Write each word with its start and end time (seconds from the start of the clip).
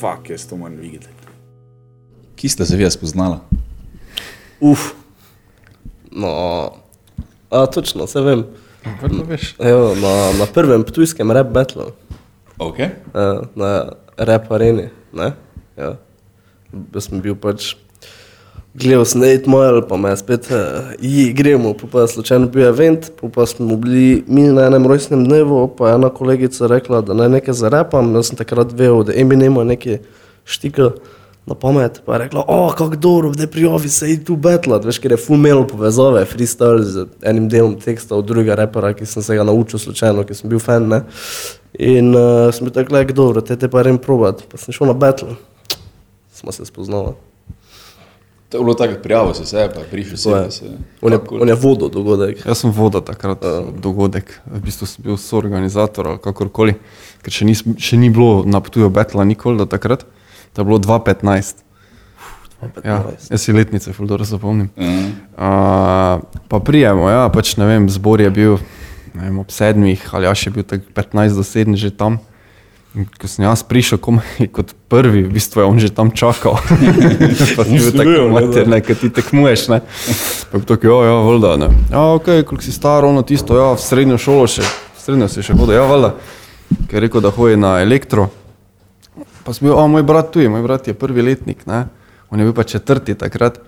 fuck, 0.00 0.30
jaz 0.30 0.46
to 0.48 0.56
moram 0.56 0.76
videti. 0.80 1.08
Kje 2.36 2.50
ste 2.50 2.66
se 2.66 2.76
vi 2.76 2.90
spoznala? 2.90 3.40
Uf. 4.60 4.92
No, 6.10 6.30
a 7.50 7.66
točno, 7.66 8.06
se 8.06 8.20
vem. 8.20 8.44
Vrlo 9.02 9.24
veš. 9.28 9.54
Evo, 9.58 9.94
na, 9.94 10.32
na 10.38 10.46
prvem 10.46 10.84
ptujskem 10.84 11.30
rap 11.30 11.52
battlu, 11.52 11.92
Okay. 12.60 12.90
eh, 13.14 13.40
na 13.56 13.92
rap 14.16 14.50
areni. 14.52 14.88
Ne? 15.12 15.32
Ja. 15.76 15.96
Jaz 16.94 17.08
sem 17.08 17.20
bil 17.20 17.36
pač, 17.36 17.74
gledal 18.74 19.04
sem 19.04 19.22
8 19.22 19.46
Mile, 19.46 19.82
pa 19.88 19.96
me 19.96 20.16
spet, 20.16 20.48
uh, 20.50 21.34
gremo, 21.34 21.74
pa, 21.74 21.86
pa 21.92 22.00
je 22.00 22.08
slučajno 22.08 22.48
bil 22.48 22.68
event, 22.68 23.10
pa, 23.20 23.28
pa 23.28 23.46
smo 23.46 23.76
bili 23.76 24.24
mi 24.26 24.42
na 24.42 24.66
enem 24.66 24.86
rojstnem 24.86 25.24
dnevu, 25.24 25.68
pa 25.78 25.88
je 25.88 25.94
ena 25.94 26.08
kolegica 26.08 26.66
rekla, 26.66 27.00
da 27.00 27.14
naj 27.14 27.28
nekaj 27.28 27.54
zarepam, 27.54 28.14
jaz 28.14 28.30
sem 28.30 28.38
takrat 28.38 28.72
vedel, 28.72 29.02
da 29.04 29.14
Eminem 29.14 29.52
ima 29.52 29.64
neki 29.64 29.98
štikl 30.44 30.94
na 31.46 31.54
pamet, 31.54 32.02
pa 32.06 32.14
je 32.14 32.18
rekla, 32.18 32.44
o, 32.48 32.72
kako 32.78 32.96
dobro, 32.96 33.30
da 33.30 33.46
prijavi 33.46 33.88
se 33.88 34.12
in 34.12 34.24
tu 34.24 34.36
betlat, 34.36 34.84
veš, 34.84 35.00
ker 35.02 35.16
je 35.16 35.18
full 35.18 35.40
mail 35.40 35.64
povezave, 35.66 36.22
freestyle 36.30 36.82
z 36.82 37.06
enim 37.26 37.48
delom 37.48 37.74
teksta 37.80 38.14
od 38.16 38.28
drugega 38.28 38.54
repera, 38.54 38.92
ki 38.94 39.06
sem 39.06 39.22
se 39.22 39.36
ga 39.36 39.44
naučil 39.44 39.78
slučajno, 39.78 40.24
ki 40.28 40.36
sem 40.36 40.50
bil 40.50 40.62
fan, 40.62 40.86
ne. 40.88 41.02
In 41.78 42.14
uh, 42.14 42.52
sem 42.54 42.70
like, 42.70 43.12
dobro, 43.12 43.40
te 43.40 43.56
te 43.56 43.68
pa 43.68 43.82
grem 43.82 43.98
probat, 43.98 44.44
pa 44.50 44.58
sem 44.58 44.74
šel 44.74 44.92
na 44.92 44.94
battle, 44.94 45.34
smo 46.30 46.52
se 46.52 46.64
spoznali. 46.64 47.29
To 48.50 48.58
je 48.58 48.64
bilo 48.64 48.74
tako, 48.74 48.98
prijavil 49.02 49.34
si 49.34 49.46
se, 49.46 49.68
pa 49.74 49.80
prišel 49.90 50.50
si. 50.50 50.64
On 51.00 51.12
je, 51.12 51.18
on 51.30 51.48
je 51.48 51.54
vodil 51.54 51.88
dogodek. 51.88 52.42
Jaz 52.46 52.64
sem 52.64 52.72
vodil 52.74 53.00
takrat 53.06 53.44
uh. 53.46 53.70
dogodek, 53.70 54.40
v 54.50 54.62
bistvu 54.64 54.88
sem 54.90 55.06
bil 55.06 55.18
soorganizator 55.20 56.08
ali 56.10 56.22
kakorkoli, 56.22 56.74
ker 57.22 57.36
še, 57.36 57.46
nis, 57.46 57.62
še 57.78 57.98
ni 58.00 58.10
bilo 58.10 58.42
na 58.42 58.58
potuju 58.58 58.90
Betla 58.90 59.22
nikoli 59.24 59.62
do 59.62 59.68
takrat, 59.70 60.02
to 60.50 60.62
je 60.62 60.66
bilo 60.66 60.82
2015. 60.82 61.62
Ja, 62.84 63.06
jaz 63.30 63.40
si 63.40 63.54
letnice, 63.54 63.94
ful 63.94 64.10
dobro 64.10 64.26
zapomnim. 64.26 64.68
Mhm. 64.74 65.06
Uh, 65.38 66.42
pa 66.50 66.58
prijemo, 66.58 67.06
ja, 67.06 67.28
pač 67.32 67.54
ne 67.56 67.70
vem, 67.70 67.86
zbor 67.88 68.20
je 68.20 68.34
bil 68.34 68.58
vem, 69.14 69.38
ob 69.38 69.54
sedmih 69.54 70.02
ali 70.14 70.26
ja 70.26 70.34
še 70.34 70.50
bil 70.54 70.66
tak 70.66 70.90
15 70.94 71.38
do 71.38 71.46
7 71.46 71.78
že 71.78 71.94
tam. 71.94 72.18
Ko 72.90 73.28
sem 73.30 73.44
jaz 73.46 73.62
prišel 73.62 74.00
komaj 74.02 74.48
kot 74.56 74.74
prvi, 74.90 75.22
v 75.22 75.30
bistvu 75.30 75.62
je 75.62 75.66
on 75.66 75.78
že 75.78 75.90
tam 75.94 76.10
čakal. 76.10 76.58
pa 77.56 77.62
ti 77.62 77.78
že 77.78 77.94
tako 77.94 78.26
mater, 78.34 78.66
ne, 78.66 78.80
kad 78.82 78.98
ti 78.98 79.10
tekmuješ, 79.14 79.70
ne. 79.70 79.78
Pa 80.50 80.58
je 80.58 80.66
tako, 80.66 80.90
ja, 80.90 80.98
ja, 81.06 81.16
voda, 81.22 81.54
ne. 81.54 81.70
Ja, 81.94 82.02
ok, 82.18 82.42
koliko 82.42 82.66
si 82.66 82.74
star, 82.74 83.06
ono 83.06 83.22
tisto, 83.22 83.54
ja, 83.54 83.70
v 83.78 83.82
srednjo 83.82 84.18
šolo 84.18 84.50
še, 84.50 84.66
v 84.66 84.98
srednjo 84.98 85.30
si 85.30 85.46
še 85.46 85.54
hodil, 85.54 85.78
ja, 85.78 85.86
voda. 85.86 86.16
Ker 86.90 86.98
je 86.98 87.06
rekel, 87.06 87.22
da 87.22 87.30
hoji 87.34 87.58
na 87.58 87.78
elektro. 87.82 88.26
Pa 89.46 89.54
sem 89.54 89.70
bil, 89.70 89.78
a 89.78 89.86
moj 89.86 90.02
brat 90.06 90.34
tu 90.34 90.42
je, 90.42 90.50
moj 90.50 90.66
brat 90.66 90.90
je 90.90 90.94
prvi 90.98 91.22
letnik, 91.22 91.62
ne. 91.70 91.86
On 92.30 92.38
je 92.38 92.46
bil 92.46 92.54
pa 92.54 92.66
četrti 92.66 93.14
takrat. 93.14 93.62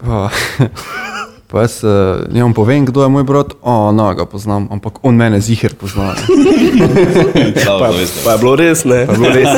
Pa, 0.00 0.28
pa 1.54 1.62
jaz 1.62 1.84
uh, 1.86 2.34
njemu 2.34 2.54
povem, 2.54 2.82
kdo 2.86 3.02
je 3.02 3.08
moj 3.14 3.22
brat, 3.22 3.52
o, 3.62 3.92
no, 3.94 4.08
ga 4.18 4.24
poznam, 4.26 4.66
ampak 4.74 4.96
on 5.06 5.14
mene 5.14 5.38
ziher 5.40 5.76
pozna. 5.78 6.08
ne. 6.18 7.52
To 7.62 7.76
veste. 7.94 8.24
Pa 8.24 8.32
je 8.34 8.38
bilo 8.42 8.54
res, 8.58 8.82
ne? 8.82 9.04
Pa 9.06 9.14
je 9.14 9.18
bilo 9.18 9.30
res. 9.30 9.52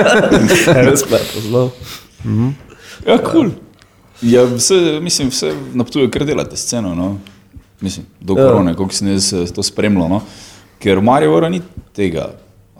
res 0.88 1.04
pa 1.04 1.20
je 1.20 1.26
poznal. 1.34 1.68
Ja, 3.04 3.18
kul. 3.18 3.26
Cool. 3.32 3.50
Ja, 4.22 4.46
vse, 4.48 5.00
mislim, 5.04 5.28
vse 5.28 5.52
na 5.76 5.84
potuju, 5.84 6.08
kar 6.10 6.24
delate 6.24 6.56
sceno, 6.56 6.94
no. 6.94 7.18
Mislim, 7.80 8.06
do 8.20 8.34
Ja. 8.38 8.46
korone, 8.46 8.74
koliko 8.74 8.94
sem 8.94 9.08
jaz 9.08 9.32
eh, 9.32 9.52
to 9.52 9.62
spremljal, 9.62 10.08
no. 10.08 10.22
Ker 10.78 10.98
v 10.98 11.04
Mariboru 11.04 11.48
ni 11.52 11.60
tega, 11.92 12.30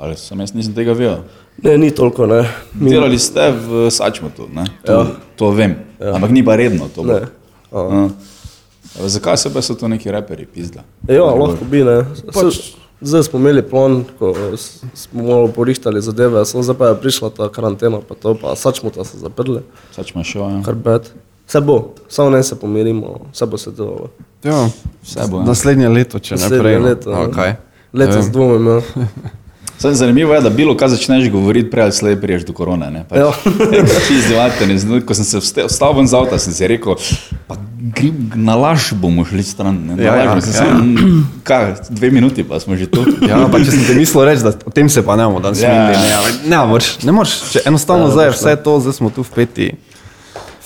ali 0.00 0.16
sem 0.16 0.40
jaz 0.40 0.54
nisem 0.56 0.72
tega 0.74 0.96
vedel. 0.96 1.28
Ne, 1.62 1.76
ni 1.78 1.90
toliko, 1.90 2.24
ne. 2.26 2.40
Mi, 2.72 2.90
Delali 2.90 3.18
ste 3.20 3.50
v 3.52 3.90
Sačmotu, 3.92 4.48
ne? 4.48 4.64
To, 4.88 4.92
ja. 4.92 5.06
to 5.36 5.52
vem, 5.52 5.76
ja. 6.00 6.16
ampak 6.16 6.32
ni 6.32 6.40
pa 6.44 6.56
redno 6.56 6.88
to. 6.88 7.04
ne. 7.04 7.20
bilo. 7.20 7.39
A. 7.72 7.78
Ja. 7.78 8.08
Zakaj 9.08 9.36
se 9.36 9.52
pa 9.54 9.62
so 9.62 9.74
to 9.74 9.88
neki 9.88 10.10
reperi 10.10 10.46
pizda? 10.46 10.82
Ja, 11.08 11.24
lahko 11.24 11.64
bi, 11.64 11.84
ne. 11.84 12.04
Pač, 12.34 12.74
zdaj 13.00 13.22
smo 13.22 13.38
imeli 13.38 13.62
plan, 13.62 14.04
ko 14.18 14.34
smo 14.94 15.22
malo 15.22 15.48
porihtali 15.48 16.02
zadeve, 16.02 16.44
samo 16.44 16.62
zdaj 16.62 16.76
pa 16.76 16.86
je 16.86 17.00
prišla 17.00 17.30
ta 17.30 17.48
karantena, 17.48 18.00
pa 18.08 18.14
to, 18.14 18.34
pa 18.34 18.56
sačmo 18.56 18.90
ta 18.90 19.04
se 19.04 19.18
zaprli, 19.18 19.62
Sačma 19.94 20.24
šel, 20.24 20.42
ja. 20.42 20.62
kar 20.66 20.74
bed. 20.74 21.10
Vse 21.46 21.60
bo, 21.60 21.94
samo 22.08 22.30
ne 22.30 22.42
se 22.42 22.58
pomirimo, 22.58 23.20
vse 23.32 23.46
bo 23.46 23.58
se 23.58 23.70
delalo. 23.70 24.10
Ja, 24.44 24.68
Vse 25.02 25.26
bo, 25.30 25.40
ja. 25.40 25.44
naslednje 25.44 25.88
leto, 25.88 26.18
če 26.18 26.34
ne 26.34 26.40
Naslednje 26.42 26.62
prej. 26.62 26.78
no. 26.78 26.86
leto, 26.86 27.10
ja. 27.10 27.26
Okay. 27.28 27.54
Letos 27.92 28.30
dvomim, 28.30 28.66
ja. 28.66 29.06
Sam 29.80 29.94
zanimivo 29.94 30.34
je, 30.34 30.40
da 30.40 30.50
bilo 30.50 30.74
kaj 30.76 30.88
začneš 30.90 31.30
govoriti, 31.30 31.70
prej 31.70 31.82
ali 31.82 31.92
slej 31.94 32.16
priješ 32.16 32.42
do 32.42 32.52
korone. 32.52 32.90
Ne? 32.90 33.04
Pač, 33.04 33.18
Ja. 33.18 33.30
Izdevate, 34.12 34.66
ne 34.66 34.76
znam, 34.76 35.00
ko 35.00 35.14
sem 35.14 35.24
se 35.24 35.38
vste- 35.38 35.64
vstal 35.64 35.92
ven 35.92 36.04
z 36.04 36.14
avta, 36.14 36.36
sem 36.36 36.52
si 36.52 36.66
rekel, 36.66 36.96
pa 37.46 37.56
gre- 37.90 38.12
na 38.36 38.56
laž 38.56 38.92
bomo 38.94 39.24
šli 39.24 39.40
stran. 39.42 39.78
Ne? 39.82 39.96
Na 39.96 40.02
Ja, 40.02 40.14
laž 40.26 40.44
ja, 40.44 40.52
sem 40.52 40.66
ja. 40.66 40.76
kaj, 41.48 41.64
dve 41.90 42.10
minuti 42.10 42.44
pa 42.44 42.60
smo 42.60 42.76
že 42.76 42.86
tu. 42.86 43.06
Ja, 43.22 43.40
pa 43.46 43.56
če 43.58 43.70
sem 43.70 43.84
ti 43.84 43.94
mislil 43.94 44.24
reči, 44.26 44.42
da 44.42 44.52
o 44.60 44.70
tem 44.70 44.88
se 44.88 45.00
pa 45.00 45.16
ne 45.16 45.24
bomo 45.24 45.40
danes 45.40 45.58
Ja. 45.58 45.72
videli. 45.72 45.96
Ne, 45.96 46.12
ampak 46.14 46.34
ne, 46.44 46.60
moreš, 46.66 46.88
ne 47.00 47.12
moreš, 47.12 47.32
če 47.50 47.64
enostavno 47.64 48.10
zdaj 48.10 48.26
je 48.26 48.32
vse 48.32 48.56
to, 48.58 48.80
zdaj 48.80 48.94
smo 48.94 49.08
tu 49.10 49.22
v 49.22 49.32
peti. 49.32 49.68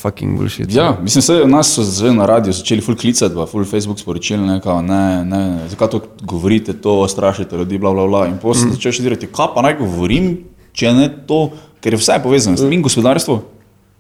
Fucking 0.04 0.36
bullshit. 0.38 0.74
Ja, 0.74 0.98
mislim, 1.02 1.38
da 1.38 1.46
nas 1.46 1.70
so 1.74 1.82
zdaj 1.84 2.12
na 2.12 2.26
radiju 2.26 2.52
začeli 2.52 2.82
ful 2.84 2.96
klicati, 2.96 3.34
pa 3.34 3.46
ful 3.46 3.64
Facebook 3.64 4.00
sporočili, 4.00 4.46
ne, 4.46 4.58
kao, 4.60 4.82
ne, 4.82 5.24
ne, 5.24 5.68
zakaj 5.68 5.88
to 5.88 6.00
govorite, 6.20 6.72
to 6.72 7.08
strašite 7.08 7.56
ljudi, 7.56 7.78
bla, 7.78 7.92
bla, 7.92 8.06
bla. 8.06 8.26
In 8.28 8.36
potem 8.42 8.68
mm. 8.68 8.74
začneš 8.76 9.00
dirati, 9.00 9.26
kaj 9.32 9.54
pa 9.54 9.62
naj 9.64 9.78
govorim, 9.78 10.34
če 10.76 10.92
ne 10.92 11.08
to, 11.26 11.46
ker 11.80 11.96
je 11.96 12.02
vse 12.02 12.18
povezano. 12.22 12.60
Mm. 12.60 12.76
In 12.76 12.84
gospodarstvo, 12.84 13.38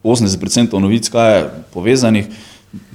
80% 0.04 0.76
novic, 0.84 1.08
kaj 1.08 1.32
je 1.38 1.48
povezanih, 1.72 2.28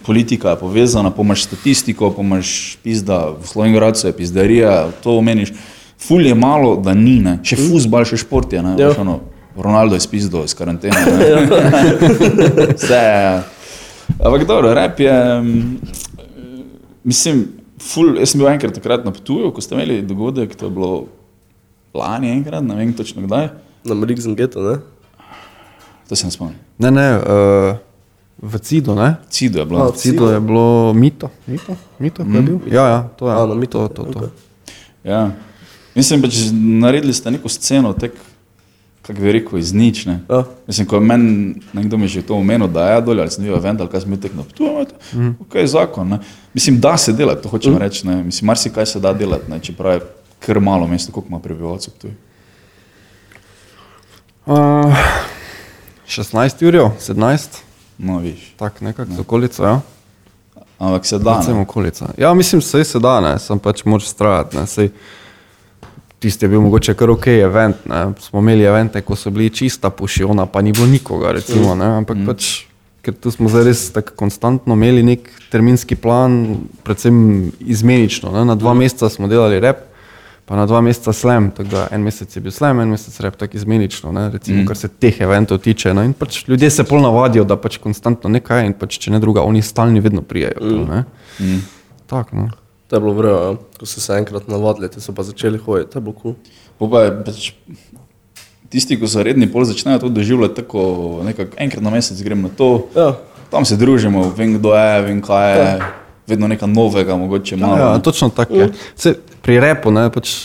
politika 0.06 0.54
je 0.54 0.62
povezana, 0.62 1.10
pomaš 1.10 1.48
statistiko, 1.50 2.12
pomaš 2.14 2.78
pizda, 2.84 3.34
v 3.42 3.48
Slovenki 3.48 4.08
je 4.08 4.14
pizdarija, 4.14 4.92
to 5.04 5.18
omeniš. 5.18 5.56
Ful 5.98 6.22
je 6.26 6.36
malo, 6.36 6.76
da 6.78 6.94
ni, 6.94 7.18
ne. 7.20 7.40
še 7.44 7.58
fuzbal, 7.58 8.06
še 8.06 8.22
šport 8.22 8.54
je, 8.54 8.62
ne, 8.62 8.78
Ja. 8.78 8.94
veš, 8.94 9.02
ono, 9.02 9.20
Ronaldo 9.60 9.96
je 9.96 10.00
spizdo 10.00 10.44
iz 10.44 10.54
karantene. 10.54 10.96
ne. 10.96 11.30
Vse 12.76 12.94
je. 12.96 13.42
Ampak 14.20 14.48
dobro, 14.48 14.74
rep 14.74 15.00
je. 15.00 15.42
mm, 15.42 15.78
Mislim, 17.04 17.46
ful, 17.84 18.18
jaz 18.20 18.30
sem 18.30 18.40
bil 18.40 18.50
enkrat 18.50 18.74
takrat 18.74 19.06
na 19.06 19.12
potuju, 19.12 19.52
ko 19.52 19.62
ste 19.62 19.76
imeli 19.76 20.02
dogodek, 20.02 20.56
to 20.56 20.66
je 20.66 20.72
bilo 20.72 20.92
lani 21.94 22.32
enkrat, 22.32 22.64
ne 22.64 22.76
vem 22.76 22.94
točno 22.94 23.22
kdaj. 23.22 23.50
Na 23.84 23.96
Mrigzen 23.96 24.36
geto, 24.36 24.62
ne? 24.62 24.76
To 26.10 26.16
se 26.16 26.26
ne 26.26 26.32
spomnim. 26.32 26.58
Ne, 26.78 26.92
ne, 26.92 27.08
uh, 27.18 27.78
v 28.42 28.60
Cidu, 28.60 28.96
ne? 28.96 29.16
Cido 29.30 29.60
je 29.60 29.66
bilo. 29.66 29.80
A, 29.80 29.90
V 29.90 29.96
Cidu 29.96 30.28
je 30.28 30.40
bilo 30.40 30.94
mito. 30.94 31.30
Mito, 31.48 31.76
mito 32.00 32.26
mm. 32.26 32.36
je 32.36 32.42
bil? 32.42 32.58
Ja, 32.68 32.86
ja, 32.88 33.00
to 33.16 33.30
je. 33.30 33.34
A, 33.34 33.46
na 33.46 33.56
Mito, 33.56 33.88
To, 33.88 34.04
to, 34.04 34.04
to. 34.04 34.20
okej. 34.20 34.30
Ja. 35.04 35.32
Mislim, 35.96 36.22
pač 36.22 36.36
naredili 36.54 37.14
ste 37.14 37.32
neko 37.32 37.50
sceno, 37.50 37.94
tek, 37.94 38.12
kako 39.10 39.22
bi 39.22 39.32
rekel, 39.32 39.60
iz 39.60 39.74
nič. 39.74 40.06
Ne? 40.06 40.20
Ja. 40.30 40.44
Mislim, 40.68 40.88
ko 40.88 40.96
je 40.96 41.02
meni 41.02 41.56
nekdo 41.74 41.98
mi 41.98 42.08
že 42.08 42.22
to 42.22 42.36
omenil, 42.38 42.68
da 42.68 42.90
je 42.90 43.02
dolje, 43.02 43.22
ali 43.22 43.32
sem 43.32 43.44
bil 43.44 43.56
event, 43.56 43.82
ali 43.82 43.90
kaj 43.90 44.02
sem 44.02 44.14
bil 44.14 44.22
tek 44.22 44.36
na 44.38 44.44
potuju, 44.44 44.86
mm. 45.14 45.36
ok, 45.42 45.56
zakon. 45.66 46.10
Ne? 46.10 46.20
Mislim, 46.54 46.80
da 46.80 46.98
se 46.98 47.14
dela, 47.14 47.36
to 47.36 47.50
hočem 47.50 47.74
mm. 47.74 47.78
reči. 47.78 48.08
Ne? 48.08 48.24
Mislim, 48.24 48.48
marsikaj 48.48 48.86
se 48.86 49.00
da 49.00 49.14
delati, 49.14 49.50
ne? 49.52 49.60
čeprav 49.60 49.94
je 49.94 50.02
kar 50.40 50.60
malo 50.60 50.88
mesta, 50.88 51.12
koliko 51.12 51.30
ima 51.30 51.40
prebivalcev 51.40 51.94
tu. 52.02 52.08
Uh, 54.46 54.94
16 56.08 56.68
ur, 56.68 56.92
17, 57.00 57.48
No, 57.98 58.18
viš. 58.18 58.54
tako 58.58 58.86
nekako 58.86 59.12
z 59.12 59.20
okolico, 59.20 59.64
ja. 59.64 59.82
Ampak 60.80 61.06
se 61.06 61.18
da. 61.18 61.34
Predvsem 61.34 61.56
ne. 61.56 61.62
okolica. 61.62 62.10
Ja, 62.18 62.34
mislim, 62.34 62.62
se 62.62 63.00
da, 63.00 63.20
ne, 63.22 63.40
sem 63.40 63.60
pač 63.60 63.84
moraš 63.86 64.08
strajati. 64.08 64.58
Ne, 64.58 64.68
sej, 64.68 64.90
tisti 66.20 66.46
je 66.46 66.50
bil 66.50 66.62
mogoče 66.62 66.94
kar 66.94 67.10
ok 67.10 67.28
event, 67.28 67.86
ne. 67.86 68.06
smo 68.20 68.40
imeli 68.40 68.64
evente, 68.64 69.02
ko 69.02 69.16
so 69.16 69.30
bili 69.30 69.50
čista 69.50 69.90
pušiona, 69.90 70.46
pa 70.46 70.62
ni 70.62 70.72
bilo 70.72 70.88
nikoga, 70.88 71.32
recimo, 71.32 71.76
ne, 71.76 71.86
ampak 72.02 72.18
mm. 72.18 72.26
pač, 72.28 72.50
ker 73.02 73.16
tu 73.16 73.32
smo 73.32 73.50
zdaj 73.50 73.64
res 73.64 73.86
tako 73.96 74.18
konstantno 74.20 74.76
imeli 74.76 75.04
nek 75.04 75.30
terminski 75.52 75.96
plan, 75.96 76.58
predvsem 76.84 77.52
izmenično, 77.60 78.34
ne. 78.36 78.46
na 78.52 78.56
dva 78.60 78.74
mm. 78.74 78.84
meseca 78.84 79.10
smo 79.10 79.32
delali 79.32 79.60
rep, 79.64 79.88
pa 80.50 80.58
na 80.58 80.66
dva 80.66 80.82
meseca 80.82 81.14
slam, 81.14 81.52
tako 81.56 81.70
da 81.70 81.88
en 81.94 82.04
mesec 82.04 82.36
je 82.36 82.42
bil 82.42 82.52
slam, 82.52 82.80
en 82.82 82.90
mesec 82.90 83.20
rep, 83.24 83.36
tako 83.40 83.58
izmenično, 83.58 84.12
ne, 84.12 84.30
recimo, 84.34 84.64
mm. 84.64 84.68
kar 84.68 84.78
se 84.78 84.88
teh 84.90 85.22
eventov 85.22 85.62
tiče. 85.64 85.94
No, 85.94 86.04
in 86.04 86.16
pač 86.18 86.42
ljudje 86.48 86.72
se 86.74 86.84
pol 86.90 87.04
navadijo, 87.06 87.46
da 87.46 87.56
pač 87.56 87.78
konstantno 87.78 88.32
nekaj 88.34 88.66
in 88.66 88.74
pač, 88.74 88.98
če 88.98 89.14
ne 89.14 89.22
druga, 89.22 89.46
oni 89.46 89.62
stalni 89.62 90.02
vedno 90.02 90.26
prijajo. 90.26 90.58
Mm. 90.66 91.04
Mm. 91.46 91.62
Tako, 92.10 92.36
no. 92.36 92.50
To 92.90 92.98
je 92.98 93.00
bilo 93.00 93.14
vrelo, 93.14 93.40
ja. 93.42 93.56
ko 93.80 93.86
so 93.86 94.02
se 94.02 94.16
enkrat 94.18 94.48
navadili, 94.50 94.90
te 94.90 95.02
so 95.02 95.14
pa 95.14 95.24
začeli 95.24 95.62
hoditi, 95.62 95.92
to 95.94 96.00
je 96.00 96.02
bilo 96.02 96.16
kul. 96.18 96.34
Cool. 96.80 96.90
Pa 96.90 97.04
je 97.06 97.12
pač, 97.26 97.50
tisti, 98.74 98.98
ki 98.98 99.10
so 99.10 99.24
redni, 99.26 99.50
pol 99.52 99.68
začnejo 99.70 100.02
to 100.02 100.10
doživljati 100.10 100.58
tako, 100.64 100.82
nekako 101.28 101.60
enkrat 101.62 101.86
na 101.86 101.94
mesec 101.94 102.22
grem 102.26 102.42
na 102.48 102.50
to. 102.50 102.90
Ja. 102.98 103.14
Tam 103.54 103.66
se 103.66 103.78
družimo, 103.78 104.30
vem 104.38 104.58
kdo 104.58 104.74
je, 104.74 105.02
vem 105.06 105.22
kaj 105.26 105.54
je, 105.58 105.68
vedno 106.34 106.50
nekaj 106.50 106.70
novega, 106.70 107.18
mogoče 107.18 107.58
malo. 107.62 107.78
Ja, 107.78 108.00
točno 108.02 108.30
tako 108.34 108.64
je. 108.64 108.72
Se, 108.96 109.14
pri 109.42 109.60
repu, 109.62 109.94
ne, 109.94 110.10
pač, 110.14 110.38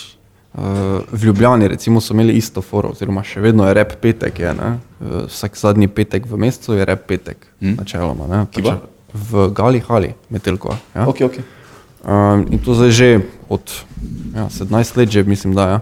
Uh, 0.55 0.63
v 1.11 1.25
Ljubljani 1.25 1.67
recimo, 1.69 1.99
so 2.01 2.15
imeli 2.15 2.37
isto 2.39 2.63
foro, 2.63 2.93
oziroma 2.95 3.25
še 3.27 3.41
vedno 3.43 3.65
je 3.67 3.73
rep 3.75 3.97
petek. 3.99 4.37
Je, 4.39 4.53
uh, 4.55 5.25
vsak 5.27 5.59
zadnji 5.59 5.89
petek 5.91 6.29
v 6.31 6.39
mesecu 6.45 6.77
je 6.79 6.87
rep 6.87 7.03
petek, 7.11 7.49
hmm. 7.59 7.73
načeloma. 7.81 8.29
Ne, 8.31 8.45
Kje 8.55 8.63
pa? 8.63 8.77
v 9.15 9.49
Gali 9.51 9.83
Hali, 9.83 10.13
Metelko. 10.31 10.77
Ja? 10.95 11.09
Okay, 11.11 11.27
okay. 11.27 11.43
Um, 12.05 12.45
in 12.53 12.61
to 12.61 12.77
zdaj 12.77 12.93
že 12.93 13.09
od 13.49 13.65
ja, 14.37 14.49
17 14.53 14.97
let, 14.97 15.09
že 15.09 15.25
mislim, 15.25 15.55
da 15.55 15.63
je. 15.63 15.73
Ja. 15.73 15.81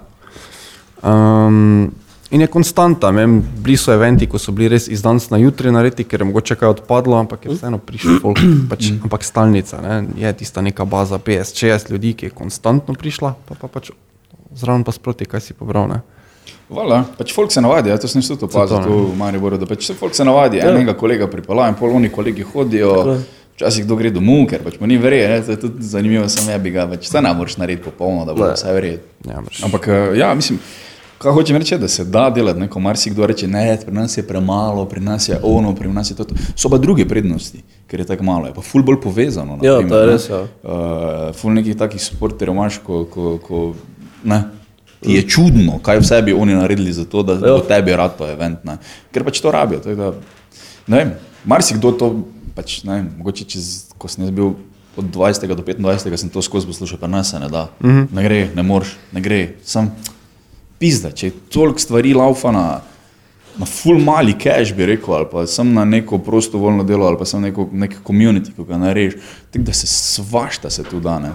Um, 1.03 1.91
in 2.31 2.41
je 2.41 2.47
konstanta, 2.47 3.11
vem, 3.11 3.43
bili 3.43 3.77
so 3.77 3.93
eventi, 3.93 4.29
ko 4.31 4.39
so 4.39 4.55
bili 4.55 4.71
res 4.73 4.87
iz 4.89 5.03
danes 5.03 5.29
na 5.35 5.41
jutri 5.43 5.73
naredi, 5.75 6.07
ker 6.07 6.23
je 6.23 6.29
mogoče 6.31 6.57
kaj 6.57 6.79
odpadlo, 6.79 7.19
ampak 7.19 7.45
je 7.45 7.57
vseeno 7.57 7.83
prišel 7.83 8.23
folk, 8.23 8.39
pač, 8.71 8.93
ampak 9.03 9.27
stalnica, 9.27 9.83
ne, 9.83 9.99
je 10.17 10.33
tista 10.39 10.63
neka 10.63 10.87
baza 10.87 11.19
50-60 11.19 11.91
ljudi, 11.93 12.15
ki 12.15 12.31
je 12.31 12.37
konstantno 12.39 12.95
prišla, 12.95 13.35
pa, 13.49 13.59
pa 13.59 13.69
pač 13.69 13.91
zraven 14.55 14.87
pa 14.87 14.95
sproti, 14.95 15.27
kaj 15.27 15.43
si 15.43 15.59
pobral. 15.59 15.91
Ne. 15.91 16.01
Vala, 16.73 17.03
pač 17.19 17.35
folk 17.37 17.53
se 17.53 17.61
navadi, 17.61 17.91
ja, 17.93 17.99
to 18.01 18.09
sem 18.09 18.25
tudi 18.25 18.47
opazil 18.47 18.81
v 18.81 19.13
Mariboru, 19.19 19.59
da 19.61 19.69
pač 19.69 19.91
folk 19.99 20.17
se 20.17 20.25
navadi, 20.25 20.63
ja. 20.63 20.71
enega 20.73 20.95
kolega 20.97 21.29
pripela 21.29 21.67
in 21.69 21.77
pol 21.77 21.93
oni 21.99 22.09
kolegi 22.15 22.47
hodijo, 22.49 23.19
včasih 23.55 23.85
kdo 23.85 23.97
gre 23.97 24.11
domov, 24.11 24.47
ker 24.47 24.61
pač 24.61 24.79
mu 24.79 24.87
ni 24.87 24.97
verjeti, 24.97 25.47
to 25.47 25.53
je 25.53 25.61
tudi 25.61 25.83
zanimivo, 25.85 26.29
sem 26.29 26.49
ja 26.49 26.59
bi 26.59 26.71
ga, 26.71 26.87
pač 26.87 27.05
vse 27.05 27.21
ne 27.21 27.33
moreš 27.33 27.57
narediti 27.57 27.85
popolno, 27.85 28.25
da 28.25 28.35
bo 28.35 28.45
Ne. 28.45 28.53
vse 28.53 28.73
verjeti. 28.73 29.05
Ja. 29.25 29.43
Ampak 29.63 29.89
eh, 29.89 30.17
ja, 30.17 30.35
mislim, 30.35 30.59
kaj 31.19 31.33
hočem 31.33 31.57
reči, 31.57 31.79
da 31.79 31.89
se 31.89 32.05
da 32.07 32.31
delati, 32.31 32.61
neko 32.61 32.81
marsikdo 32.81 33.27
reče, 33.27 33.47
ne, 33.49 33.63
pri 33.79 33.95
nas 33.95 34.17
je 34.17 34.25
premalo, 34.25 34.85
pri 34.85 35.01
nas 35.01 35.29
je 35.29 35.39
ono, 35.41 35.75
pri 35.75 35.89
nas 35.91 36.11
je 36.11 36.17
to. 36.17 36.25
to. 36.25 36.35
So 36.57 36.69
pa 36.69 36.79
druge 36.79 37.05
prednosti, 37.07 37.61
ker 37.87 38.01
je 38.01 38.07
tako 38.07 38.25
malo, 38.25 38.47
je 38.47 38.55
pa 38.55 38.63
ful 38.63 38.83
bolj 38.83 38.99
povezano. 39.01 39.59
Ja, 39.63 39.77
primer, 39.77 39.89
to 39.89 39.97
je 39.97 40.07
ne. 40.07 40.13
res, 40.13 40.27
ja. 40.29 40.41
Uh, 40.63 40.81
ful 41.33 41.53
nekih 41.53 41.77
takih 41.77 42.03
sporterjev 42.03 42.55
imaš, 42.55 42.81
ko, 42.81 43.05
ko, 43.05 43.39
ko 43.39 43.63
ne. 44.25 44.43
Ti 45.01 45.13
je 45.13 45.23
čudno, 45.25 45.79
kaj 45.79 45.99
vse 45.99 46.23
bi 46.23 46.33
oni 46.33 46.55
naredili 46.55 46.93
za 46.93 47.05
to, 47.05 47.23
da 47.23 47.33
Ja. 47.35 47.41
bo 47.53 47.61
tebi 47.61 47.91
rad 47.93 48.17
to 48.17 48.27
event. 48.27 48.65
Ne. 48.65 48.77
Ker 49.11 49.25
pač 49.25 49.41
to 49.41 49.51
rabijo. 49.51 49.81
Da, 49.85 50.13
ne 50.87 50.97
vem, 50.97 51.11
marsikdo 51.45 51.91
to, 51.93 52.11
pač, 52.55 52.83
ne 52.85 52.99
vem, 52.99 53.11
mogoče 53.19 53.45
čez, 53.49 53.95
ko 53.99 54.09
sem 54.09 54.29
bil 54.35 54.55
od 54.97 55.09
20. 55.15 55.47
do 55.55 55.63
25. 55.63 56.17
sem 56.17 56.31
to 56.31 56.43
skozi 56.43 56.67
poslušal, 56.67 56.99
pa 57.01 57.09
ne 57.09 57.25
se 57.25 57.41
ne 57.41 57.49
da. 57.49 57.69
Mm 57.81 57.91
-hmm. 57.91 58.07
Ne 58.13 58.23
gre, 58.23 58.49
ne 58.55 58.63
moreš, 58.63 58.97
ne 59.13 59.21
gre. 59.21 59.55
Sam 59.65 59.91
pizda, 60.79 61.11
če 61.11 61.27
je 61.27 61.33
toliko 61.53 61.79
stvari 61.79 62.15
laufa 62.15 62.51
na, 62.53 62.81
na 63.59 63.67
full 63.67 64.01
mali 64.03 64.35
cash, 64.39 64.75
bi 64.77 64.87
rekel, 64.87 65.15
ali 65.15 65.27
pa 65.33 65.47
sem 65.47 65.73
na 65.73 65.85
neko 65.85 66.19
prostovoljno 66.19 66.85
delo, 66.85 67.07
ali 67.07 67.19
pa 67.19 67.25
sem 67.25 67.43
neko, 67.43 67.69
nek 67.73 67.97
community, 68.05 68.55
ki 68.57 68.65
ga 68.69 68.79
narediš, 68.79 69.15
tako 69.51 69.65
da 69.65 69.73
se 69.73 69.87
svašta 69.87 70.71
se 70.71 70.85
tu 70.85 71.01
da. 71.01 71.19
ne. 71.19 71.33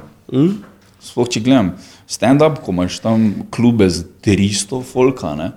Sploh 1.02 1.30
če 1.30 1.40
gledam 1.40 1.72
stand-up, 2.10 2.62
ko 2.66 2.72
imaš 2.72 3.00
tam 3.00 3.34
klube 3.52 3.90
z 3.90 4.06
300 4.26 4.84
folka, 4.84 5.36
ne, 5.36 5.52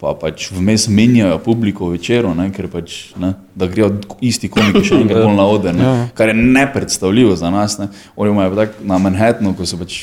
pa 0.00 0.12
pač 0.20 0.50
vmes 0.52 0.88
menjajo 0.92 1.38
publiko 1.44 1.88
večero, 1.88 2.34
ne, 2.36 2.50
ker 2.52 2.68
pač, 2.72 2.98
ne, 3.20 3.32
da 3.56 3.68
grejo 3.70 3.94
isti 4.20 4.50
komiki 4.52 4.84
še 4.84 5.00
enkrat 5.00 5.24
bolj 5.24 5.36
na 5.38 5.46
oder, 5.48 5.76
ne, 5.76 5.94
kar 6.16 6.28
je 6.32 6.36
nepredstavljivo 6.36 7.36
za 7.36 7.50
nas. 7.50 7.78
Ne. 7.80 7.88
Oni 8.16 8.34
imajo 8.34 8.58
tako 8.58 8.84
na 8.92 9.00
Manhattnu, 9.00 9.54
ko 9.56 9.68
so 9.68 9.80
pač 9.80 9.98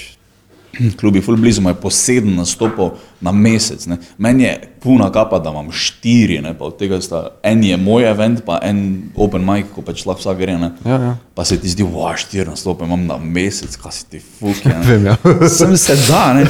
klubi 0.99 1.21
ful 1.21 1.37
blizu, 1.37 1.61
imajo 1.61 1.77
po 1.83 1.93
sedem 1.93 2.33
nastopov 2.39 2.97
na 3.21 3.31
mesec. 3.31 3.85
Ne. 3.91 3.99
Meni 4.17 4.47
je 4.47 4.55
puna 4.83 5.11
kapa, 5.11 5.39
da 5.39 5.49
imam 5.49 5.71
štiri, 5.71 6.41
ne, 6.41 6.53
pa 6.57 6.65
od 6.65 6.77
tega 6.77 7.01
sta 7.01 7.27
en 7.43 7.63
je 7.63 7.77
moj 7.77 8.09
event, 8.09 8.41
pa 8.45 8.59
en 8.63 9.03
open 9.15 9.45
mic, 9.47 9.71
ko 9.75 9.81
pač 9.81 10.05
lahko 10.05 10.19
vsak 10.19 10.37
gre. 10.37 10.53
Ja, 10.53 10.69
ja. 10.85 11.15
Pa 11.35 11.45
se 11.45 11.57
ti 11.59 11.69
zdi, 11.71 11.83
da 11.83 12.15
štiri 12.17 12.49
nastope 12.49 12.85
imam 12.85 13.05
na 13.07 13.17
mesec, 13.17 13.75
kaj 13.79 13.91
si 13.91 14.05
ti 14.09 14.19
fuck. 14.19 14.65
ja. 14.65 14.81
Vem, 14.89 15.05
ja. 15.05 15.15
Sem 15.57 15.77
se 15.77 15.95
da, 16.07 16.33
ne. 16.33 16.47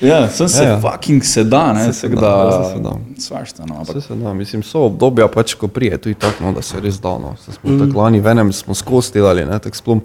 Ja, 0.00 0.28
sem 0.30 0.48
se 0.48 0.62
Ja, 0.62 0.68
ja. 0.70 0.80
fucking 0.80 1.24
se 1.24 1.44
da, 1.44 1.72
ne. 1.72 1.84
Se 1.84 1.92
se 1.92 2.08
tako 2.08 2.20
da, 2.20 2.30
da, 2.44 2.64
se 2.64 2.74
se 2.74 2.80
da. 2.82 2.92
Svašta, 3.18 3.66
no, 3.66 3.74
ampak 3.78 3.96
Vse 3.96 4.06
se 4.08 4.14
da, 4.14 4.34
mislim, 4.34 4.62
so 4.62 4.84
obdobja, 4.86 5.28
pač, 5.28 5.54
ko 5.54 5.68
prije, 5.68 5.98
tudi 5.98 6.14
tako, 6.14 6.44
no, 6.44 6.52
da 6.52 6.62
se 6.62 6.80
res 6.80 7.00
da. 7.02 7.16
No. 7.18 7.34
Saj 7.44 7.54
Smo 7.54 7.70
mm. 7.70 7.78
tako 7.86 7.98
lani, 7.98 8.20
venem 8.20 8.52
smo 8.52 8.74
skozi 8.74 9.12
delali, 9.18 9.44
ne, 9.46 9.58
tako 9.58 9.76
splom, 9.76 10.02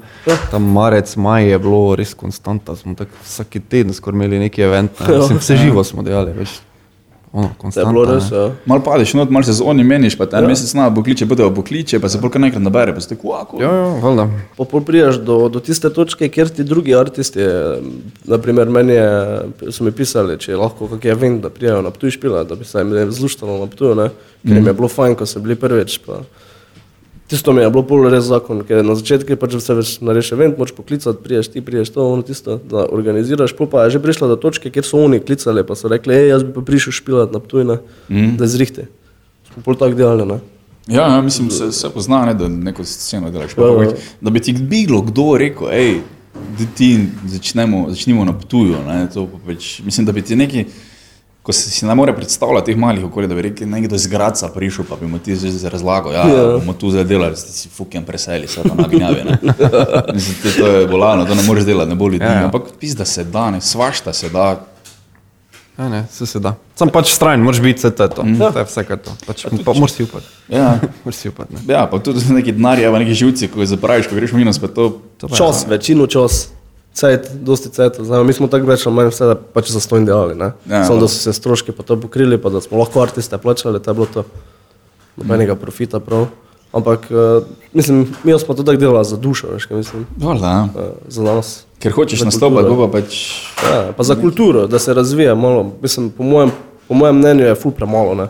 tam 0.51 0.63
marec, 0.73 1.15
maj 1.15 1.45
je 1.49 1.59
bilo 1.59 1.95
res 1.95 2.13
konstanta, 2.13 2.75
smo 2.75 2.95
tako 2.97 3.11
vsak 3.23 3.57
teden 3.69 3.93
skoraj 3.93 4.17
imeli 4.17 4.39
neki 4.39 4.61
event, 4.61 4.99
ne, 4.99 5.13
Ja. 5.13 5.19
mislim, 5.19 5.37
vse 5.37 5.57
živo 5.57 5.83
smo 5.83 6.01
delali, 6.03 6.33
veš, 6.33 6.49
ono, 7.33 7.49
je 7.75 8.05
res, 8.05 8.27
ja. 8.31 8.43
Mal 8.69 8.81
padeš, 8.85 9.15
no, 9.17 9.25
mal 9.33 9.43
se 9.43 9.55
z 9.57 9.65
oni 9.65 9.83
meniš, 9.83 10.13
pa 10.19 10.27
te 10.29 10.37
en 10.37 10.45
mesec 10.45 10.69
na 10.77 10.85
pokliče, 10.93 11.25
bude 11.25 11.47
pokliče, 11.55 11.97
pa 11.99 12.09
se 12.09 12.21
polk 12.21 12.37
naenkrat 12.37 12.61
nabere, 12.61 12.93
pa 12.93 13.01
si 13.01 13.09
tako, 13.09 13.33
ako. 13.39 13.61
Ja, 13.63 13.71
ja, 13.73 13.87
valjda. 14.03 14.27
Pa 14.57 14.67
pol 14.69 14.83
priješ 14.85 15.17
do, 15.25 15.39
do 15.49 15.61
tiste 15.63 15.89
točke, 15.93 16.29
kjer 16.29 16.51
ti 16.53 16.65
drugi 16.67 16.93
aristi, 16.93 17.47
naprimer 18.29 18.69
meni 18.69 18.93
je, 18.99 19.09
so 19.73 19.87
mi 19.87 19.95
pisali, 19.95 20.37
če 20.37 20.53
je 20.53 20.61
lahko 20.61 20.91
kak 20.93 21.09
event, 21.09 21.41
da 21.41 21.49
prijajo 21.49 21.81
na 21.81 21.93
Ptuj 21.95 22.19
špila, 22.19 22.45
da 22.45 22.59
bi 22.59 22.69
se 22.69 22.85
jim 22.85 23.11
zluštalo 23.11 23.57
na 23.63 23.69
Ptuju, 23.71 23.97
ne? 23.97 24.09
ker 24.45 24.59
jim 24.59 24.69
je 24.69 24.77
bilo 24.77 24.91
fajn, 24.91 25.17
ko 25.17 25.25
so 25.25 25.41
bili 25.41 25.57
prvič. 25.57 25.97
Pa. 26.05 26.21
Tisto 27.33 27.53
mi 27.53 27.61
je 27.61 27.69
bilo 27.73 27.81
pol 27.81 28.03
res 28.13 28.27
zakon, 28.29 28.59
ker 28.61 28.83
na 28.85 28.93
začetku 28.93 29.33
je 29.33 29.35
pač 29.41 29.55
vse 29.57 29.73
več 29.73 29.91
nareš 30.05 30.27
event, 30.35 30.59
moč 30.61 30.69
poklicati, 30.77 31.17
priješ 31.17 31.47
ti, 31.49 31.63
priješ 31.65 31.89
to, 31.95 32.03
ono 32.05 32.21
tisto, 32.21 32.59
da 32.69 32.83
organiziraš, 32.93 33.55
pol 33.57 33.65
pa 33.71 33.87
je 33.87 33.95
že 33.95 34.01
prišla 34.03 34.29
do 34.29 34.37
točke, 34.37 34.69
kjer 34.69 34.85
so 34.85 35.01
oni 35.01 35.17
klicali, 35.17 35.63
pa 35.65 35.73
so 35.73 35.89
rekli, 35.89 36.13
hej, 36.13 36.27
jaz 36.29 36.45
bi 36.45 36.53
pa 36.53 36.61
prišel 36.61 36.93
špilat 36.93 37.33
na 37.33 37.41
Ptuj, 37.41 37.65
ne? 37.65 37.79
mm. 38.13 38.35
da 38.37 38.45
zrihte. 38.45 38.85
Smo 39.49 39.65
pol 39.65 39.79
tako 39.81 39.97
delali, 39.97 40.29
ne? 40.29 40.37
Ja, 40.85 41.07
ja, 41.15 41.21
mislim, 41.25 41.49
se, 41.49 41.71
se 41.73 41.89
pozna, 41.89 42.21
ne, 42.29 42.37
da 42.37 42.51
neko 42.53 42.85
sceno 42.85 43.33
delaš. 43.33 43.57
Ja, 43.57 43.73
ja. 43.81 43.97
da 44.21 44.29
bi 44.29 44.45
ti 44.45 44.53
bilo 44.53 45.01
kdo 45.01 45.31
rekel, 45.41 45.73
hej, 45.73 46.03
da 46.59 46.69
ti 46.77 46.99
začnemo, 47.33 47.87
začnimo 47.89 48.29
na 48.29 48.37
potuju. 48.37 48.77
Ne, 48.85 49.07
to 49.09 49.25
pa 49.25 49.41
pač, 49.47 49.79
mislim, 49.81 50.05
da 50.05 50.13
bi 50.13 50.21
ti 50.21 50.37
neki, 50.37 50.67
ko 51.43 51.51
si, 51.51 51.69
si 51.69 51.85
ne 51.85 51.93
more 51.93 52.13
predstavljati 52.13 52.65
teh 52.65 52.77
malih 52.77 53.05
okolij, 53.05 53.27
da 53.27 53.35
bi 53.35 53.41
rekel, 53.41 53.67
nekdo 53.67 53.95
iz 53.95 54.07
Graca 54.07 54.47
prišel, 54.47 54.85
pa 54.85 54.95
bi 54.95 55.05
mu 55.05 55.19
ti 55.19 55.35
zdaj 55.35 55.69
razlagal, 55.69 56.13
ja, 56.13 56.19
Ja. 56.21 56.35
ja. 56.35 56.57
bomo 56.57 56.73
tu 56.73 56.89
zdaj 56.89 57.03
delali, 57.03 57.35
ste 57.35 57.51
si 57.51 57.69
fucking 57.69 58.05
preseli, 58.05 58.47
se 58.47 58.63
tam 58.63 58.77
nagnjavi. 58.77 59.23
Mislim, 60.13 60.35
to, 60.37 60.49
to 60.57 60.67
je 60.69 60.87
bolano, 60.87 61.25
to 61.25 61.35
ne 61.35 61.43
moreš 61.43 61.63
delati, 61.65 61.89
ne 61.89 61.95
bo 61.95 62.07
ljudi. 62.07 62.17
Ja, 62.19 62.25
Ja, 62.25 62.33
ja. 62.33 62.39
ja. 62.39 62.45
Ampak 62.45 62.61
pis, 62.79 62.93
da 62.93 63.05
se 63.05 63.23
da, 63.25 63.49
ne, 63.51 63.61
svašta 63.61 64.13
se 64.13 64.29
da. 64.29 64.65
Ja, 65.75 65.89
ne, 65.89 66.05
vse 66.07 66.25
se 66.27 66.39
da. 66.39 66.55
Sam 66.75 66.89
pač 66.89 67.09
strajen, 67.09 67.41
moraš 67.41 67.59
biti 67.61 67.79
vse 67.79 67.91
to, 67.91 68.23
Mhm. 68.23 68.39
to 68.45 68.59
je 68.59 68.65
vse, 68.65 68.83
kar 68.83 68.97
to. 68.99 69.11
Pač, 69.27 69.43
pa 69.65 69.73
moraš 69.73 69.91
si 69.91 70.03
upati. 70.03 70.25
Ja. 70.49 70.79
Moraš 71.03 71.15
si 71.17 71.29
upati, 71.29 71.53
ne. 71.55 71.59
Ja, 71.67 71.87
pa 71.87 71.99
tudi 71.99 72.21
neki 72.29 72.51
denarji, 72.51 72.85
pa 72.85 72.99
neki 72.99 73.13
živci, 73.15 73.47
ko 73.47 73.59
jih 73.59 73.69
zapraviš, 73.69 74.07
ko 74.07 74.15
greš 74.15 74.31
v 74.31 74.37
minus, 74.37 74.59
pa 74.59 74.67
to. 74.69 75.01
To 75.17 75.27
pa 75.27 75.33
je- 75.33 75.37
Čas, 75.39 75.65
večino 75.67 76.07
čas, 76.07 76.49
cajt, 76.93 77.31
dosti 77.41 77.69
cajt. 77.69 77.99
Zdaj, 77.99 78.23
mi 78.23 78.33
smo 78.33 78.47
tako 78.47 78.69
več 78.69 78.85
ali 78.85 78.95
manj 78.95 79.11
vse 79.11 79.27
da 79.31 79.35
pač 79.35 79.71
za 79.73 79.81
stojn 79.83 80.05
delali. 80.05 80.37
Ne? 80.39 80.53
Ja, 80.69 80.85
Samo 80.87 81.01
da 81.03 81.09
so 81.09 81.19
se 81.19 81.33
stroški 81.33 81.75
pa 81.75 81.83
to 81.83 81.97
pokrili, 81.99 82.37
pa 82.41 82.53
da 82.53 82.61
smo 82.61 82.79
lahko 82.81 83.01
artiste 83.01 83.37
plačali, 83.37 83.81
to 83.81 83.91
je 83.91 83.99
bilo 83.99 84.09
to. 84.13 84.25
Nobenega 85.17 85.55
profita 85.55 85.99
prav. 86.01 86.27
Ampak 86.73 87.05
uh, 87.13 87.45
mislim, 87.73 88.07
mi 88.23 88.33
smo 88.39 88.55
to 88.57 88.63
tako 88.63 88.81
delali 88.81 89.05
za 89.05 89.17
dušo, 89.17 89.51
veš, 89.53 89.65
kaj 89.69 89.77
mislim, 89.77 90.07
Vola, 90.17 90.67
uh, 90.73 90.81
za 91.07 91.23
nas. 91.23 91.65
Ker 91.79 91.93
hočeš 91.93 92.23
nastopati, 92.25 92.69
pa 92.79 92.87
pač. 92.87 93.19
Ja, 93.61 93.91
pa 93.97 94.03
za 94.03 94.15
kulturo, 94.15 94.65
da 94.67 94.79
se 94.79 94.93
razvija 94.93 95.35
malo. 95.35 95.67
Mislim, 95.81 96.09
po, 96.09 96.23
mojem, 96.23 96.51
po 96.87 96.97
mojem 96.97 97.17
mnenju 97.17 97.45
je 97.45 97.55
ful 97.55 97.71
premalo. 97.71 98.15
Ne? 98.15 98.27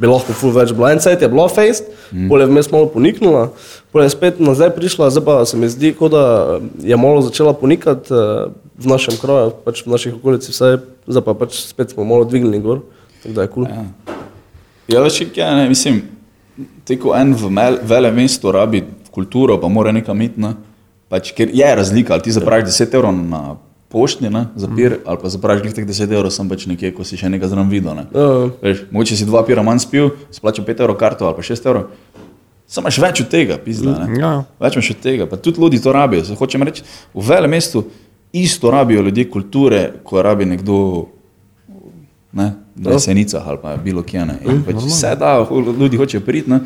Bi 0.00 0.08
lahko 0.08 0.32
ful 0.36 0.54
več 0.56 0.72
bilo. 0.72 0.88
En 0.88 1.00
cajt 1.02 1.20
je 1.20 1.28
bilo 1.28 1.44
fejst, 1.52 1.90
mm. 2.10 2.30
pol 2.30 2.40
je 2.40 2.48
vmes 2.48 2.70
malo 2.72 2.88
poniknila, 2.92 3.42
pol 3.92 4.04
je 4.04 4.12
spet 4.14 4.40
nazaj 4.40 4.72
prišla, 4.76 5.10
zdaj 5.12 5.24
pa 5.26 5.34
se 5.48 5.60
mi 5.60 5.68
zdi, 5.68 5.92
kot 5.98 6.14
da 6.14 6.24
je 6.80 6.96
malo 6.96 7.20
začela 7.26 7.52
ponikati 7.52 8.14
eh, 8.14 8.48
v 8.80 8.90
našem 8.90 9.18
kraju, 9.20 9.52
pač 9.66 9.84
v 9.84 9.92
naših 9.92 10.16
okolici, 10.16 10.54
vse, 10.54 10.78
zdaj 11.06 11.26
pa 11.26 11.36
pač 11.36 11.60
spet 11.60 11.92
smo 11.92 12.08
malo 12.08 12.24
dvignili 12.24 12.62
gor, 12.64 12.80
tako 13.20 13.36
da 13.36 13.46
je 13.46 13.52
kul. 13.52 13.68
Cool. 13.68 14.16
Ja, 14.88 14.96
ja 14.96 15.04
veš, 15.04 15.20
kaj 15.36 15.54
ne, 15.60 15.68
mislim, 15.70 16.00
teko 16.88 17.12
en 17.18 17.36
v 17.36 17.52
mel, 17.52 17.78
vele 17.84 18.12
mestu 18.16 18.52
rabi 18.52 18.84
kulturo, 19.12 19.58
pa 19.60 19.68
mora 19.68 19.92
nekam 19.92 20.20
iti. 20.24 20.40
Ne? 20.40 20.54
Pač, 21.12 21.34
ker 21.36 21.52
je 21.52 21.68
razlika, 21.76 22.16
ali 22.16 22.24
ti 22.24 22.32
zapraviš 22.32 22.72
10 22.72 22.96
evrov 22.96 23.12
na 23.12 23.42
poštni, 23.92 24.30
ne, 24.32 24.46
za 24.56 24.68
pir, 24.72 24.98
ali 25.04 25.18
pa 25.22 25.28
zapraviš 25.28 25.62
glih 25.62 25.74
teh 25.76 25.86
10 25.88 26.08
evrov, 26.08 26.32
sem 26.32 26.48
pač 26.48 26.64
nekje, 26.70 26.92
ko 26.96 27.04
si 27.04 27.18
še 27.20 27.28
nekaj 27.32 27.52
zraven 27.52 27.68
videl. 27.72 27.94
Ne. 28.00 28.04
Ja, 28.16 28.28
Veš, 28.62 28.86
mogoče 28.90 29.18
si 29.20 29.28
dva 29.28 29.44
pira 29.44 29.64
manj 29.66 29.84
spil, 29.84 30.14
splačal 30.32 30.64
5 30.64 30.84
evrov 30.86 30.96
karto 31.00 31.28
ali 31.28 31.36
pa 31.36 31.44
6 31.44 31.68
evrov. 31.68 31.90
Samo 32.72 32.88
imaš 32.88 32.98
več 33.04 33.20
od 33.20 33.28
tega, 33.28 33.58
pizda. 33.60 33.98
Ne? 34.00 34.16
Ja, 34.16 34.30
ja. 34.38 34.44
Več 34.64 34.78
imaš 34.78 34.94
od 34.94 35.02
tega, 35.04 35.26
pa 35.28 35.36
tudi 35.36 35.60
ljudi 35.60 35.82
to 35.82 35.92
rabijo. 35.92 36.24
Se 36.24 36.36
hočem 36.38 36.64
reči, 36.64 36.86
v 37.12 37.26
vele 37.28 37.50
mestu 37.52 37.84
isto 38.32 38.70
rabijo 38.72 39.02
ljudje 39.02 39.28
kulture, 39.30 39.82
ko 40.08 40.22
rabi 40.24 40.48
nekdo 40.48 40.78
ne, 42.32 42.54
na 42.74 42.96
jesenicah 42.96 43.44
ali 43.44 43.58
pa 43.60 43.76
bilo 43.76 44.02
kje. 44.02 44.24
Ne. 44.24 44.38
In 44.48 44.62
Pač 44.64 44.80
vse 44.86 45.12
da, 45.20 45.34
ljudi 45.52 46.00
hočejo 46.00 46.24
priti. 46.24 46.50
Ne. 46.50 46.62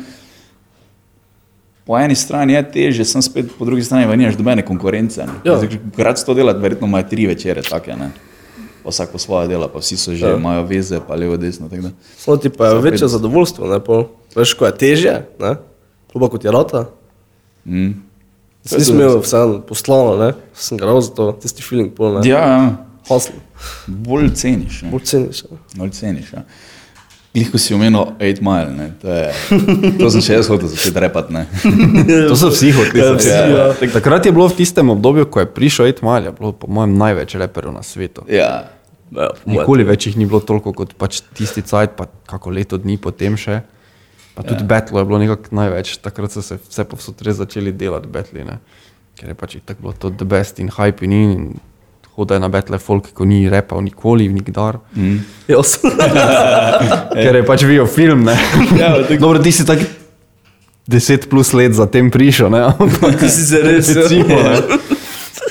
Po 1.87 1.95
eni 1.95 2.15
strani 2.15 2.53
je 2.53 2.63
teže, 2.71 3.05
sem 3.07 3.21
spet 3.23 3.45
po 3.57 3.65
drugi 3.65 3.83
strani 3.83 4.05
pa 4.05 4.15
nimaš 4.15 4.35
dobene 4.35 4.65
konkurence. 4.65 5.23
Ja. 5.43 5.55
Ja. 5.97 6.13
To 6.25 6.33
delati, 6.33 6.59
verjetno 6.59 6.87
imajo 6.87 7.07
tri 7.09 7.27
večere 7.27 7.61
take. 7.63 7.95
Ne. 7.95 8.11
Pa 8.83 8.89
Vsak 8.89 9.11
po 9.11 9.17
svoje 9.19 9.47
dela, 9.47 9.67
pa 9.67 9.79
vsi 9.79 9.97
so 9.97 10.11
že, 10.15 10.25
Ja. 10.27 10.35
imajo 10.37 10.65
veze, 10.67 10.99
pa 11.07 11.15
levo, 11.15 11.37
desno. 11.37 11.69
Samo 12.17 12.37
ti 12.37 12.49
pa 12.49 12.67
je 12.67 12.73
Vsak 12.75 12.83
večje 12.83 13.07
zadovoljstvo, 13.07 13.67
ne 13.67 13.79
pol. 13.79 14.03
Veš, 14.35 14.53
ko 14.53 14.65
je 14.65 14.75
težje, 14.77 15.15
ne? 15.39 15.55
Kluba 16.11 16.29
kot 16.29 16.43
je 16.43 16.51
rota. 16.51 16.85
Mm. 17.65 18.03
Nisem 18.63 18.95
imel 18.95 19.19
vseeno 19.19 19.61
poslano, 19.61 20.17
ne? 20.17 20.33
Sem 20.53 20.77
ga 20.77 20.85
za 21.01 21.11
to, 21.11 21.31
tisti 21.41 21.63
feeling 21.63 21.91
pol, 21.95 22.19
ne? 22.19 22.29
Ja, 22.29 22.39
ja. 22.47 22.75
haslo, 23.07 23.35
Bolj 23.87 24.29
ceniš. 24.35 24.81
Ne? 24.81 24.91
bolj 24.91 25.03
ceniš. 25.03 25.43
ja. 25.43 25.57
Bolj 25.75 25.89
ceniš. 25.89 26.33
Ja. 26.33 26.43
Glih, 27.37 27.47
ko 27.47 27.57
si 27.57 27.69
omenil 27.71 28.17
8 28.17 28.41
mile, 28.41 28.71
ne, 28.71 28.87
to, 28.97 29.07
je, 29.07 29.25
to 29.99 30.09
sem 30.09 30.23
še 30.23 30.33
jaz 30.33 30.49
hotel 30.49 30.65
začeti 30.67 30.97
repati. 30.97 31.29
ne. 31.31 31.43
To 32.25 32.33
so 32.33 32.49
vsi 32.49 32.71
hoteli. 32.73 32.97
Ja, 32.97 33.13
vsi, 33.13 33.29
ja. 33.29 33.67
Tak- 33.75 33.93
Takrat 33.93 34.25
je 34.25 34.33
bilo 34.33 34.47
v 34.47 34.57
tistem 34.57 34.89
obdobju, 34.89 35.27
ko 35.27 35.39
je 35.39 35.47
prišel 35.47 35.85
Ed 35.87 36.01
Mile, 36.01 36.25
je 36.25 36.33
bilo 36.33 36.49
po 36.51 36.65
mojem 36.67 36.97
največ 36.97 37.37
reperjev 37.37 37.71
na 37.71 37.85
svetu. 37.85 38.25
Ja, 38.27 38.73
Ja. 39.07 39.29
Nikoli 39.45 39.85
več 39.85 40.03
jih 40.03 40.17
ni 40.17 40.25
bilo 40.25 40.41
toliko 40.41 40.73
kot 40.75 40.91
pač 40.93 41.21
tisti 41.31 41.61
cajt, 41.61 41.93
pa 41.95 42.09
kako 42.25 42.51
leto 42.51 42.75
dni 42.75 42.97
potem 42.97 43.37
še. 43.37 43.61
Pa 44.35 44.43
tudi 44.43 44.59
ja. 44.59 44.67
Battle 44.67 44.99
je 44.99 45.05
bilo 45.05 45.15
nekako 45.17 45.55
največ, 45.55 45.93
takrat 45.97 46.27
so 46.29 46.43
se 46.43 46.57
vse 46.59 46.83
povsod 46.83 47.15
res 47.23 47.39
začeli 47.39 47.71
delati 47.71 48.03
Battle, 48.07 48.43
ne. 48.43 48.57
ker 49.15 49.31
je 49.31 49.35
pač 49.35 49.55
tako 49.63 49.79
bilo 49.81 49.93
to 49.95 50.11
the 50.11 50.25
best 50.25 50.59
in 50.59 50.67
hype 50.69 50.99
in 51.01 51.13
in 51.15 51.31
hodajo 52.17 52.39
na 52.39 52.49
Battle 52.49 52.77
folk, 52.77 53.11
ko 53.13 53.23
ni 53.23 53.45
repal 53.45 53.79
nikoli, 53.79 54.25
nikdar. 54.27 54.79
Mm. 54.91 55.19
Jaz. 55.47 55.77
Ker 57.23 57.35
je 57.35 57.43
pač 57.45 57.63
videl 57.63 57.85
film, 57.87 58.25
ne. 58.25 58.33
Ja, 58.73 58.95
tako- 58.99 59.21
Dobro, 59.21 59.39
ti 59.39 59.51
si 59.51 59.63
tak 59.63 59.79
10 60.87 61.27
plus 61.27 61.53
let 61.53 61.73
zatem 61.73 62.09
prišel, 62.09 62.49
ne. 62.49 62.61
Ampak 62.69 63.19
Ti 63.21 63.29
si 63.29 63.43
se 63.45 63.61
res. 63.61 63.91
recimo, 63.91 64.33
ne. 64.35 64.55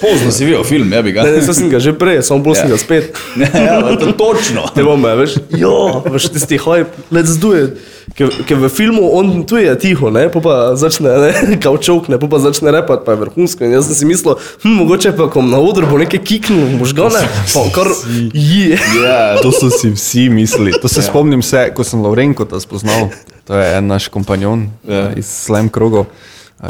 pozno 0.01 0.31
si 0.31 0.45
videl 0.45 0.65
film, 0.65 0.93
ja 0.93 1.03
bi 1.03 1.13
ga. 1.13 1.23
Ne, 1.25 1.39
ne, 1.41 1.55
sem 1.55 1.69
ga 1.73 1.81
že 1.81 1.93
prej, 1.97 2.23
samo 2.23 2.43
bolj 2.45 2.61
sem 2.61 2.69
Ja. 2.69 2.77
ga 2.77 2.79
spet. 2.79 3.05
ja, 3.67 3.81
to 3.97 4.07
je 4.07 4.17
točno. 4.17 4.67
Ne 4.77 4.83
bom 4.85 5.01
me, 5.01 5.15
veš, 5.17 5.37
jo, 5.57 6.03
veš, 6.07 6.29
tisti 6.35 6.59
hype, 6.59 6.91
let's 7.13 7.39
do 7.41 7.55
it. 7.57 7.77
Ker, 8.17 8.31
ker 8.49 8.57
v 8.63 8.69
filmu 8.71 9.09
on 9.19 9.43
tu 9.45 9.59
je 9.59 9.73
tiho, 9.83 10.09
ne, 10.15 10.29
pa, 10.33 10.41
pa 10.41 10.55
začne, 10.79 11.11
ne, 11.21 11.31
kaučok, 11.65 12.09
ne, 12.09 12.21
pa, 12.23 12.29
pa 12.31 12.39
začne 12.39 12.71
repati, 12.73 13.03
pa 13.05 13.13
je 13.17 13.23
vrhunsko. 13.25 13.67
In 13.67 13.75
jaz 13.77 13.89
sem 13.91 13.99
si 13.99 14.05
mislil, 14.09 14.39
hm, 14.63 14.77
mogoče 14.85 15.13
pa 15.19 15.27
kom 15.33 15.51
na 15.51 15.59
odru 15.61 15.89
bo 15.91 15.99
nekaj 16.01 16.23
kiknil, 16.23 16.77
možgane, 16.79 17.21
pa 17.53 17.65
kar 17.75 17.91
je. 18.33 18.79
Ja, 19.03 19.37
To 19.45 19.51
so 19.53 19.69
si 19.71 19.91
vsi 19.93 20.29
mislili. 20.33 20.73
To 20.81 20.89
se 20.89 21.01
ja. 21.03 21.09
spomnim, 21.11 21.43
se, 21.43 21.67
ko 21.75 21.85
sem 21.85 22.01
Laurenko 22.01 22.45
ta 22.49 22.61
spoznal. 22.63 23.11
To 23.47 23.55
je 23.55 23.67
en 23.79 23.87
naš 23.87 24.09
kompanjon 24.09 24.71
Ja. 24.89 24.95
ja. 24.95 25.13
iz 25.17 25.27
slam 25.27 25.69
krogov, 25.69 26.07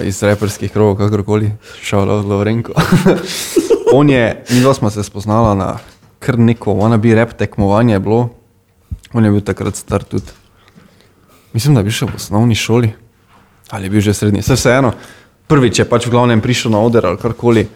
iz 0.03 0.23
reperskih 0.23 0.73
krogov, 0.73 0.97
kakorkoli, 0.99 1.53
šel 1.83 2.11
od 2.11 2.25
Laurenko. 2.25 2.73
On 3.99 4.11
je, 4.11 4.45
mi 4.51 4.61
dva 4.61 4.75
smo 4.75 4.91
se 4.91 5.03
spoznala 5.03 5.55
na 5.55 5.79
kar 6.19 6.39
neko, 6.39 6.73
ona 6.73 6.97
bi 6.97 7.15
rep 7.15 7.37
tekmovanje 7.39 7.95
je 7.95 8.01
bilo. 8.01 8.29
On 9.13 9.25
je 9.25 9.31
bil 9.31 9.41
takrat 9.41 9.77
star 9.77 10.05
tudi. 10.05 10.33
Mislim, 11.53 11.75
da 11.75 11.83
bil 11.83 11.95
še 11.95 12.09
v 12.09 12.19
osnovni 12.19 12.55
šoli. 12.59 12.91
Ali 13.71 13.87
je 13.87 13.91
bil 13.91 14.03
že 14.03 14.15
srednji, 14.15 14.43
vse 14.43 14.59
vseeno. 14.59 14.93
Prvič 15.47 15.79
je 15.79 15.87
pač 15.89 16.07
v 16.07 16.15
glavnem 16.15 16.43
prišel 16.43 16.75
na 16.75 16.83
oder 16.83 17.07
ali 17.07 17.21
karkoli. 17.23 17.67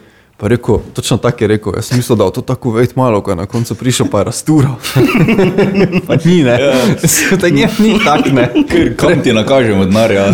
Pa 0.41 0.49
rekel, 0.49 0.79
točno 0.95 1.17
tako 1.17 1.45
je 1.45 1.49
rekel, 1.49 1.73
jaz 1.77 1.85
sem 1.85 1.99
mislil, 1.99 2.17
da 2.17 2.25
je 2.25 2.33
to 2.33 2.41
tako 2.41 2.71
več 2.71 2.95
malo, 2.97 3.21
ko 3.21 3.31
je 3.31 3.37
na 3.37 3.47
koncu 3.47 3.75
prišel, 3.75 4.07
pa 4.11 4.19
je 4.19 4.25
rastural. 4.25 4.79
pa 6.07 6.17
ni, 6.25 6.43
ne. 6.43 6.55
Ja. 6.61 6.73
tako 7.31 7.47
je, 7.47 7.69
ni 7.79 7.99
tak, 8.05 8.33
ne. 8.33 8.47
Ker 8.71 8.97
kam 8.97 9.21
ti 9.23 9.35
nakažemo 9.37 9.85
denar, 9.85 10.13
ja. 10.13 10.31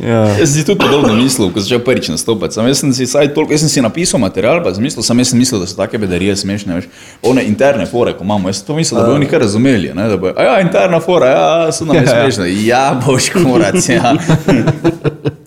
Ja. 0.00 0.20
Jaz 0.40 0.48
sem 0.48 0.54
si 0.54 0.64
tudi 0.66 0.80
podobno 0.80 1.14
mislil, 1.14 1.52
ko 1.52 1.60
sem 1.60 1.68
začel 1.68 1.84
prvič 1.84 2.08
nastopati. 2.08 2.56
Sam 2.56 2.66
jaz 2.66 2.82
sem 2.82 2.92
si, 2.96 3.06
saj 3.06 3.30
toliko, 3.34 3.52
jaz 3.54 3.62
sem 3.62 3.68
si 3.68 3.82
napisal 3.84 4.20
material, 4.20 4.62
pa 4.64 4.74
sem 4.74 4.82
mislil, 4.82 5.04
sam 5.06 5.18
jaz 5.22 5.30
sem 5.30 5.38
mislil, 5.38 5.60
da 5.62 5.70
so 5.70 5.76
take 5.78 6.00
bedarije 6.02 6.34
smešne, 6.40 6.80
veš. 6.80 6.88
One 7.22 7.44
interne 7.46 7.86
fore, 7.86 8.16
ko 8.18 8.26
imamo, 8.26 8.48
jaz 8.50 8.62
sem 8.62 8.70
to 8.72 8.78
mislil, 8.78 8.98
da 8.98 9.06
bi 9.06 9.18
oni 9.20 9.28
kar 9.30 9.44
razumeli, 9.44 9.92
ne, 9.94 10.08
da 10.10 10.16
bo, 10.18 10.32
a 10.34 10.48
ja, 10.48 10.60
interna 10.64 10.98
fora, 11.04 11.30
ja, 11.30 11.72
so 11.72 11.86
nam 11.86 12.00
Ja, 12.00 12.02
ja. 12.02 12.16
smešne. 12.16 12.48
Ja, 12.64 12.84
boš 13.06 13.30
korac, 13.36 13.86
ja. 13.88 14.16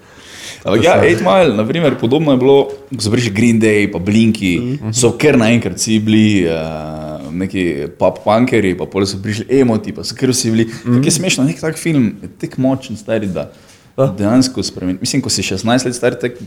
Ampak 0.64 0.80
ja, 0.84 0.96
8 0.96 1.20
Mile, 1.28 1.56
na 1.58 1.66
primer, 1.68 1.98
podobno 2.00 2.32
je 2.32 2.40
bilo, 2.40 2.58
ko 2.88 3.02
so 3.04 3.12
prišli 3.12 3.34
Green 3.36 3.60
Day, 3.60 3.90
pa 3.92 4.00
Blinki, 4.00 4.80
so 4.96 5.12
kar 5.20 5.36
naenkrat 5.36 5.76
vsi 5.76 5.98
bili 6.00 6.46
uh, 6.48 7.20
neki 7.36 7.64
pop-punkeri, 8.00 8.72
pa 8.80 8.88
pol 8.88 9.04
so 9.10 9.20
prišli 9.20 9.50
emoti, 9.60 9.92
pa 9.92 10.08
so 10.08 10.16
kar 10.16 10.32
vsi 10.32 10.54
bili. 10.54 10.70
Mm. 10.72 11.02
Tako 11.02 11.12
je 11.12 11.16
smešno, 11.20 11.48
nek 11.50 11.60
tak 11.60 11.80
film 11.82 12.14
tek 12.40 12.56
močen, 12.64 12.96
stari, 13.00 13.28
da 13.28 13.50
dejansko 13.98 14.64
spremeni. 14.64 15.04
Mislim, 15.04 15.22
ko 15.22 15.30
si 15.30 15.44
16 15.44 15.90
let 15.90 16.00
star, 16.00 16.16
tak, 16.20 16.40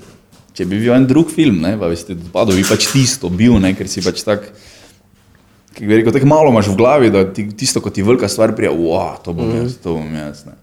če 0.57 0.65
bi 0.65 0.81
bil 0.81 0.97
en 0.97 1.05
drug 1.07 1.29
film, 1.31 1.61
ne, 1.63 1.77
pa 1.77 1.91
bi 1.93 1.99
si 1.99 2.09
ti 2.09 2.17
dopadel, 2.17 2.57
bi 2.57 2.65
pač 2.67 2.89
tisto 2.91 3.29
bil, 3.29 3.59
ne, 3.61 3.75
ker 3.77 3.91
si 3.91 4.01
pač 4.05 4.25
tak. 4.25 4.49
Ki 5.77 5.85
bi 5.85 6.01
rekel, 6.01 6.15
tako 6.17 6.29
malo 6.31 6.49
imaš 6.49 6.71
v 6.73 6.79
glavi, 6.81 7.13
da 7.13 7.27
ti, 7.29 7.51
tisto, 7.53 7.85
ko 7.85 7.93
ti 7.93 8.01
velika 8.01 8.31
stvar 8.33 8.57
prija, 8.57 8.73
wow, 8.73 9.19
to 9.21 9.37
bom 9.37 9.53
jaz, 9.53 9.77
to 9.85 9.93
bom 9.99 10.09
jaz. 10.17 10.47
Ne. 10.49 10.57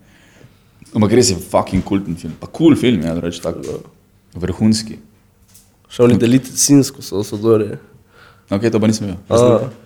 Ampak 0.94 1.16
res 1.18 1.32
je 1.34 1.38
fucking 1.38 1.84
kulten 1.86 2.16
film, 2.20 2.36
pa 2.40 2.48
kul 2.48 2.74
cool 2.74 2.80
film, 2.80 3.02
ja, 3.06 3.16
reč 3.20 3.40
tako. 3.42 3.82
Vrhunski. 4.34 4.98
Še 5.94 6.06
oni 6.08 6.18
delite 6.18 6.50
sinsko 6.58 7.04
so 7.06 7.22
sodore. 8.50 8.68
Ok, 8.68 8.72
to 8.72 8.80
pa 8.80 8.88
nisem 8.88 9.08
bil. 9.08 9.18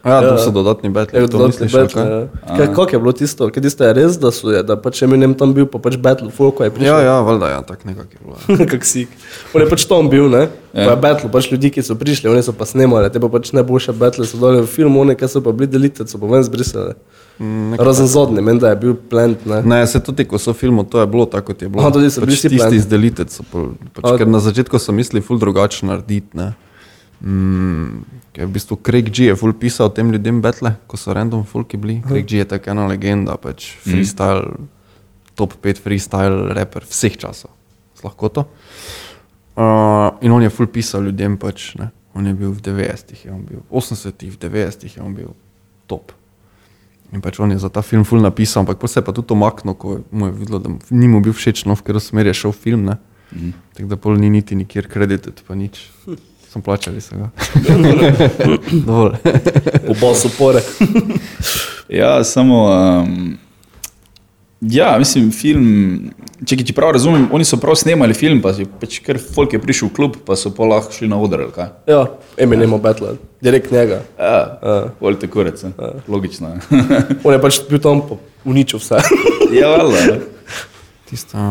Ja, 0.03 0.21
to 0.21 0.37
so 0.41 0.51
dodatni 0.51 0.89
betli. 0.89 1.19
Ja, 1.19 1.27
to 1.27 1.37
dodatni 1.37 1.69
kaj? 1.69 1.85
ja. 1.93 2.27
Kaj, 2.57 2.67
kako 2.73 2.89
je 2.91 2.99
bilo 2.99 3.13
tisto? 3.13 3.49
Kaj 3.53 3.63
tisto 3.63 3.85
je 3.85 3.93
res, 3.93 4.17
da 4.19 4.31
so 4.31 4.49
je, 4.51 4.63
da 4.65 4.75
pač 4.81 5.01
Eminem 5.05 5.35
tam 5.37 5.53
bil, 5.53 5.67
pa 5.69 5.79
pač 5.79 5.97
Battle, 6.01 6.31
folk 6.33 6.59
je 6.65 6.71
prišel. 6.73 6.89
Ja, 6.89 6.97
ja, 7.05 7.17
valjda, 7.21 7.49
ja, 7.53 7.61
tako 7.61 7.87
nekako 7.91 8.11
je 8.11 8.19
bilo. 8.25 8.37
ja. 8.41 8.65
Kak 8.73 8.85
si. 8.85 9.05
On 9.53 9.61
je 9.61 9.69
pač 9.69 9.85
tam 9.85 10.09
bil, 10.09 10.27
ne? 10.33 10.47
Ja. 10.47 10.57
Ja. 10.77 10.85
Pa 10.85 10.91
je 10.91 11.01
battle, 11.01 11.29
pač 11.33 11.47
ljudi, 11.49 11.71
ki 11.73 11.81
so 11.81 11.95
prišli, 11.97 12.29
oni 12.29 12.43
so 12.45 12.53
pa 12.53 12.67
snemali, 12.69 13.09
te 13.09 13.21
pa 13.21 13.29
pač 13.33 13.53
najboljše 13.55 13.95
battle 13.97 14.27
so 14.29 14.37
dole 14.41 14.61
v 14.61 14.69
filmu, 14.69 15.01
oni, 15.05 15.15
ki 15.17 15.29
so 15.31 15.41
pa 15.41 15.53
bili 15.55 15.69
delite, 15.71 16.05
so 16.05 16.19
pa 16.21 16.29
ven 16.29 16.45
zbrisali. 16.45 16.93
Mm, 17.37 17.77
Razen 17.81 18.09
zadnji, 18.09 18.41
meni 18.41 18.61
da 18.61 18.73
je 18.73 18.79
bil 18.81 18.93
plant, 18.97 19.45
ne? 19.45 19.61
Ne, 19.65 19.79
se 19.89 20.01
tudi, 20.03 20.25
ko 20.25 20.41
so 20.41 20.53
filmu, 20.57 20.85
to 20.89 21.01
je 21.01 21.07
bilo 21.09 21.25
tako, 21.29 21.53
kot 21.53 21.61
je 21.61 21.69
bilo. 21.69 21.85
Aha, 21.85 21.93
tudi 21.93 22.09
so 22.13 22.21
pač 22.21 22.33
bili 22.33 22.57
tisti 22.57 22.81
izdelitec. 22.81 23.39
Pač, 23.49 24.03
A, 24.03 24.15
ker 24.17 24.29
na 24.29 24.41
začetku 24.41 24.81
so 24.81 24.93
mislili 24.93 25.21
ful 25.25 25.37
drugače 25.41 25.85
narediti. 25.85 26.33
Ne. 26.37 26.51
Mm, 27.17 28.03
ker 28.29 28.45
v 28.45 28.53
bistvu 28.53 28.77
Craig 28.85 29.09
G 29.09 29.31
je 29.31 29.35
ful 29.35 29.53
pisal 29.57 29.89
tem 29.89 30.11
ljudem 30.13 30.41
betle, 30.41 30.75
ko 30.85 30.99
so 31.01 31.15
random 31.17 31.47
fulki 31.49 31.77
bili. 31.81 31.97
Craig 32.05 32.27
G 32.29 32.43
je 32.43 32.45
tako 32.45 32.75
ena 32.75 32.85
legenda, 32.89 33.37
pač 33.41 33.71
freestyle, 33.81 34.67
top 35.37 35.57
5 35.63 35.81
freestyle 35.81 36.53
rapper 36.53 36.85
vseh 36.85 37.17
časov, 37.17 37.49
z 37.97 38.05
lahkoto. 38.05 38.45
Uh, 39.57 40.13
in 40.21 40.29
on 40.29 40.45
je 40.45 40.53
ful 40.53 40.69
pisal 40.69 41.09
ljudem, 41.09 41.39
pač, 41.41 41.73
ne. 41.81 41.89
on 42.13 42.25
je 42.29 42.33
bil 42.37 42.53
v 42.53 42.61
90-ih, 42.61 43.25
je 43.25 43.33
on 43.33 43.41
bil 43.45 43.65
v 43.65 43.69
80-ih, 43.73 44.29
v 44.33 44.37
90-ih 44.37 44.97
je 44.97 45.01
on 45.01 45.17
bil 45.17 45.33
top. 45.89 46.13
In 47.13 47.23
pač 47.23 47.39
on 47.41 47.49
je 47.49 47.57
za 47.57 47.69
ta 47.73 47.81
film 47.81 48.05
ful 48.05 48.21
napisal, 48.21 48.61
ampak 48.61 48.77
se 48.85 48.99
je 48.99 49.05
pa 49.05 49.13
tudi 49.15 49.33
omaknil, 49.33 49.73
ko 49.73 50.01
mu 50.11 50.29
je 50.29 50.33
videlo, 50.37 50.59
da 50.61 50.69
ni 50.93 51.09
mu 51.09 51.21
bil 51.25 51.33
všeč, 51.33 51.65
no, 51.65 51.73
v 51.73 51.81
katero 51.81 52.03
smer 52.03 52.29
je 52.29 52.33
šel 52.45 52.53
film. 52.53 52.85
Mm 52.85 52.97
-hmm. 53.33 53.53
Tako 53.73 53.87
da 53.89 53.97
pol 53.97 54.17
ni 54.17 54.29
niti 54.29 54.55
nikjer 54.55 54.87
kreditet, 54.87 55.43
pa 55.47 55.55
nič. 55.55 55.89
Sem 56.57 56.63
plačali 56.63 57.01
se 57.01 57.15
ga. 57.15 57.29
Dovolj. 58.87 59.13
Oba 59.87 60.13
so 60.15 60.29
pore. 60.37 60.61
Ja, 61.89 62.23
samo. 62.23 62.63
Um, 62.65 63.37
ja, 64.61 64.95
mislim, 64.97 65.27
film. 65.31 65.67
Če, 66.41 66.57
če 66.65 66.73
prav 66.73 66.95
razumem, 66.95 67.27
oni 67.33 67.45
so 67.45 67.59
prav 67.61 67.77
snemali 67.77 68.15
film, 68.17 68.39
pa 68.41 68.55
si 68.57 68.65
pač 68.65 68.97
kar 69.05 69.19
folk 69.21 69.53
je 69.53 69.59
prišel 69.61 69.91
v 69.91 69.93
klub, 69.99 70.17
pa 70.25 70.33
so 70.33 70.49
pa 70.49 70.65
lahko 70.65 70.95
šli 70.95 71.09
na 71.11 71.19
oder. 71.21 71.43
Ja, 71.85 71.99
Eminem 72.41 72.73
o 72.73 72.79
battle, 72.81 73.19
direkt 73.41 73.69
njega. 73.71 73.99
Ja, 74.17 74.39
Ja. 74.57 74.77
volite 74.99 75.29
kurec, 75.29 75.61
ne? 75.61 75.75
logično. 76.09 76.55
On 77.25 77.35
je 77.37 77.41
pač 77.43 77.59
bil 77.69 77.81
tam, 77.85 78.01
pa 78.01 78.17
uničil 78.49 78.81
vse. 78.81 79.03
ja, 79.53 79.75
valjda. 79.77 80.17
Tisto, 81.05 81.45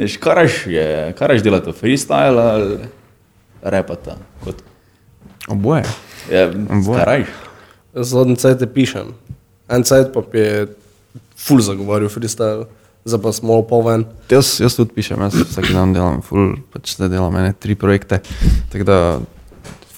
Veš, 0.00 0.16
karaš 0.16 0.62
je, 0.70 0.88
karaš 1.18 1.44
delate 1.44 1.76
freestyle 1.76 2.40
ali 2.40 2.80
repata. 3.62 4.16
Kot, 4.44 4.62
oboje. 5.48 5.84
ja, 6.30 6.48
Oboje. 6.48 7.26
Zadnji 7.94 8.36
cajt 8.36 8.66
pišem. 8.74 9.14
En 9.70 9.82
cajt 9.86 10.12
pa 10.14 10.22
je 10.34 10.68
full 11.40 11.62
zagovarjal 11.64 12.10
freestyle, 12.12 12.66
zdaj 13.04 13.22
pa 13.22 13.32
smo 13.32 13.54
malo 13.54 13.66
poven. 13.66 14.04
Jaz, 14.30 14.58
jaz 14.60 14.76
tudi 14.78 14.94
pišem, 14.94 15.20
jaz 15.26 15.38
vsak 15.40 15.70
dan 15.74 15.94
delam, 15.96 16.20
ful, 16.26 16.56
pač 16.72 16.94
zdaj 16.96 17.10
delam 17.12 17.36
ene 17.40 17.54
tri 17.56 17.74
projekte, 17.78 18.20
tako 18.72 18.86
da 18.86 18.98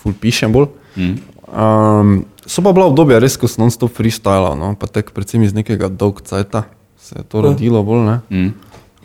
ful 0.02 0.14
pišem 0.19 0.54
bolj. 0.54 0.71
Mm. 0.97 1.16
Um, 1.52 2.14
so 2.47 2.64
pa 2.64 2.73
bila 2.73 2.88
obdobja 2.88 3.21
res, 3.23 3.37
ko 3.40 3.50
sem 3.50 3.64
non-stop 3.64 3.92
freestyle, 3.97 4.54
no, 4.59 4.73
pa 4.78 4.88
tek 4.88 5.12
predvsem 5.16 5.45
iz 5.45 5.57
nekega 5.57 5.90
dolg 5.90 6.23
cajta 6.26 6.66
se 7.02 7.19
je 7.19 7.25
to 7.28 7.42
rodilo 7.42 7.83
bolj, 7.83 8.07
ne. 8.07 8.21
Mm. 8.31 8.52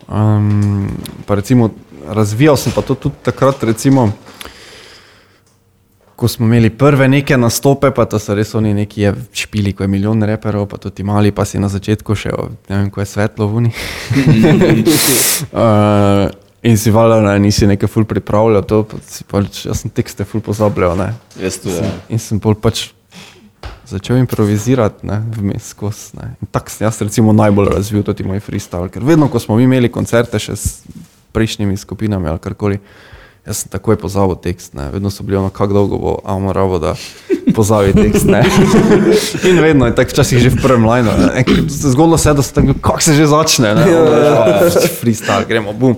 Um, 0.07 0.87
pa 1.25 1.35
recimo, 1.35 1.71
razvijal 2.07 2.57
sem 2.57 2.71
pa 2.75 2.81
to 2.81 2.95
tudi 2.95 3.15
takrat, 3.25 3.63
recimo, 3.63 4.11
ko 6.17 6.27
smo 6.27 6.45
imeli 6.45 6.69
prve 6.69 7.07
neke 7.07 7.37
nastope, 7.37 7.91
pa 7.93 8.05
to 8.09 8.17
so 8.19 8.33
res 8.33 8.55
oni 8.57 8.73
neki 8.73 9.11
špili, 9.37 9.73
ko 9.77 9.83
je 9.83 9.87
milijon 9.87 10.23
reperov, 10.25 10.65
pa 10.71 10.79
tudi 10.81 11.05
mali, 11.05 11.29
pa 11.31 11.45
si 11.45 11.61
na 11.61 11.69
začetku 11.69 12.15
še, 12.17 12.33
ne 12.69 12.79
vem, 12.79 12.89
ko 12.89 13.03
je 13.03 13.05
svetlo 13.05 13.45
v 13.45 13.61
uni. 13.61 13.71
uh, 15.53 16.25
in 16.69 16.81
si 16.81 16.89
valjda, 16.91 17.21
ne, 17.21 17.35
nisi 17.45 17.69
nekaj 17.69 17.91
ful 17.93 18.07
pripravljal, 18.09 18.65
to 18.65 18.81
si 19.05 19.27
pač, 19.29 19.67
jaz 19.69 19.83
sem 19.85 19.93
tekste 19.93 20.25
ful 20.25 20.41
pozabljal, 20.41 20.97
ne. 20.97 21.11
Jaz 21.37 21.61
tudi. 21.61 21.77
Ja. 21.85 21.91
In 22.09 22.23
sem 22.23 22.41
bolj 22.41 22.57
pač 22.65 22.87
začel 23.85 24.17
improvizirati, 24.17 25.05
ne, 25.05 25.19
vmes 25.37 25.69
skozi. 25.75 26.17
ne. 26.17 26.31
In 26.41 26.49
Tako 26.49 26.73
sem 26.73 26.87
jaz 26.89 26.97
recimo 27.05 27.35
najbolj 27.37 27.75
razvil 27.75 28.01
tudi 28.07 28.25
moj 28.25 28.41
freestyle, 28.41 28.89
ker 28.89 29.05
vedno, 29.05 29.29
ko 29.29 29.37
smo 29.43 29.59
mi 29.61 29.69
imeli 29.69 29.93
koncerte 29.93 30.41
še 30.41 30.57
s 30.57 30.81
prejšnjimi 31.37 31.77
skupinami 31.77 32.33
ali 32.33 32.41
karkoli, 32.41 32.81
Jaz 33.47 33.63
sem 33.63 33.71
takoj 33.71 33.95
pozabil 33.95 34.35
tekst, 34.43 34.73
ne. 34.75 34.89
vedno 34.91 35.09
so 35.09 35.23
bili 35.23 35.37
ono, 35.39 35.49
kako 35.49 35.73
dolgo 35.73 35.97
bo, 35.97 36.17
a 36.25 36.35
moramo, 36.39 36.79
da 36.83 36.95
pozabi 37.55 37.93
tekst. 37.95 38.27
Ne. 38.27 38.43
In 39.49 39.61
vedno 39.63 39.87
je 39.87 39.95
tako 39.95 40.11
včasih 40.11 40.39
že 40.39 40.49
v 40.49 40.61
prvem 40.61 40.83
lineu. 40.83 41.15
se 41.69 41.91
Zgodilo 41.95 42.17
se, 42.17 42.29
je, 42.29 42.33
da 42.33 42.41
se 42.43 42.53
tako, 42.53 42.75
kako 42.81 43.01
se 43.01 43.13
že 43.13 43.27
začne, 43.27 43.75
ne, 43.75 43.87
ja, 43.91 44.67
freestyle, 44.99 45.47
gremo, 45.47 45.73
bum. 45.73 45.95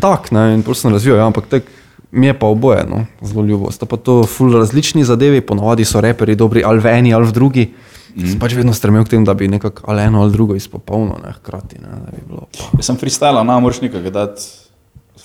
Tak, 0.00 0.30
ne, 0.32 0.54
in 0.54 0.62
prosto 0.62 0.88
sem 0.88 0.96
razvijal, 0.96 1.18
ja, 1.18 1.26
ampak 1.26 1.46
tak, 1.46 1.68
mi 2.10 2.26
je 2.26 2.38
pa 2.38 2.46
oboje, 2.46 2.86
no, 2.88 3.04
zelo 3.20 3.44
ljubo. 3.44 3.70
Sta 3.70 3.86
pa 3.86 3.96
to 3.96 4.22
ful 4.24 4.52
različni 4.52 5.04
zadevi, 5.04 5.40
ponovadi 5.40 5.84
so 5.84 6.00
reperi 6.00 6.36
dobri 6.36 6.64
ali 6.64 6.80
v 6.80 6.86
eni 6.86 7.14
ali 7.14 7.28
v 7.28 7.32
drugi. 7.32 7.68
Mm. 8.16 8.26
Sem 8.26 8.40
pač 8.40 8.56
vedno 8.56 8.72
stremel 8.72 9.04
k 9.04 9.16
temu, 9.16 9.24
da 9.24 9.34
bi 9.34 9.48
nekako 9.48 9.88
ali 9.88 10.08
eno 10.08 10.20
ali 10.20 10.32
drugo 10.32 10.56
izpopolnil, 10.56 11.20
ne, 11.24 11.32
hkrati, 11.32 11.80
ne, 11.80 11.88
da 11.88 12.16
bi 12.16 12.24
bilo. 12.28 12.48
Pa. 12.52 12.76
Jaz 12.80 12.88
sem 12.88 12.96
freestyle, 13.00 13.44
ne 13.44 13.60
moreš 13.60 13.80
nekaj 13.84 14.10
dati. 14.12 14.48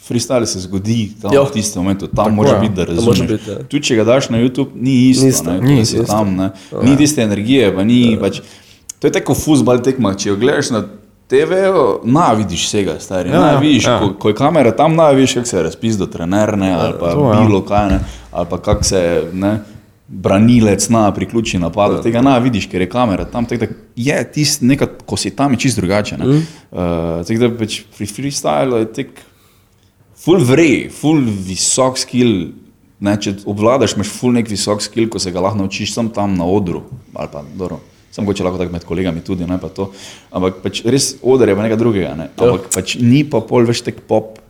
Freestyle 0.08 0.46
se 0.46 0.60
zgodi 0.60 1.12
tam 1.22 1.34
Ja. 1.34 1.42
v 1.44 1.52
tistem 1.52 1.84
momentu, 1.84 2.08
tam 2.08 2.36
mora 2.36 2.50
ja. 2.50 2.60
biti, 2.60 2.74
da 2.74 2.84
razumeš. 2.86 3.22
biti, 3.22 3.50
ja. 3.52 3.58
Tudi 3.68 3.84
če 3.84 3.96
ga 3.96 4.04
daš 4.04 4.30
na 4.30 4.38
YouTube, 4.38 4.70
ni 4.76 5.10
isto, 5.10 5.24
Ni 5.24 5.30
isto. 5.30 5.52
ne, 5.52 5.60
Ni 5.62 5.82
isto. 5.82 6.04
Tam, 6.04 6.36
ne. 6.36 6.50
ni 6.84 6.98
tiste 6.98 7.22
energije, 7.22 7.76
pa 7.76 7.84
ni, 7.84 8.18
pač, 8.22 8.40
to 9.00 9.08
je 9.08 9.12
tako 9.12 9.36
fuzbal 9.36 9.82
tekma, 9.84 10.16
če 10.16 10.30
jo 10.30 10.36
gledaš 10.36 10.70
na 10.70 10.84
TV, 11.28 11.52
na 12.04 12.32
vidiš 12.34 12.66
vsega, 12.66 13.00
stari, 13.00 13.30
Ja, 13.30 13.36
ja, 13.36 13.52
ja, 13.52 13.60
vidiš, 13.60 13.84
ja. 13.86 13.92
ja. 13.92 14.00
ko, 14.00 14.14
ko 14.16 14.30
je 14.30 14.36
kamera 14.36 14.72
tam, 14.72 14.96
na 14.96 15.10
vidiš, 15.12 15.34
kako 15.34 15.46
se 15.48 15.64
razpis 15.64 15.98
do 15.98 16.06
trenerne, 16.06 16.72
ali 16.74 16.94
pa 17.00 17.12
to, 17.12 17.34
ja. 17.34 17.42
bilo 17.44 17.62
kaj, 17.62 17.90
ne, 17.90 18.00
ali 18.32 18.48
pa 18.50 18.58
kako 18.58 18.84
se, 18.84 19.02
ne, 19.34 19.58
branilec 20.08 20.90
na 20.90 21.12
priključi 21.12 21.60
napadu, 21.60 22.02
tega 22.02 22.22
ne 22.22 22.40
vidiš, 22.40 22.70
ker 22.72 22.82
je 22.82 22.90
kamera 22.90 23.26
tam, 23.26 23.46
tako 23.46 23.66
da 23.66 23.72
je 23.96 24.24
nekaj, 24.62 24.88
ko 25.06 25.18
si 25.18 25.36
tam, 25.36 25.52
je 25.52 25.60
čist 25.60 25.78
drugače, 25.78 26.18
ne. 26.18 26.26
Mm. 26.26 26.38
Uh, 26.72 26.80
tako 27.28 27.40
da 27.40 27.50
pač 27.58 27.82
pri 27.98 28.06
freestylu 28.08 28.80
je 28.80 28.94
tek, 28.94 29.10
full 30.28 30.44
vrej, 30.44 30.90
full 30.92 31.24
visok 31.24 32.00
skill. 32.02 32.50
Ne, 33.00 33.14
če 33.22 33.38
obvladaš, 33.48 33.94
imaš 33.96 34.10
full 34.12 34.36
nek 34.36 34.50
visok 34.52 34.82
skill, 34.84 35.08
ko 35.14 35.22
se 35.22 35.32
ga 35.32 35.44
lahko 35.44 35.62
naučiš 35.62 35.94
sam 35.94 36.10
tam 36.12 36.34
na 36.36 36.48
odru. 36.50 36.82
Pa, 37.14 37.30
dobro, 37.56 37.80
sem 38.12 38.26
mogoče 38.26 38.44
lahko 38.44 38.60
tako 38.60 38.74
med 38.74 38.88
kolegami 38.90 39.24
tudi, 39.24 39.48
ne 39.48 39.60
pa 39.62 39.70
to. 39.72 39.92
Ampak 40.36 40.60
pač 40.66 40.82
res 40.84 41.14
odr 41.22 41.48
je 41.48 41.56
pa 41.56 41.68
nekaj 41.68 41.80
drugega. 41.80 42.16
Ne. 42.20 42.32
Ampak 42.36 42.72
pač 42.74 42.98
ni 43.00 43.22
pa 43.24 43.40
pol 43.46 43.70
več 43.70 43.86
tek 43.86 44.02
pop, 44.10 44.42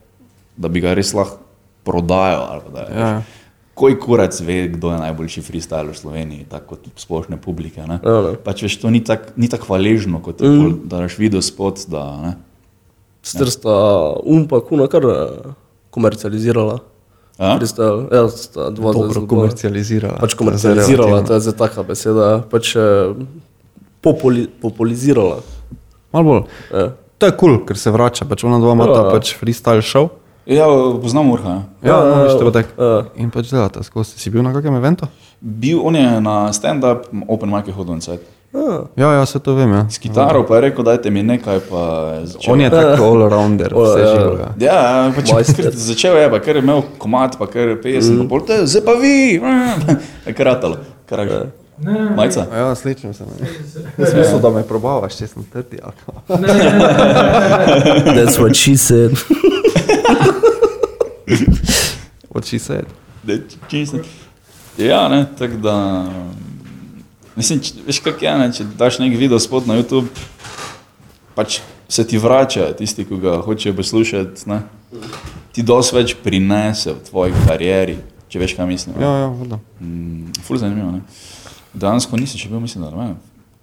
da 0.57 0.71
bi 0.71 0.81
ga 0.81 0.95
res 0.97 1.13
lahko 1.17 1.43
prodajal. 1.85 2.63
Da, 2.73 2.87
je, 2.87 2.95
Ja. 2.97 3.11
veš. 3.19 3.35
Koj 3.77 3.93
kurac 4.01 4.33
ve, 4.41 4.55
kdo 4.73 4.89
je 4.89 4.97
najboljši 5.03 5.41
freestyler 5.45 5.91
v 5.93 5.99
Sloveniji, 5.99 6.47
tako 6.49 6.73
kot 6.73 6.87
splošne 6.97 7.37
publike. 7.37 7.83
Ne. 7.85 7.99
Ja, 8.01 8.15
ne. 8.25 8.33
Pač 8.41 8.63
veš, 8.65 8.79
to 8.81 8.89
ni 8.89 9.03
tako 9.05 9.37
tak 9.51 9.67
hvaležno, 9.69 10.17
kot 10.25 10.41
mm. 10.41 10.89
da 10.89 11.03
daš 11.03 11.19
video 11.21 11.43
spot. 11.45 11.85
Da, 11.85 12.07
ne. 12.23 12.33
Strsta 13.21 13.75
um 14.25 14.47
pa 14.49 14.63
kuna 14.65 14.87
kar 14.89 15.05
eh, 15.05 15.53
komercializirala. 15.97 16.77
Freestyle, 17.37 18.07
ja, 18.09 18.23
dva 18.73 18.91
Dobro 18.93 19.13
zelo- 19.13 19.27
komercializirala. 19.29 20.17
Pač 20.17 20.33
komercializirala, 20.33 21.21
to 21.21 21.33
je 21.37 21.41
zdaj 21.45 21.57
taka 21.59 21.83
beseda. 21.85 22.41
Pač 22.49 22.73
eh, 22.75 23.13
populi, 24.01 24.47
populizirala. 24.61 25.41
Malo 26.13 26.23
bolj. 26.25 26.43
Ja. 26.73 26.87
To 27.17 27.25
je 27.25 27.33
kul, 27.33 27.57
cool, 27.57 27.65
ker 27.65 27.77
se 27.77 27.89
vrača, 27.93 28.25
pač 28.25 28.41
ona 28.43 28.57
dva 28.57 28.73
imata 28.73 29.03
Ja. 29.05 29.11
pač 29.13 29.33
freestyle 29.37 29.81
show. 29.81 30.09
Ja, 30.47 30.65
poznam 31.01 31.29
Urha. 31.29 31.67
Ja. 31.83 31.91
Ja, 31.91 31.95
Ja, 32.07 32.17
no, 32.25 32.39
to 32.39 32.45
bo 32.45 32.51
tak. 32.55 32.69
ja. 32.77 33.05
In 33.19 33.29
pač 33.29 33.49
delata 33.51 33.83
skozi. 33.83 34.15
Si 34.17 34.29
bil 34.31 34.41
na 34.41 34.53
kakem 34.55 34.73
eventu? 34.73 35.05
Bil 35.41 35.81
on 35.83 35.93
je 35.95 36.21
na 36.21 36.49
stand-up, 36.53 37.05
open 37.27 37.49
mic 37.51 37.67
je 37.67 37.73
hodil 37.75 37.99
na 37.99 38.01
svet. 38.01 38.23
Ah, 38.53 38.87
Ja, 38.95 39.11
ja, 39.13 39.25
se 39.25 39.39
to 39.39 39.55
vem, 39.55 39.73
ja. 39.73 39.85
S 39.89 39.97
kitaro 39.97 40.45
pa 40.47 40.55
je 40.55 40.61
rekel, 40.61 40.83
dajte 40.83 41.11
mi 41.11 41.23
nekaj, 41.23 41.59
pa 41.69 41.81
začel. 42.23 42.53
On 42.53 42.61
je 42.61 42.69
tako 42.69 43.03
all-rounder, 43.03 43.75
vse 43.75 43.99
ja. 44.01 44.07
živega. 44.15 44.49
Ja, 44.59 45.11
pač 45.15 45.31
Majster. 45.33 45.67
kar 45.67 45.75
začel 45.75 46.17
je, 46.17 46.29
pa 46.31 46.39
ker 46.39 46.55
je 46.55 46.63
imel 46.63 46.81
komat, 46.97 47.37
pa 47.37 47.47
ker 47.51 47.75
je 47.75 47.77
pesem, 47.83 48.15
mm. 48.15 48.23
pa 48.23 48.29
pol 48.31 48.45
te, 48.47 48.59
zdaj 48.65 48.85
pa 48.87 48.95
vi. 49.01 49.39
Kar 51.07 51.23
je 51.27 51.41
Majca? 52.15 52.47
Ja, 52.55 52.75
sličem 52.75 53.13
se. 53.13 53.23
ne. 53.23 53.47
Jaz 53.97 54.13
mislim, 54.15 54.41
da 54.41 54.49
me 54.49 54.63
probavaš, 54.63 55.17
če 55.19 55.27
sem 55.27 55.43
trdi. 55.53 55.77
that's 58.17 58.39
what 58.39 58.55
she 58.55 58.77
said. 58.77 59.11
What 62.33 62.45
she 62.45 62.59
said. 62.59 62.85
Da, 63.23 63.33
čisto. 63.69 63.97
Ja, 64.77 65.07
ne, 65.07 65.25
tako 65.37 65.57
da. 65.57 65.75
Mislim, 67.37 67.59
če, 67.61 67.73
veš 67.85 67.99
kak 68.01 68.21
je, 68.25 68.33
ne, 68.39 68.47
če 68.53 68.65
daš 68.79 68.97
nek 68.97 69.13
video 69.17 69.37
spot 69.41 69.67
na 69.69 69.77
YouTube, 69.77 70.09
pač 71.37 71.59
se 71.89 72.05
ti 72.07 72.17
vrača 72.17 72.71
tisti, 72.77 73.05
ki 73.05 73.19
ga 73.21 73.37
hočejo 73.45 73.75
poslušati, 73.77 74.47
ne. 74.49 74.63
Ti 75.53 75.65
dosti 75.65 75.95
več 75.95 76.15
prinese 76.23 76.95
v 76.95 77.03
tvoji 77.05 77.35
karieri, 77.45 77.99
če 78.33 78.41
veš, 78.41 78.55
kaj 78.57 78.69
mislim. 78.69 78.97
ne. 78.97 79.05
Ja, 79.05 79.11
ja, 79.21 79.27
voda. 79.29 79.59
Mm, 79.79 80.33
ful 80.47 80.57
zanimivo. 80.57 80.95
Ne? 80.97 81.03
Dansko 81.77 82.17
nisi 82.17 82.41
še 82.41 82.49
bil, 82.49 82.61
mislim, 82.63 82.87
da 82.87 82.91
ne. 82.95 83.13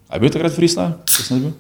A 0.07 0.17
je 0.17 0.23
bil 0.23 0.31
takrat 0.31 0.55
freestyle? 0.55 0.95
Če 1.11 1.27
sem 1.27 1.43
bil? 1.43 1.57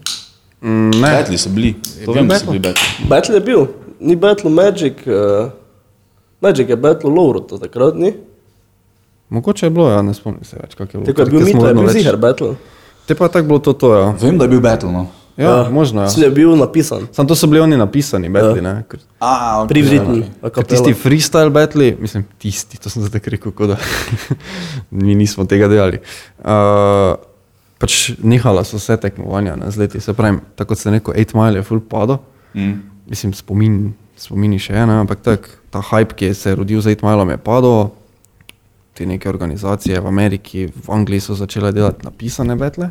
Mm, 0.62 0.94
ne, 0.94 1.10
Betli 1.18 1.40
so 1.40 1.50
bili. 1.50 1.74
To 2.04 2.12
bil 2.12 2.22
vem, 2.22 2.30
da 2.30 2.38
so 2.38 2.52
bili 2.52 2.62
betli. 2.62 3.08
Battle 3.10 3.40
je 3.40 3.44
bil, 3.50 3.66
ni 3.98 4.14
Battle 4.16 4.54
Magic. 4.54 5.02
Uh, 5.10 5.50
Magic 6.44 6.70
je 6.70 6.78
Battle 6.78 7.10
Lowro, 7.10 7.42
to 7.42 7.58
takrat 7.58 7.98
ni. 7.98 8.14
Mogoče 9.28 9.66
je 9.66 9.70
bilo, 9.70 9.90
ja, 9.90 10.02
ne 10.02 10.14
spomnim 10.14 10.44
se 10.44 10.56
več, 10.60 10.74
kako 10.74 10.98
je 10.98 11.00
bilo. 11.00 11.06
Tako 11.06 11.20
je 11.20 11.30
bil 11.30 11.40
Mito, 11.40 11.66
je 11.66 11.74
bil 11.74 11.88
ziger 11.88 12.16
Battle. 12.16 12.54
Te 13.06 13.14
pa 13.14 13.24
je 13.24 13.36
tako 13.36 13.46
bilo 13.46 13.58
to, 13.58 13.72
to 13.72 13.94
ja. 13.94 14.14
Vem, 14.20 14.38
da 14.38 14.44
je 14.44 14.48
bil 14.48 14.60
battle. 14.60 14.92
No. 14.92 15.06
Ja, 15.36 15.68
možno, 15.70 16.02
ja. 16.02 16.08
Sve 16.08 16.24
je 16.24 16.30
bil 16.30 16.56
napisan. 16.56 17.08
Sam 17.12 17.26
to 17.26 17.34
so 17.34 17.46
bili 17.46 17.60
oni 17.60 17.76
napisani, 17.76 18.28
betli, 18.28 18.62
ne. 18.62 18.84
Ker, 18.88 19.00
A, 19.18 19.64
okay. 19.64 19.68
Privritni. 19.68 20.24
tisti 20.68 20.94
freestyle 20.94 21.50
betli, 21.50 21.96
mislim, 22.00 22.24
tisti, 22.38 22.78
to 22.78 22.90
sem 22.90 23.02
zdaj 23.02 23.18
tako 23.18 23.30
rekel, 23.34 23.52
kot 23.52 23.74
da 23.74 23.76
mi 25.04 25.14
nismo 25.14 25.44
tega 25.44 25.68
delali. 25.68 25.98
Uh, 26.38 27.16
pač 27.82 28.14
nehala 28.22 28.62
so 28.64 28.78
vse 28.78 28.96
tekmovanja 29.02 29.56
na 29.58 29.72
zleti, 29.74 30.00
se 30.00 30.14
pravi, 30.14 30.38
tako 30.54 30.72
kot 30.72 30.78
se 30.78 30.94
neko 30.94 31.12
8 31.12 31.34
mile 31.34 31.58
je 31.58 31.66
full 31.66 31.82
padlo. 31.82 32.20
Mm. 32.54 32.78
mislim, 33.10 33.32
spomin, 33.34 33.78
spomini 34.16 34.60
še 34.62 34.76
ena, 34.78 35.00
ampak 35.02 35.20
tak, 35.20 35.50
ta 35.74 35.82
hype, 35.82 36.14
ki 36.14 36.30
je 36.30 36.34
se 36.38 36.54
rodil 36.54 36.80
z 36.80 36.94
8 36.94 37.02
milom, 37.10 37.34
je 37.34 37.42
padel. 37.42 37.90
Te 38.94 39.06
neke 39.06 39.28
organizacije 39.28 40.00
v 40.00 40.06
Ameriki, 40.06 40.66
v 40.66 40.90
Angliji 40.94 41.20
so 41.20 41.34
začele 41.34 41.72
delati 41.72 42.06
napisane 42.06 42.56
betle. 42.56 42.90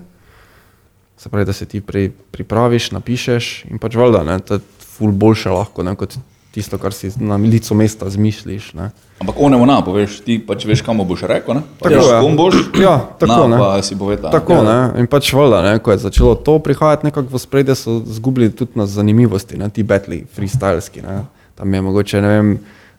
Se 1.17 1.29
pravi, 1.29 1.45
da 1.45 1.53
se 1.53 1.65
ti 1.65 1.81
prej 1.81 2.11
pripraviš, 2.31 2.91
napišeš 2.91 3.65
in 3.71 3.79
pač 3.79 3.95
valjda, 3.95 4.23
ne, 4.27 4.39
to 4.43 4.57
je 4.57 4.63
ful 4.97 5.11
boljše 5.11 5.53
lahko, 5.53 5.83
ne, 5.83 5.95
kot 5.95 6.17
tisto, 6.53 6.77
kar 6.77 6.93
si 6.93 7.09
na 7.17 7.35
licu 7.35 7.73
mesta 7.73 8.09
zmišliš. 8.09 8.73
Ne. 8.77 8.91
Ampak 9.21 9.35
onemu 9.39 9.65
na, 9.65 9.79
poveš, 9.81 10.19
ti 10.21 10.37
pač 10.37 10.67
veš, 10.69 10.83
kam 10.85 11.01
boš 11.01 11.25
rekel. 11.29 11.57
Ne? 11.57 11.63
Pa 11.79 11.89
Tako, 11.89 12.05
ja. 12.05 12.19
kom 12.21 12.37
boš. 12.37 12.59
Ja, 12.77 12.95
tako, 13.19 13.47
na, 13.47 13.55
ne. 13.55 13.57
Pa 13.57 13.81
si 13.81 13.97
povedal. 13.97 14.29
Tako, 14.31 14.59
ne, 14.67 14.77
in 15.01 15.09
pač 15.09 15.31
valjda, 15.33 15.63
ne, 15.65 15.73
ko 15.81 15.95
je 15.95 16.03
začelo 16.05 16.35
to 16.37 16.59
prihajati 16.61 17.09
nekako 17.09 17.33
v 17.33 17.41
spredje, 17.41 17.77
so 17.79 17.97
zgubili 18.05 18.51
tudi 18.53 18.77
na 18.77 18.85
zanimivosti, 18.85 19.57
ne, 19.57 19.71
ti 19.73 19.85
betli, 19.87 20.23
freestyleski. 20.29 21.01
Ne. 21.01 21.23
Tam 21.57 21.73
je 21.73 21.81
mogoče, 21.81 22.21
ne 22.21 22.29
vem, 22.37 22.53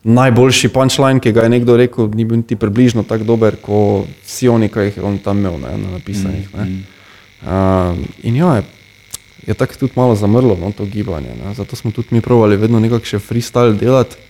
najboljši 0.04 0.68
punchline, 0.68 1.20
ki 1.20 1.32
ga 1.32 1.46
je 1.46 1.52
nekdo 1.56 1.76
rekel, 1.80 2.10
ni 2.14 2.24
bil 2.24 2.42
niti 2.42 2.56
približno 2.56 3.02
tako 3.08 3.24
dober, 3.24 3.56
kot 3.62 4.08
vsi 4.26 4.48
oni, 4.52 4.68
ki 4.68 4.88
jih 4.88 4.96
je 5.00 5.04
on 5.04 5.18
tam 5.18 5.40
imel, 5.40 5.56
ne, 5.62 5.76
na 5.80 5.96
napisanih. 5.96 6.50
Ne. 6.54 6.66
Uh, 7.44 7.96
in 8.22 8.36
ja, 8.36 8.54
je, 8.56 8.64
je 9.46 9.54
tako 9.54 9.80
tudi 9.80 9.96
malo 9.96 10.14
zamrlo 10.14 10.56
no, 10.60 10.72
to 10.76 10.84
gibanje. 10.84 11.32
Ne. 11.40 11.54
Zato 11.54 11.76
smo 11.76 11.90
tudi 11.90 12.08
mi 12.10 12.20
provali 12.20 12.56
vedno 12.56 12.80
nekako 12.80 13.16
še 13.16 13.20
freestyle 13.20 13.76
delati. 13.80 14.20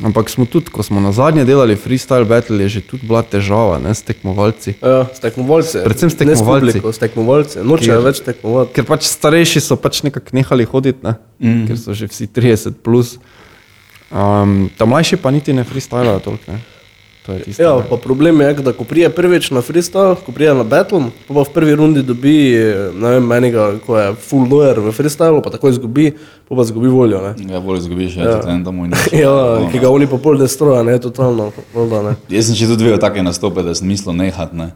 Ampak 0.00 0.30
smo 0.32 0.46
tudi, 0.48 0.70
ko 0.72 0.82
smo 0.82 1.00
na 1.00 1.12
zadnje 1.12 1.44
delali 1.44 1.76
freestyle 1.76 2.24
battle, 2.24 2.56
je 2.62 2.68
že 2.68 2.80
tudi 2.80 3.06
bila 3.06 3.20
težava 3.22 3.76
ne, 3.78 3.92
s 3.94 4.02
tekmovalci. 4.02 4.78
Ja, 4.80 5.04
s 5.12 5.20
tekmovalci. 5.20 5.82
Predvsem 5.84 6.10
s 6.10 6.16
Ne 6.16 6.18
tekmovalci. 6.18 6.66
publiko, 6.66 6.92
s 6.92 6.98
tekmovalci. 6.98 7.58
Nočejo 7.60 8.00
več 8.00 8.22
tekmovati. 8.24 8.72
Ker 8.78 8.88
pač 8.88 9.04
starejši 9.10 9.60
so 9.60 9.76
pač 9.76 10.00
nekako 10.06 10.32
nehali 10.32 10.64
hoditi, 10.64 11.04
ne? 11.04 11.18
mm. 11.38 11.66
ker 11.68 11.76
so 11.76 11.92
že 11.92 12.08
vsi 12.08 12.26
30 12.32 12.80
plus. 12.80 13.18
Um, 14.10 14.70
ta 14.78 14.86
mlajši 14.90 15.16
pa 15.16 15.30
niti 15.30 15.52
ne 15.52 15.64
freestylajo 15.64 16.18
toliko. 16.18 16.52
Ne? 16.52 16.60
To 17.26 17.32
je 17.32 17.42
tisto. 17.42 17.62
Ja, 17.62 17.84
pa 17.90 17.96
problem 17.96 18.40
je, 18.40 18.54
da 18.54 18.72
ko 18.72 18.84
prije 18.84 19.10
prvič 19.10 19.50
na 19.50 19.60
freestyle, 19.62 20.16
ko 20.26 20.32
prije 20.32 20.54
na 20.54 20.64
battle, 20.64 21.00
pa, 21.28 21.34
pa 21.34 21.42
v 21.42 21.52
prvi 21.54 21.74
rundi 21.76 22.02
dobi, 22.02 22.54
eh, 22.56 22.90
ne 22.96 23.10
vem, 23.10 23.32
enega, 23.32 23.74
ko 23.86 23.98
je 23.98 24.14
full 24.14 24.48
lawyer 24.48 24.80
v 24.80 24.92
freestylu, 24.92 25.42
pa 25.44 25.50
tako 25.50 25.68
izgubi, 25.68 26.10
pa 26.48 26.56
pa 26.56 26.64
izgubi 26.64 26.88
voljo. 26.88 27.20
Ne? 27.20 27.52
Ja, 27.52 27.60
bolj 27.60 27.84
izgubiš, 27.84 28.16
ja, 28.16 28.40
tudi 28.40 28.54
en 28.54 28.64
tam 28.64 28.80
moj 28.80 28.88
nič. 28.88 29.12
Ja, 29.20 29.36
ki 29.70 29.78
ga 29.78 29.92
oni 29.92 30.08
pa 30.08 30.16
pol 30.16 30.40
destroja, 30.40 30.82
ne, 30.82 30.96
totalno, 30.98 31.52
voda, 31.76 32.02
ne. 32.08 32.16
Jaz 32.32 32.48
sem 32.48 32.56
še 32.56 32.72
tudi 32.72 32.88
videl 32.88 32.98
take 33.02 33.22
nastope, 33.22 33.62
da 33.62 33.76
sem 33.76 33.86
mislil 33.90 34.16
nehat, 34.16 34.56
ne. 34.56 34.72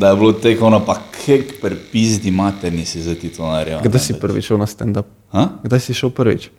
da 0.00 0.14
je 0.14 0.22
bilo 0.22 0.32
tek 0.32 0.62
ono, 0.62 0.80
pa 0.86 1.00
kek 1.24 1.58
prepizdi 1.60 2.30
materni 2.30 2.86
si 2.86 3.02
za 3.02 3.18
ti 3.18 3.28
to 3.34 3.42
naredil. 3.42 3.82
Kdaj 3.82 4.06
si 4.06 4.20
prvič 4.22 4.52
šel 4.52 4.62
na 4.62 4.70
stand-up? 4.70 5.10
Kdaj 5.66 5.82
si 5.82 5.98
šel 5.98 6.14
prvič? 6.14 6.52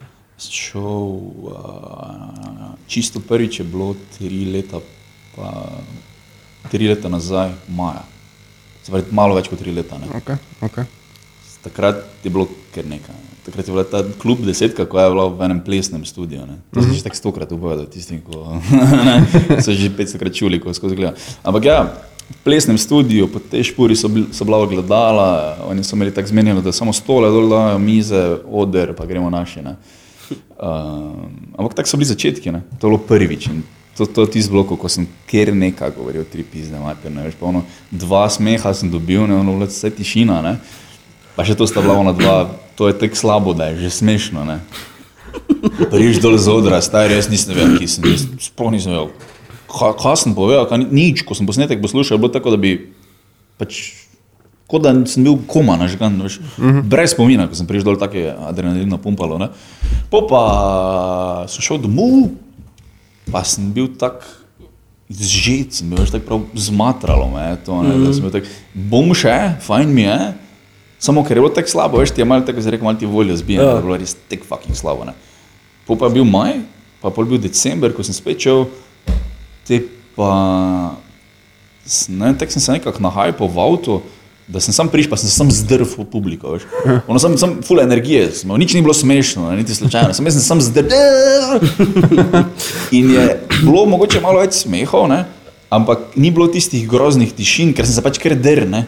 Šel, 0.50 1.20
uh, 1.50 2.74
čisto 2.88 3.20
prvič 3.20 3.60
je 3.60 3.66
bilo 3.66 3.96
tri 4.18 4.46
leta, 4.46 4.80
pa 5.36 5.52
tri 6.72 6.88
leta 6.88 7.10
nazaj, 7.10 7.52
maja. 7.68 8.04
Pravi, 8.88 9.06
malo 9.16 9.38
več 9.38 9.48
kot 9.52 9.62
tri 9.64 9.72
leta. 9.72 9.98
Ne. 10.02 10.10
Okay, 10.20 10.40
okay. 10.62 10.88
takrat 11.64 12.04
je 12.24 12.32
bilo 12.32 12.50
kar 12.76 12.88
nekaj. 12.88 13.16
Takrat 13.44 13.68
je 13.68 13.76
bila 13.76 13.84
ta 13.84 14.04
klub 14.20 14.44
desetka, 14.44 14.86
ko 14.88 15.00
je 15.00 15.12
bila 15.12 15.28
v 15.32 15.48
enem 15.48 15.60
plesnem 15.64 16.04
studiu. 16.08 16.48
Ne. 16.48 16.60
To 16.76 16.84
sem 16.84 16.96
že 16.96 17.04
tako 17.04 17.20
stokrat 17.20 17.52
upovedal, 17.52 17.88
tistim, 17.92 18.20
ko 18.24 18.60
so 19.64 19.72
že 19.72 19.92
petstokrat 19.92 20.36
čuli, 20.36 20.60
ko 20.64 20.76
skozi 20.76 21.00
gleda. 21.00 21.16
Ampak 21.44 21.64
ja, 21.68 21.80
v 22.30 22.38
plesnem 22.44 22.80
studiu, 22.80 23.28
po 23.28 23.40
tej 23.40 23.72
špuri 23.72 23.96
so, 24.00 24.08
bil, 24.08 24.32
so 24.32 24.48
bila 24.48 24.64
ogledala, 24.64 25.60
oni 25.68 25.84
so 25.84 25.96
imeli 25.96 26.12
tako 26.16 26.32
zmenjeno, 26.32 26.64
da 26.64 26.72
samo 26.72 26.96
stole 26.96 27.28
dol 27.32 27.52
dajo, 27.52 27.80
mize, 27.80 28.40
oder, 28.48 28.96
pa 28.96 29.06
gremo 29.06 29.30
naši. 29.30 29.64
Ne. 29.64 29.76
Uh, 30.32 31.28
ampak 31.58 31.74
tako 31.76 31.90
so 31.90 31.98
bili 32.00 32.08
začetki, 32.08 32.52
ne. 32.54 32.64
to 32.80 32.88
je 32.88 32.92
bilo 32.94 33.02
prvič. 33.02 33.50
To, 33.98 34.06
to 34.10 34.26
je 34.26 34.38
tisti 34.38 34.50
blok, 34.50 34.72
ko 34.80 34.90
sem 34.90 35.06
kjer 35.30 35.52
nekaj 35.54 35.92
govoril, 35.94 36.26
tri 36.26 36.42
pizne, 36.42 36.80
mater, 36.82 37.14
ne 37.14 37.28
veš, 37.28 37.36
pa 37.38 37.52
ono, 37.52 37.62
dva 37.94 38.26
smeha 38.26 38.74
sem 38.74 38.90
dobil, 38.90 39.28
ne, 39.30 39.38
ono, 39.44 39.54
vse 39.62 39.92
tišina, 39.94 40.40
ne. 40.42 40.56
Pa 41.38 41.46
še 41.46 41.54
to 41.58 41.68
sta 41.70 41.84
bila 41.84 42.00
ona 42.02 42.14
dva, 42.16 42.50
to 42.74 42.90
je 42.90 42.98
tek 42.98 43.14
slabo, 43.18 43.54
da 43.54 43.70
je 43.70 43.86
že 43.86 44.02
smešno, 44.02 44.46
ne. 44.50 44.58
Priš 45.94 46.22
dol 46.22 46.38
z 46.42 46.50
odra, 46.50 46.82
stari, 46.82 47.18
jaz 47.18 47.30
nisem 47.30 47.54
vedel, 47.54 47.78
ki 47.78 47.90
sem, 47.90 48.06
sploh 48.42 48.74
nisem 48.74 48.94
vedel. 48.94 49.14
Kaj, 49.70 50.26
sem 50.26 50.34
povedal, 50.38 50.66
kaj, 50.70 50.82
ni- 50.82 50.90
nič, 51.14 51.26
ko 51.26 51.38
sem 51.38 51.46
posnetek 51.50 51.82
poslušal, 51.82 52.22
bilo 52.22 52.34
tako, 52.34 52.54
da 52.54 52.62
bi 52.62 52.94
pač, 53.62 54.03
kot 54.74 54.82
da 54.82 54.94
sem 55.06 55.22
bil 55.22 55.38
koma 55.46 55.76
nažgan, 55.78 56.16
veš, 56.26 56.40
brez 56.90 57.14
spomina, 57.14 57.46
ko 57.46 57.54
sem 57.54 57.68
prišel 57.70 57.92
dol, 57.92 57.98
tako 58.02 58.18
je 58.18 58.32
adrenalin 58.50 58.98
pumpalo, 58.98 59.38
ne. 59.38 59.52
Po 60.10 60.24
pa 60.26 60.46
sem 61.52 61.62
šel 61.62 61.78
domov, 61.84 62.32
pa 63.30 63.44
sem 63.46 63.70
bil 63.76 63.92
tak 64.02 64.26
zžet, 65.14 65.78
sem 65.78 65.92
bil 65.92 66.02
več 66.02 66.14
tako 66.16 66.26
prav 66.26 66.48
zmatralo 66.58 67.28
me, 67.30 67.44
je 67.52 67.60
to, 67.68 67.84
ne, 67.86 68.00
da 68.02 68.16
sem 68.16 68.26
bil 68.26 68.34
tak, 68.34 68.50
bom 68.74 69.14
še, 69.14 69.36
fajn 69.62 69.94
mi 69.94 70.08
je, 70.08 70.18
samo 71.04 71.22
ker 71.28 71.38
je 71.38 71.44
bilo 71.44 71.54
tako 71.54 71.74
slabo, 71.76 72.02
veš, 72.02 72.16
ti 72.16 72.24
je 72.24 72.28
malo 72.32 72.48
tako, 72.48 72.66
rekel, 72.66 72.88
malo 72.88 72.98
ti 72.98 73.10
voljo 73.10 73.38
zbija, 73.38 73.62
ja. 73.62 73.68
Ja. 73.68 73.76
da 73.76 73.84
je 73.84 73.86
bilo 73.92 74.00
res 74.02 74.16
tako 74.32 74.50
fucking 74.50 74.80
slabo, 74.80 75.06
ne. 75.06 75.14
Po 75.86 76.00
pa 76.00 76.10
je 76.10 76.18
bil 76.18 76.26
maj, 76.26 76.58
pa 77.04 77.14
pol 77.14 77.30
bil 77.30 77.42
december, 77.44 77.94
ko 77.94 78.02
sem 78.02 78.18
spet 78.18 78.42
šel, 78.42 78.66
te 79.70 79.84
pa, 80.18 80.34
ne 82.10 82.34
tako 82.42 82.58
sem 82.58 82.66
se 82.66 82.78
nekako 82.80 83.06
nahajal 83.06 83.38
v 83.38 83.66
avtu, 83.68 84.02
da 84.48 84.60
sem 84.60 84.74
sam 84.74 84.90
prišel, 84.92 85.10
pa 85.10 85.18
sem 85.18 85.30
se 85.30 85.36
sam 85.36 85.52
zdrl 85.52 85.86
v 85.88 86.06
publiko. 86.12 86.58
Ono 87.08 87.20
sem, 87.20 87.38
sem 87.38 87.56
full 87.64 87.80
energije, 87.80 88.28
imel, 88.44 88.60
nič 88.60 88.74
ni 88.76 88.82
bilo 88.82 88.94
smešno, 88.94 89.52
niti 89.56 89.76
slučajno, 89.76 90.14
sem 90.14 90.32
sem 90.32 90.42
sam 90.42 90.62
zdrl. 90.62 90.92
In 92.92 93.14
je 93.14 93.40
bilo 93.64 93.86
mogoče 93.86 94.22
malo 94.22 94.44
več 94.44 94.64
smehov, 94.66 95.08
ne? 95.12 95.24
ampak 95.74 96.14
ni 96.16 96.30
bilo 96.30 96.48
tistih 96.54 96.86
groznih 96.90 97.32
tišin, 97.34 97.74
ker 97.74 97.88
sem 97.88 97.96
se 97.96 98.04
pač 98.06 98.20
kar 98.22 98.36
drl. 98.38 98.70
ne. 98.70 98.86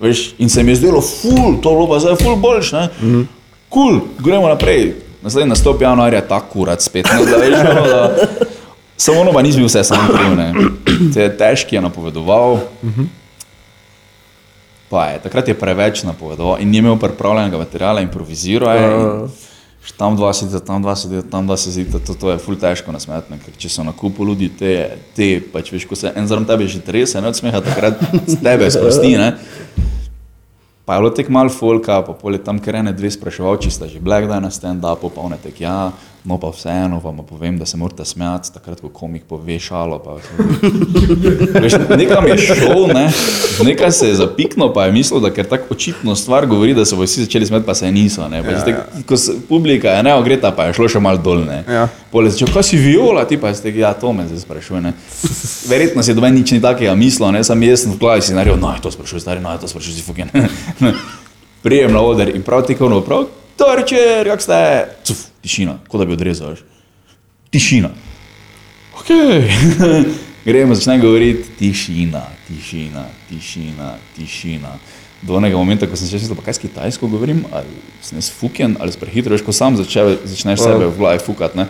Veš, 0.00 0.34
in 0.38 0.50
se 0.52 0.62
mi 0.62 0.72
je 0.72 0.82
zdelo, 0.82 1.00
ful, 1.02 1.56
to 1.62 1.72
je 1.74 1.86
pa 1.90 1.98
zdaj 1.98 2.16
ful 2.20 2.36
boljš. 2.36 2.72
ne. 2.72 2.84
Kul, 3.00 3.24
cool, 3.68 4.00
gremo 4.22 4.48
naprej. 4.48 4.94
Naslednji 5.22 5.50
nastop 5.50 5.82
januarja, 5.82 6.20
ta 6.22 6.38
kurat 6.40 6.82
spet. 6.82 7.08
Ne, 7.10 7.24
da, 7.26 7.40
veš, 7.42 7.56
ono, 7.70 7.86
da, 7.86 8.28
samo 8.96 9.20
ono 9.20 9.32
pa 9.32 9.42
nisem 9.42 9.64
bil 9.64 9.70
vse 9.70 9.82
sam 9.84 10.06
kriv. 10.06 10.36
ne. 10.38 10.52
Te 11.14 11.26
je 11.26 11.32
težki 11.38 11.76
je 11.76 11.82
napovedoval. 11.82 12.60
Pa 14.88 15.10
je, 15.12 15.20
takrat 15.26 15.48
je 15.48 15.54
preveč 15.58 16.02
napovedoval 16.02 16.62
in 16.64 16.70
ni 16.72 16.80
imel 16.80 16.96
pripravljenega 16.96 17.60
materiala, 17.60 18.00
improviziral 18.00 18.76
je. 18.76 18.88
in 18.88 19.46
Tam 19.96 20.16
dva 20.16 20.32
sedita, 20.36 20.60
tam 20.60 20.82
dva 20.82 20.92
sedita, 20.96 21.24
tam 21.30 21.46
dva 21.46 21.56
sedita, 21.56 21.98
to, 21.98 22.12
to 22.14 22.30
je 22.30 22.38
ful 22.38 22.58
težko 22.60 22.92
nasmetno, 22.92 23.38
ker 23.40 23.54
če 23.56 23.70
so 23.72 23.84
na 23.86 23.94
kupu 23.96 24.26
ljudi, 24.26 24.50
te, 24.52 24.72
te 25.16 25.28
pač 25.40 25.70
veš, 25.72 25.86
ko 25.88 25.96
se 25.96 26.12
en 26.12 26.28
zraven 26.28 26.44
tebe 26.44 26.66
že 26.68 26.82
trese, 26.84 27.22
ne 27.24 27.30
od 27.30 27.38
smeha, 27.38 27.62
takrat 27.64 27.96
z 28.28 28.36
tebe 28.36 28.68
sprosti, 28.68 29.16
ne. 29.16 29.30
Pa 30.84 30.98
je 30.98 31.00
bilo 31.00 31.12
tek 31.16 31.32
mal 31.32 31.48
folka, 31.48 32.02
pa 32.04 32.12
pol 32.12 32.36
je 32.36 32.42
tam 32.44 32.60
kar 32.60 32.82
ene 32.82 32.92
dve 32.92 33.08
spraševalci, 33.12 33.72
sta 33.72 33.88
že 33.88 34.00
black 34.00 34.28
dan 34.28 34.44
na 34.44 34.52
stand-upu, 34.52 35.08
pa 35.08 35.24
one 35.24 35.40
tek 35.40 35.56
ja, 35.64 35.88
no 36.28 36.36
pa 36.38 36.50
vseeno 36.52 37.00
vam 37.04 37.16
pa 37.16 37.22
povem, 37.22 37.58
da 37.58 37.66
se 37.66 37.76
morate 37.76 38.04
smejati, 38.04 38.52
takrat 38.52 38.80
ko 38.80 38.88
komik 38.88 39.24
pove 39.28 39.58
šalo, 39.58 39.98
pa 40.04 40.16
Veš, 41.62 41.72
nekam 41.96 42.26
je 42.28 42.36
šel, 42.38 42.86
ne, 42.94 43.06
nekaj 43.64 43.92
se 43.92 44.08
je 44.08 44.18
zapiknil, 44.20 44.72
pa 44.74 44.84
je 44.84 44.92
mislil, 44.92 45.20
da 45.24 45.30
ker 45.32 45.48
tako 45.48 45.74
očitno 45.74 46.16
stvar 46.16 46.46
govori, 46.46 46.74
da 46.74 46.84
so 46.84 47.00
vsi 47.00 47.24
začeli 47.24 47.46
smeti, 47.46 47.66
pa 47.66 47.74
se 47.74 47.92
niso. 47.92 48.28
Ne, 48.28 48.42
pač 48.44 48.68
ja, 48.68 48.74
ja. 48.74 48.84
Ko 49.08 49.16
se, 49.16 49.38
publika 49.48 49.96
je 49.96 50.02
neogreta, 50.02 50.52
pa 50.52 50.68
je 50.68 50.76
šlo 50.76 50.90
še 50.92 51.00
malo 51.00 51.22
dol. 51.24 51.46
Ne. 51.48 51.62
Ja. 51.64 51.86
Pole 52.12 52.30
začel, 52.34 52.52
kaj 52.52 52.68
si 52.68 52.82
viola, 52.82 53.24
ti 53.24 53.40
pa 53.40 53.54
si 53.54 53.72
ja, 53.78 53.94
to 53.96 54.12
me 54.12 54.28
zdaj 54.28 54.44
sprašuje. 54.44 54.84
Ne. 54.84 54.92
Verjetno 55.72 56.04
si 56.04 56.16
doben 56.18 56.36
nič 56.36 56.52
ni 56.52 56.60
takega 56.60 56.92
mislil, 56.98 57.32
ne, 57.32 57.44
sam 57.44 57.64
jaz 57.64 57.86
sem 57.86 57.96
v 57.96 58.00
glavi 58.04 58.26
si 58.26 58.36
naredil, 58.36 58.60
no, 58.60 58.74
to 58.82 58.92
sprašuje, 58.92 59.24
stari, 59.24 59.40
no, 59.44 59.56
to 59.56 59.70
sprašuje, 59.70 59.96
si 59.96 60.04
fucking. 60.04 60.28
Prijem 61.64 61.96
na 61.96 62.04
oder 62.04 62.28
in 62.36 62.44
prav 62.46 62.68
tako, 62.68 62.92
no, 62.92 63.00
prav, 63.58 63.76
torčer, 63.76 64.26
kak 64.26 64.42
ste? 64.42 64.88
Cuf, 65.04 65.26
tišina, 65.42 65.78
kot 65.88 66.00
da 66.00 66.06
bi 66.06 66.12
odrezal. 66.12 66.50
veš. 66.50 66.62
Tišina. 67.50 67.90
Ok. 68.94 69.08
Gremo, 70.44 70.74
začne 70.74 70.98
govoriti 70.98 71.48
tišina, 71.58 72.22
tišina, 72.48 73.04
tišina, 73.28 73.98
tišina. 74.16 74.78
Do 75.22 75.34
onega 75.34 75.56
momenta, 75.58 75.86
ko 75.86 75.96
sem 75.98 76.08
še 76.08 76.20
mislil, 76.20 76.36
pa 76.38 76.46
kaj 76.46 76.54
s 76.54 76.62
kitajsko 76.62 77.08
govorim, 77.10 77.42
ali 77.52 77.66
sem 78.00 78.20
jaz 78.20 78.30
fuken, 78.30 78.76
ali 78.80 78.94
sem 78.94 79.02
prehitro, 79.02 79.34
veš, 79.34 79.42
ko 79.42 79.52
sam 79.52 79.76
začne, 79.76 80.14
začneš 80.24 80.62
sebe 80.62 80.86
v 80.86 80.94
glavi 80.94 81.18
fukat. 81.18 81.58
Ne? 81.58 81.66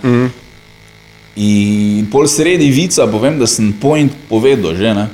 In 1.39 2.11
pol 2.13 2.29
sredi 2.29 2.69
vica 2.75 3.09
povem, 3.09 3.39
da 3.41 3.49
sem 3.49 3.73
point 3.73 4.13
povedal 4.29 4.77
že, 4.77 4.93
ne. 4.93 5.09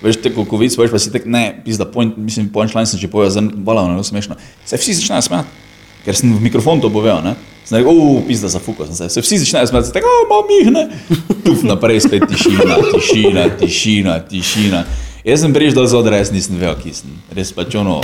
Veš, 0.00 0.18
te 0.24 0.32
ko 0.32 0.44
vic, 0.58 0.74
veš, 0.74 0.90
pa 0.90 0.98
si 0.98 1.12
tek, 1.12 1.28
ne, 1.28 1.60
pizda, 1.62 1.86
point, 1.86 2.16
mislim, 2.16 2.48
punchline 2.50 2.88
sem 2.88 2.98
že 2.98 3.08
povedal, 3.08 3.36
zdaj 3.36 3.52
valjano, 3.62 4.00
ne, 4.00 4.04
smešno. 4.04 4.34
Se 4.64 4.80
vsi 4.80 4.96
začnejo 4.96 5.28
smejati, 5.28 5.69
ker 6.04 6.16
sem 6.16 6.32
v 6.32 6.42
mikrofon 6.42 6.82
to 6.82 6.90
povedal, 6.92 7.22
ne. 7.24 7.36
Sem 7.64 7.78
rekel, 7.78 7.92
uf, 7.92 8.24
pizda, 8.26 8.50
zafukal 8.50 8.88
sem 8.88 8.96
se, 8.96 9.08
se 9.12 9.22
vsi 9.22 9.42
začnejo 9.44 9.70
smejati, 9.70 9.94
tako, 9.94 10.10
o, 10.10 10.24
imam 10.26 10.52
jih, 10.56 10.72
ne. 10.74 10.84
Tuf, 11.44 11.62
naprej 11.68 12.02
spet 12.06 12.26
tišina, 12.30 12.80
tišina, 12.94 13.46
tišina, 13.60 14.18
tišina. 14.32 14.84
Jaz 15.24 15.44
sem 15.44 15.54
prišel 15.54 15.86
z 15.86 15.98
odra, 15.98 16.20
jaz 16.22 16.32
nisem 16.32 16.56
vedel, 16.56 16.78
ki 16.80 16.96
sem. 16.96 17.12
Res 17.36 17.52
pač 17.52 17.76
ono, 17.76 18.00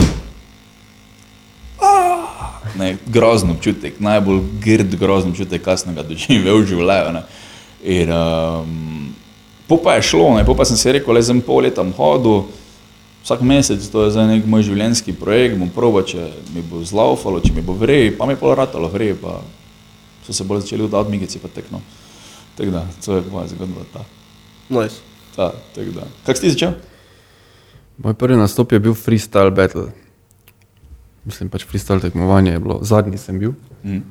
ne, 2.79 2.97
grozen 3.07 3.51
občutek, 3.51 4.01
najbolj 4.01 4.41
grd 4.63 4.97
grozen 5.01 5.33
občutek, 5.33 5.63
kar 5.65 5.79
sem 5.81 5.95
ga 5.97 6.05
doživel 6.07 6.63
v 6.63 6.69
življenju. 6.71 7.23
In 7.87 8.13
um, 8.13 9.09
po 9.69 9.79
pa 9.83 9.97
je 9.97 10.09
šlo, 10.11 10.35
ne, 10.37 10.45
pa 10.47 10.69
sem 10.69 10.79
si 10.79 10.93
rekel, 10.93 11.15
le 11.15 11.23
sem 11.25 11.41
pol 11.45 11.65
leta 11.67 11.85
hodil, 11.97 12.47
vsak 13.27 13.43
mesec, 13.43 13.83
to 13.91 14.07
je 14.07 14.15
zdaj 14.15 14.29
nek 14.31 14.45
moj 14.47 14.63
življenjski 14.63 15.11
projekt, 15.19 15.59
bom 15.59 15.71
proba, 15.75 16.05
če 16.07 16.29
mi 16.55 16.63
bo 16.63 16.85
zlaufalo, 16.87 17.43
če 17.43 17.57
mi 17.57 17.65
bo 17.67 17.75
vrej, 17.75 18.13
pa 18.15 18.23
mi 18.23 18.37
je 18.37 18.39
pol 18.39 18.55
ratalo 18.55 18.87
vrej, 18.87 19.17
pa 19.19 19.41
so 20.23 20.31
se 20.31 20.47
bolj 20.47 20.63
začeli 20.63 20.87
udati 20.87 21.11
migici, 21.11 21.43
pa 21.43 21.51
tekno. 21.51 21.83
Tako 22.55 22.71
da, 22.71 22.85
to 23.03 23.19
je 23.19 23.27
moja 23.33 23.51
zgodba, 23.51 23.83
ta. 23.91 24.07
Nice. 24.71 25.03
ta 25.35 25.51
tako 25.75 25.99
da. 25.99 26.07
Kak 26.23 26.39
si 26.39 26.47
ti 26.47 26.55
začel? 26.55 26.79
Moj 27.99 28.15
prvi 28.15 28.39
nastop 28.39 28.71
je 28.73 28.83
bil 28.87 28.95
freestyle 28.95 29.51
battle. 29.51 29.91
Mislim 31.27 31.51
pač 31.51 31.67
freestyle 31.67 31.99
tekmovanje 31.99 32.55
je 32.55 32.63
bilo, 32.63 32.79
zadnji 32.87 33.19
sem 33.19 33.43
bil. 33.43 33.59
Mm. 33.83 34.07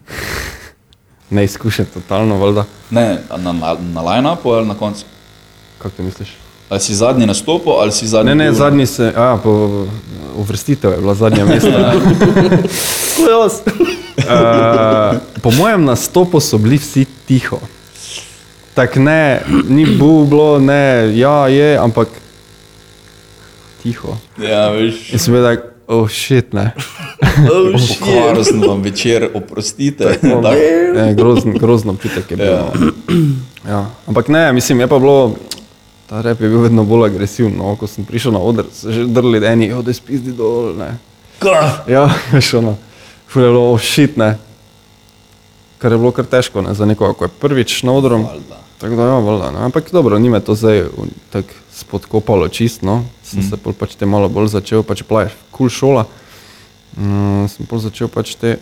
Neizkušen, 1.39 1.87
totalno, 1.93 2.35
valjda. 2.43 2.67
Ne, 2.91 3.23
na, 3.31 3.51
na, 3.55 3.77
na 3.79 4.09
line-upu 4.11 4.59
ali 4.59 4.67
na 4.67 4.75
koncu? 4.75 5.07
Kako 5.79 5.95
ti 5.95 6.03
misliš? 6.03 6.35
Ali 6.69 6.79
si 6.79 6.95
zadnji 6.95 7.25
nastopil 7.25 7.71
ali 7.71 7.91
si 7.91 8.07
zadnji? 8.07 8.29
Ne, 8.29 8.35
ne, 8.35 8.51
bil- 8.51 8.57
zadnji 8.57 8.85
se, 8.85 9.13
a, 9.15 9.37
po 9.43 9.85
uvrstitev 10.37 10.91
je 10.91 10.97
bila 10.97 11.15
zadnja 11.15 11.45
mesta. 11.45 11.93
Ko 13.15 13.29
jaz. 13.31 13.61
Uh, 14.17 15.17
po 15.41 15.51
mojem 15.51 15.85
nastopu 15.85 16.39
so 16.39 16.57
bili 16.57 16.77
vsi 16.77 17.05
tiho. 17.27 17.59
Tako 18.73 18.99
ne, 18.99 19.41
ni 19.69 19.85
bilo, 19.85 20.59
ne, 20.59 21.11
ja, 21.15 21.47
je, 21.47 21.77
ampak 21.77 22.07
tiho. 23.83 24.17
Ja, 24.41 24.69
veš. 24.69 25.13
In 25.13 25.19
sem 25.19 25.33
bil 25.33 25.45
tak, 25.45 25.63
oh 25.87 26.09
shit, 26.09 26.53
ne. 26.53 26.73
Oh, 27.51 27.77
shit. 27.79 27.99
Pokvaril 28.01 28.43
sem 28.43 28.59
vam 28.61 28.81
večer, 28.81 29.29
oprostite. 29.33 30.17
Tak. 30.19 30.57
ne 30.95 31.13
grozen, 31.15 31.53
grozen 31.53 31.93
občutek 31.93 32.31
je 32.31 32.37
bil. 32.37 32.51
Ja. 32.51 32.65
Ja. 33.69 33.81
Ampak 34.07 34.27
ne, 34.27 34.53
mislim, 34.53 34.79
je 34.79 34.87
pa 34.87 34.99
bilo, 34.99 35.35
ta 36.09 36.21
rep 36.21 36.41
je 36.41 36.49
bil 36.49 36.65
vedno 36.67 36.83
bolj 36.83 37.09
agresiven. 37.09 37.55
No. 37.57 37.75
Ko 37.79 37.87
sem 37.87 38.05
prišel 38.05 38.35
na 38.35 38.39
oder, 38.39 38.69
so 38.73 38.93
že 38.93 39.07
drli 39.09 39.41
eni, 39.45 39.71
oh, 39.73 39.83
da 39.85 39.93
spizdi 39.93 40.33
dol. 40.35 40.75
Ne. 40.77 40.95
Ja, 41.87 42.07
veš 42.33 42.53
ono, 42.61 42.77
ful 43.27 43.43
je 43.43 43.49
bilo, 43.49 43.63
oh 43.73 43.81
shit, 43.81 44.17
ne. 44.17 44.35
Kar 45.81 45.91
je 45.91 45.99
bilo 45.99 46.11
kar 46.15 46.25
težko, 46.25 46.63
ne, 46.65 46.73
za 46.73 46.85
nekoga, 46.85 47.13
ko 47.13 47.27
je 47.27 47.35
prvič 47.41 47.83
na 47.83 47.93
odru. 47.93 48.21
Tako 48.79 48.95
da, 48.95 49.07
ja, 49.07 49.19
valjda, 49.19 49.51
ne. 49.51 49.65
Ampak 49.67 49.91
dobro, 49.91 50.19
ni 50.19 50.29
me 50.29 50.39
to 50.39 50.55
zdaj 50.55 50.87
tako 51.33 51.63
spodkopalo 51.75 52.47
čist, 52.47 52.85
no. 52.87 53.03
Sem 53.23 53.39
mm. 53.39 53.49
se 53.49 53.59
pol 53.59 53.75
pač 53.75 53.97
te 53.99 54.07
malo 54.07 54.29
bolj 54.31 54.53
začel, 54.55 54.83
pač 54.87 55.03
bila 55.07 55.25
je 55.25 55.33
kul 55.51 55.67
cool 55.67 55.73
šola. 55.73 56.05
Mm, 56.95 57.49
sem 57.51 57.67
pol 57.67 57.83
začel 57.83 58.07
pač 58.07 58.37
te 58.39 58.55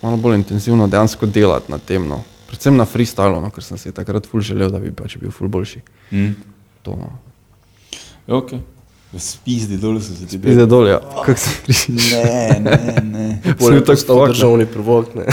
malo 0.00 0.16
bolj 0.16 0.38
intenzivno 0.40 0.88
dejansko 0.88 1.28
delati 1.28 1.72
na 1.72 1.78
tem, 1.78 2.08
no. 2.08 2.22
Predvsem 2.48 2.76
na 2.78 2.86
freestylu, 2.88 3.42
no, 3.42 3.50
ker 3.52 3.64
sem 3.64 3.76
si 3.80 3.92
takrat 3.92 4.28
ful 4.30 4.40
želel, 4.40 4.70
da 4.72 4.80
bi 4.80 4.94
pač 4.94 5.18
bil 5.20 5.34
ful 5.34 5.52
boljši. 5.52 5.82
Mm. 6.14 6.55
To, 6.86 6.94
no. 6.94 7.10
Ja, 8.26 8.38
Ok, 8.38 8.56
Spizdi 9.16 9.78
dol 9.80 10.00
so 10.02 10.14
se 10.14 10.26
ti 10.26 10.38
Pride 10.42 10.66
dol, 10.66 10.88
ja. 10.90 10.98
Kako 11.24 11.38
se 11.38 11.50
prišel? 11.64 11.94
Ne, 11.94 12.60
ne, 12.60 12.78
ne. 13.02 13.26
Sem 13.62 13.82
tako 13.86 14.22
ne. 14.22 14.28
državni 14.32 14.66
prvok, 14.66 15.14
ne. 15.14 15.26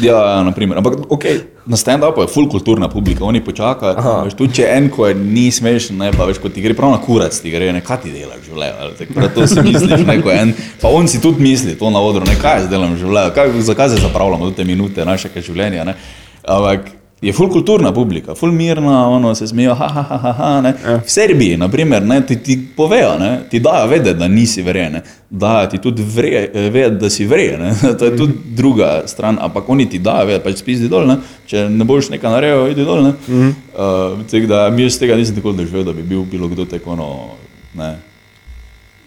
Ja, 0.00 0.16
ja, 0.16 0.38
naprimer. 0.42 0.80
Ampak 0.80 1.04
okay, 1.12 1.44
na 1.68 1.76
stand-upu 1.76 2.24
je 2.24 2.32
full 2.32 2.48
kulturna 2.50 2.88
publika, 2.88 3.24
oni 3.24 3.44
počakajo. 3.44 4.24
Veš, 4.24 4.36
tudi 4.40 4.56
če 4.58 4.70
en, 4.72 4.88
ko 4.90 5.06
je 5.06 5.18
ni 5.20 5.44
smešen, 5.52 6.00
ne, 6.00 6.08
pa 6.16 6.24
veš, 6.26 6.40
ko 6.42 6.48
ti 6.48 6.64
gre 6.64 6.74
prav 6.74 6.96
na 6.96 6.98
kurac, 7.04 7.36
ti 7.36 7.52
gre, 7.52 7.68
ne, 7.76 7.84
kaj 7.84 8.00
ti 8.06 8.14
delaš 8.14 8.40
v 8.40 8.48
življenju. 8.48 8.80
ali 8.80 8.98
tako, 8.98 9.20
da 9.20 9.30
To 9.36 9.46
si 9.46 9.66
misliš, 9.68 10.06
ne, 10.08 10.18
ko 10.24 10.32
je 10.32 10.40
en, 10.48 10.56
pa 10.80 10.90
on 10.90 11.08
si 11.08 11.20
tudi 11.22 11.44
misli 11.44 11.76
to 11.78 11.92
na 11.92 12.02
odru, 12.02 12.24
ne, 12.26 12.34
kaj 12.40 12.64
jaz 12.64 12.72
delam 12.72 12.96
v 12.96 13.04
življenju, 13.04 13.36
kaj, 13.36 13.54
zakaj 13.68 13.94
se 13.94 14.02
zapravljamo 14.02 14.50
do 14.50 14.56
te 14.56 14.64
minute 14.64 15.04
našega 15.04 15.44
življenja. 15.44 15.84
Ne. 15.92 15.98
Ampak 16.42 16.90
je 17.24 17.32
full 17.32 17.48
kulturna 17.48 17.92
publika, 17.92 18.34
full 18.34 18.52
mirna, 18.52 19.08
ono 19.08 19.34
se 19.34 19.46
smejijo, 19.46 19.74
ha, 19.74 19.88
ha, 19.88 20.02
ha, 20.02 20.18
ha, 20.18 20.32
ha 20.32 20.60
ne. 20.60 20.74
V 20.84 21.10
Srbiji, 21.10 21.56
naprimer, 21.56 22.02
ne, 22.04 22.20
ti, 22.26 22.36
ti 22.42 22.58
povejo, 22.76 23.14
ne, 23.18 23.40
ti 23.50 23.60
dajo 23.60 23.88
vedeti, 23.88 24.18
da 24.18 24.28
nisi 24.28 24.62
verjen, 24.62 25.00
dajo 25.30 25.70
ti 25.70 25.78
tudi 25.78 26.02
vre- 26.02 26.50
eh, 26.54 26.70
vedeti, 26.70 27.00
da 27.00 27.10
si 27.10 27.26
verjen, 27.26 27.64
to 27.98 28.04
je 28.04 28.16
tudi 28.16 28.32
druga 28.44 29.02
stran, 29.06 29.38
ampak 29.40 29.68
oni 29.68 29.88
ti 29.90 29.98
dajo 29.98 30.26
vedeti, 30.26 30.44
pač 30.44 30.60
spizdi 30.60 30.88
dol, 30.88 31.08
ne. 31.08 31.16
če 31.46 31.68
ne 31.68 31.84
boš 31.84 32.12
nekaj 32.12 32.36
naredil, 32.36 32.68
idi 32.72 32.84
dol. 32.84 33.02
Ne. 33.02 33.10
Mm 33.10 33.40
-hmm. 33.40 33.50
uh, 33.72 34.20
tako 34.30 34.46
da 34.46 34.70
mi 34.70 34.84
iz 34.84 34.98
tega 34.98 35.16
nisem 35.16 35.34
nikoli 35.34 35.56
doživel, 35.56 35.84
da 35.84 35.92
bi 35.92 36.02
bil 36.02 36.24
bilo 36.24 36.48
kdo 36.48 36.64
tako, 36.64 36.90
ono, 36.90 37.30
ne, 37.74 37.96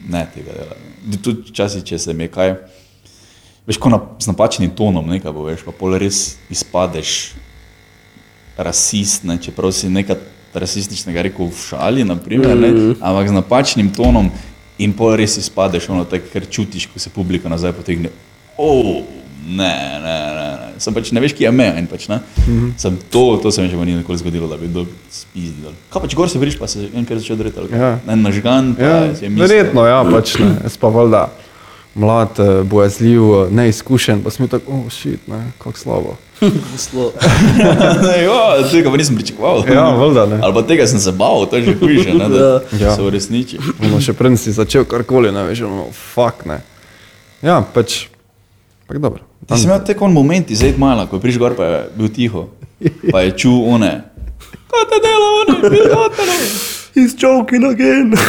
ne 0.10 0.28
tega 0.36 0.52
dela. 0.58 0.76
Tudi 1.22 1.42
včasih, 1.50 1.84
če 1.84 1.98
se 1.98 2.14
mi 2.14 2.28
kaj, 2.28 2.56
veš, 3.68 3.78
ko 3.78 3.90
na, 3.90 4.00
z 4.20 4.28
napačnim 4.28 4.70
tonom 4.70 5.10
nekaj 5.10 5.34
poveš, 5.34 5.62
pa 5.66 5.72
pol 5.72 5.98
res 5.98 6.38
izpadeš 6.50 7.34
rasist, 8.58 9.24
ne, 9.24 9.38
čeprav 9.42 9.72
si 9.72 9.90
nekaj 9.90 10.18
rasističnega 10.58 11.22
rekel 11.22 11.52
v 11.52 11.58
šali, 11.70 12.04
naprimer, 12.08 12.58
ne, 12.58 12.70
ampak 12.98 13.30
z 13.30 13.36
napačnim 13.36 13.92
tonom 13.94 14.32
in 14.82 14.94
pol 14.94 15.16
res 15.18 15.38
izpadeš, 15.38 15.90
ono 15.94 16.06
tako, 16.06 16.30
ker 16.34 16.46
čutiš, 16.50 16.88
ko 16.94 17.00
se 17.00 17.10
publika 17.14 17.50
nazaj 17.50 17.74
potegne. 17.78 18.10
Oh, 18.58 19.04
ne, 19.48 19.74
ne, 20.02 20.18
ne, 20.34 20.50
ne. 20.58 20.68
Sem 20.82 20.94
pač 20.94 21.12
ne 21.14 21.22
veš, 21.22 21.34
ki 21.38 21.46
je 21.46 21.52
meja 21.54 21.74
pač 21.90 22.08
ne. 22.10 22.20
Sem 22.78 22.98
to, 23.10 23.38
to 23.42 23.52
se 23.52 23.62
mi 23.62 23.70
že 23.70 23.78
ni 23.78 23.98
nikoli 23.98 24.18
zgodilo, 24.18 24.50
da 24.50 24.58
bi 24.58 24.68
kdo 24.68 24.86
spizdil. 25.10 25.74
Kaj 25.94 26.02
pač 26.02 26.16
gor 26.18 26.30
se 26.30 26.42
vriš, 26.42 26.58
pa 26.58 26.68
se 26.68 26.90
enkrat 26.94 27.22
začne 27.22 27.36
dreti. 27.36 27.70
Ja. 27.74 28.00
Ne, 28.06 28.16
nažgan, 28.16 28.76
pa 28.76 28.84
Ja, 28.84 28.98
je 29.06 29.30
mislil. 29.30 29.48
verjetno, 29.48 29.86
ja, 29.86 30.02
pač 30.06 30.38
ne. 30.42 30.58
Jaz 30.64 30.78
pa 30.78 30.90
valjda 30.90 31.30
mlad, 31.98 32.40
eh, 32.40 32.64
bojazljiv, 32.64 33.22
eh, 33.24 33.52
neizkušen, 33.52 34.22
pa 34.22 34.30
smo 34.30 34.48
tako, 34.48 34.72
oh, 34.74 34.90
šit, 34.92 35.28
ne, 35.28 35.52
kako 35.58 35.78
slabo. 35.78 36.16
Slo- 36.78 37.12
ja, 38.24 38.70
tega 38.72 38.90
nisem 38.92 39.16
pričakoval. 39.16 39.64
Ja, 39.68 39.90
valjda 39.90 40.26
ne. 40.26 40.40
Ali 40.40 40.54
pa 40.54 40.62
tega 40.64 40.88
sem 40.88 41.00
se 41.00 41.12
bal, 41.12 41.46
to 41.46 41.56
je 41.56 41.64
že 41.64 41.76
hujše, 41.76 42.14
ne, 42.14 42.30
da 42.30 42.62
Ja. 42.80 42.96
se 42.96 43.02
uresniči. 43.02 43.58
Ono, 43.82 43.98
še 44.00 44.14
preden 44.14 44.38
si 44.38 44.52
začel 44.52 44.86
karkoli, 44.86 45.32
ne 45.32 45.44
veš, 45.44 45.62
ono, 45.62 45.88
fuck 46.14 46.46
ne. 46.46 46.60
Ja, 47.42 47.64
pač, 47.64 48.06
pač 48.88 48.98
dobro. 48.98 49.26
Ti 49.48 49.58
si 49.58 49.66
imel 49.66 49.82
tako 49.82 50.06
en 50.06 50.14
moment, 50.14 50.52
iz 50.52 50.62
Edmala, 50.64 51.06
ko 51.06 51.18
je 51.18 51.22
prišel 51.22 51.40
gor, 51.40 51.56
pa 51.56 51.66
je 51.66 51.82
bil 51.96 52.10
tiho, 52.10 52.48
pa 53.12 53.22
je 53.22 53.32
čul 53.34 53.66
one. 53.68 53.92
Kaj 54.68 54.86
te 54.86 54.98
dela, 55.02 55.28
one, 55.40 55.58
prijatelj? 55.64 56.77
He's 56.98 57.14
joking 57.14 57.64
again. 57.64 58.14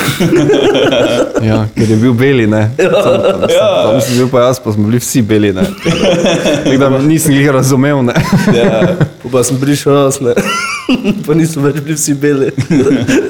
Ja, 1.49 1.65
ker 1.75 1.89
je 1.89 1.97
bil 1.97 2.13
beli, 2.13 2.45
ne. 2.47 2.69
Tam, 2.77 3.47
Ja. 3.49 3.69
tam 3.89 4.01
sem 4.05 4.19
bil 4.19 4.29
pa 4.29 4.43
jaz, 4.45 4.59
pa 4.61 4.73
smo 4.73 4.85
bili 4.91 4.99
vsi 5.01 5.23
beli, 5.23 5.53
ne. 5.57 5.65
Tako 6.65 6.77
da 6.77 6.89
nisem 6.99 7.33
jih 7.33 7.49
razumel, 7.51 8.03
ne. 8.05 8.13
Ja, 8.53 8.97
Pa 9.33 9.41
sem 9.45 9.57
prišel 9.61 9.97
jaz, 9.97 10.21
ne. 10.21 10.35
Pa 11.27 11.35
niso 11.39 11.65
več 11.65 11.81
bili 11.81 11.97
vsi 11.97 12.15
beli. 12.15 12.53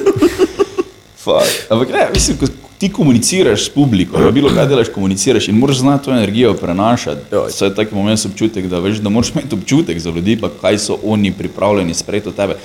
Ampak 1.69 1.89
ne, 1.93 2.07
mislim, 2.13 2.37
ko 2.37 2.45
ti 2.79 2.89
komuniciraš 2.89 3.65
s 3.65 3.69
publiko, 3.69 4.17
ali 4.17 4.31
bilo 4.31 4.49
kaj 4.49 4.67
delaš, 4.67 4.89
komuniciraš 4.89 5.47
in 5.47 5.55
moraš 5.55 5.77
znati 5.77 6.05
to 6.05 6.11
energijo 6.11 6.53
prenašati. 6.53 7.21
Ja. 7.31 7.41
Vse 7.47 7.65
je 7.65 7.75
taki 7.75 7.95
moment 7.95 8.25
občutek, 8.25 8.67
da 8.67 8.79
veš, 8.79 8.97
da 8.97 9.09
moraš 9.09 9.29
imeti 9.35 9.55
občutek 9.55 9.99
za 9.99 10.09
ljudi, 10.09 10.37
pa 10.41 10.49
kaj 10.61 10.77
so 10.77 10.97
oni 11.03 11.31
pripravljeni 11.31 11.93
sprejeti 11.93 12.29
od 12.29 12.35
tebe. 12.35 12.55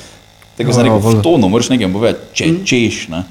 Tako 0.56 0.70
Ja, 0.70 0.74
sem 0.74 0.82
rekel, 0.84 0.98
valjda. 0.98 1.18
v 1.18 1.22
tonu 1.22 1.48
moraš 1.48 1.68
nekaj 1.68 1.92
povedati, 1.92 2.20
če 2.32 2.44
češ. 2.64 3.08
Ne? 3.08 3.24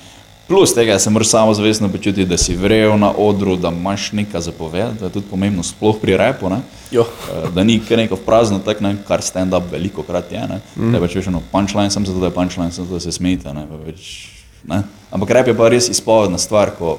Plus 0.47 0.73
tega 0.75 0.99
se 0.99 1.09
moraš 1.09 1.27
samozavestno 1.27 1.87
počutiti, 1.89 2.25
da 2.25 2.37
si 2.37 2.55
vrel 2.55 2.97
na 2.99 3.13
odru, 3.17 3.55
da 3.55 3.69
imaš 3.69 4.11
nekaj 4.11 4.41
zapovedati, 4.41 4.99
da 4.99 5.05
je 5.05 5.11
tudi 5.11 5.27
pomembno, 5.29 5.63
sploh 5.63 5.95
pri 6.01 6.17
repu. 6.17 6.49
Ne? 6.49 6.59
Jo. 6.91 7.05
Eh, 7.29 7.47
Da 7.55 7.63
ni 7.63 7.79
kar 7.79 7.97
neko 7.97 8.15
prazno, 8.15 8.59
tak, 8.59 8.81
ne, 8.81 8.95
kar 9.07 9.21
stand-up 9.21 9.71
veliko 9.71 10.03
krat 10.03 10.31
je. 10.31 10.39
Ne? 10.39 10.59
Mm. 10.75 10.91
Da 10.91 10.97
je 10.97 11.01
pač 11.01 11.15
veš, 11.15 11.31
no, 11.31 11.41
punchline 11.51 11.89
sem 11.89 12.05
zato, 12.05 12.19
da 12.19 12.27
je 12.27 12.35
punchline, 12.35 12.71
sem 12.71 12.83
zato, 12.83 12.93
da 12.93 12.99
se 12.99 13.11
smejite. 13.11 13.53
Ne? 13.53 13.63
Več, 13.85 14.29
ne? 14.67 14.83
Ampak 15.11 15.29
rep 15.31 15.47
je 15.47 15.55
pa 15.55 15.69
res 15.69 15.87
izpovedna 15.89 16.37
stvar, 16.37 16.75
ko 16.75 16.97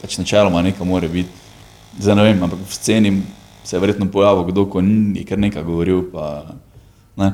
pač 0.00 0.16
načeloma 0.18 0.62
nekaj 0.62 0.86
mora 0.86 1.08
biti. 1.08 1.28
Zdaj 2.00 2.16
ne 2.16 2.22
vem, 2.22 2.42
ampak 2.42 2.58
v 2.64 2.72
sceni 2.72 3.12
se 3.64 3.76
je 3.76 3.80
verjetno 3.80 4.06
pojavil 4.08 4.44
kdo, 4.48 4.64
ko 4.66 4.80
ni 4.80 5.20
kar 5.28 5.38
nekaj 5.38 5.62
govoril, 5.62 6.00
pa 6.12 6.54
ne, 7.16 7.32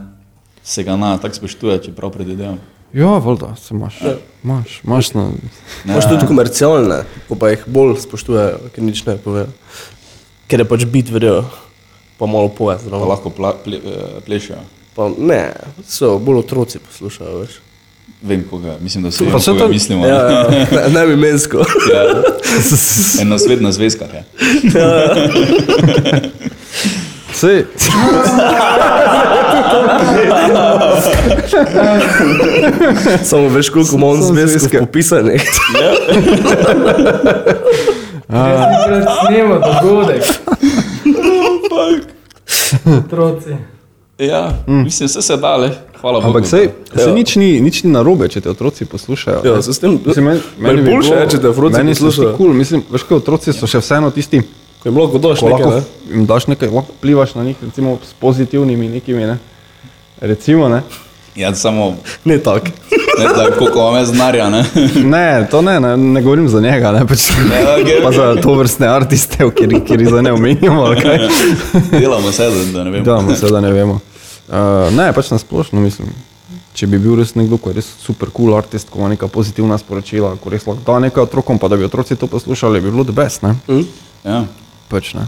se 0.67 0.83
ga 0.83 0.97
na 0.97 1.15
tak 1.17 1.35
spoštuje, 1.35 1.79
čeprav 1.81 2.11
predvidevam. 2.11 2.59
Ja, 2.93 3.07
valjda, 3.19 3.53
se 3.57 3.75
imaš. 3.75 3.99
Imaš, 4.45 4.81
imaš 4.85 5.13
na... 5.13 5.29
Imaš 5.85 6.09
tudi 6.09 6.27
komercialne, 6.27 7.03
ko 7.29 7.35
pa 7.35 7.51
jih 7.51 7.65
bolj 7.69 8.01
spoštujejo, 8.01 8.71
ker 8.75 8.85
nič 8.85 9.05
ne 9.05 9.15
povejo. 9.17 9.47
Ker 10.47 10.61
je 10.61 10.67
pač 10.67 10.85
bit 10.87 11.11
verjo, 11.11 11.45
pa 12.17 12.27
malo 12.27 12.49
poje 12.49 12.79
Pa 12.79 12.83
zdravo. 12.83 13.07
lahko 13.07 13.31
pla, 13.31 13.53
ple, 13.55 13.79
eh, 13.79 14.19
plešejo. 14.25 14.63
Pa 14.95 15.11
ne, 15.13 15.53
so 15.85 16.17
bolj 16.19 16.39
otroci 16.39 16.79
poslušajo, 16.81 17.39
veš. 17.39 17.61
Vem, 18.23 18.45
koga, 18.51 18.77
mislim, 18.81 19.03
da 19.03 19.11
vsi 19.11 19.19
Pa 19.19 19.25
vemo, 19.27 19.41
saj 19.41 19.55
koga 19.55 19.65
to- 19.65 19.71
mislimo. 19.71 20.07
Ja, 20.07 20.21
ja, 20.31 20.49
ne, 20.49 20.89
ne 20.91 21.07
bi 21.07 21.17
mensko. 21.19 21.63
Ja. 21.93 22.03
En 23.21 23.29
nasvet 23.29 23.61
na 23.61 23.73
zvezkah 23.73 24.09
je. 24.11 24.25
Sej, 27.33 27.65
Samo 33.23 33.49
veš, 33.49 33.69
koliko 33.71 33.97
imam 33.97 34.23
zvezkov 34.23 34.81
popisanih. 34.81 35.43
Enkrat 38.29 39.09
snema 39.21 39.59
dogodek. 39.61 40.23
Otroci. 42.99 43.57
Ja, 44.19 44.51
mm. 44.69 44.83
mislim, 44.85 45.07
vse 45.07 45.23
se 45.23 45.37
da, 45.37 45.57
le. 45.57 45.71
Hvala 46.01 46.21
Bogu. 46.21 46.27
ampak 46.29 46.47
sej, 46.47 46.63
Ja. 46.97 47.05
sej 47.05 47.13
nič, 47.13 47.37
ni, 47.37 47.61
nič 47.61 47.83
ni 47.85 47.91
narobe, 47.91 48.29
če 48.29 48.41
te 48.41 48.51
otroci 48.51 48.85
poslušajo. 48.85 49.41
Ja, 49.45 49.63
se 49.63 49.73
s 49.73 49.79
tem, 49.79 50.01
Mislim, 50.07 50.25
meni, 50.25 50.41
meni 50.59 50.83
bi 50.83 50.91
boljše 50.91 51.11
bilo- 51.11 51.21
je, 51.21 51.29
če 51.31 51.39
te 51.39 51.49
otroci 51.49 51.77
meni 51.77 51.91
poslušajo. 51.91 52.37
Cool. 52.37 52.53
Mislim, 52.53 52.83
veš, 52.91 53.03
kaj 53.03 53.17
otroci 53.17 53.53
so 53.53 53.67
še 53.67 53.79
vseeno 53.79 54.11
tisti, 54.11 54.43
Ko 54.83 54.89
jim 54.89 54.99
lahko 54.99 55.19
daš 55.19 55.41
ko 55.41 55.49
nekaj, 55.49 55.65
lahko 55.65 55.77
ne? 55.77 55.83
jim 56.13 56.27
daš 56.27 56.47
nekaj, 56.47 56.69
lahko 56.69 56.93
plivaš 57.01 57.35
na 57.35 57.45
njih, 57.45 57.57
recimo 57.63 57.99
s 58.03 58.13
pozitivnimi 58.15 58.89
nekimi, 58.89 59.27
ne. 59.27 59.39
Recimo, 60.21 60.69
ne. 60.69 60.83
Ja, 61.37 61.55
samo, 61.55 61.97
Ne 62.25 62.39
tako. 62.39 62.67
ne, 63.19 63.25
da 63.25 63.51
koliko 63.59 63.85
vam 63.85 63.97
je 63.97 64.05
znarja, 64.07 64.51
ne. 64.51 64.65
Ne, 65.05 65.47
to 65.51 65.63
ne, 65.63 65.81
ne, 65.81 65.97
ne 65.97 66.23
govorim 66.23 66.49
za 66.49 66.61
njega, 66.61 66.93
ne, 66.93 67.07
pač, 67.07 67.29
Ne, 67.51 67.83
okej, 67.83 68.03
pa 68.03 68.13
za 68.13 68.37
to 68.43 68.55
vrstne 68.55 68.89
artiste, 68.89 69.37
ker, 69.37 69.75
ker 69.87 70.01
jih 70.01 70.09
za 70.09 70.23
ne 70.23 70.33
omenjamo. 70.33 70.95
Delamo 72.01 72.33
se, 72.33 72.49
da, 72.51 72.73
da 72.79 72.85
ne 72.85 72.91
vem. 72.91 73.05
Da, 73.05 73.37
seveda 73.37 73.61
ne 73.61 73.73
vemo. 73.73 74.01
Uh, 74.49 74.97
ne, 74.97 75.13
pač 75.13 75.31
na 75.31 75.39
splošno 75.39 75.81
mislim. 75.81 76.09
Če 76.77 76.87
bi 76.87 76.99
bil 77.01 77.17
res 77.17 77.35
nekdo, 77.35 77.57
ki 77.61 77.73
je 77.73 77.79
res 77.81 77.87
super 78.01 78.29
cool 78.37 78.55
artist, 78.57 78.89
ko 78.93 79.01
ima 79.01 79.09
neka 79.13 79.29
pozitivna 79.33 79.79
sporočila, 79.81 80.35
ko 80.41 80.53
res 80.53 80.67
lahko 80.69 80.85
da 80.85 80.99
nekaj 81.05 81.25
otrokom, 81.25 81.59
pa 81.59 81.69
da 81.73 81.77
bi 81.77 81.85
otroci 81.85 82.17
to 82.21 82.29
poslušali, 82.29 82.81
bi 82.81 82.93
bilo 82.93 83.05
the 83.05 83.17
best, 83.17 83.43
ne? 83.45 83.57
Ja. 84.25 84.45
Pač 84.89 85.15
ne. 85.17 85.25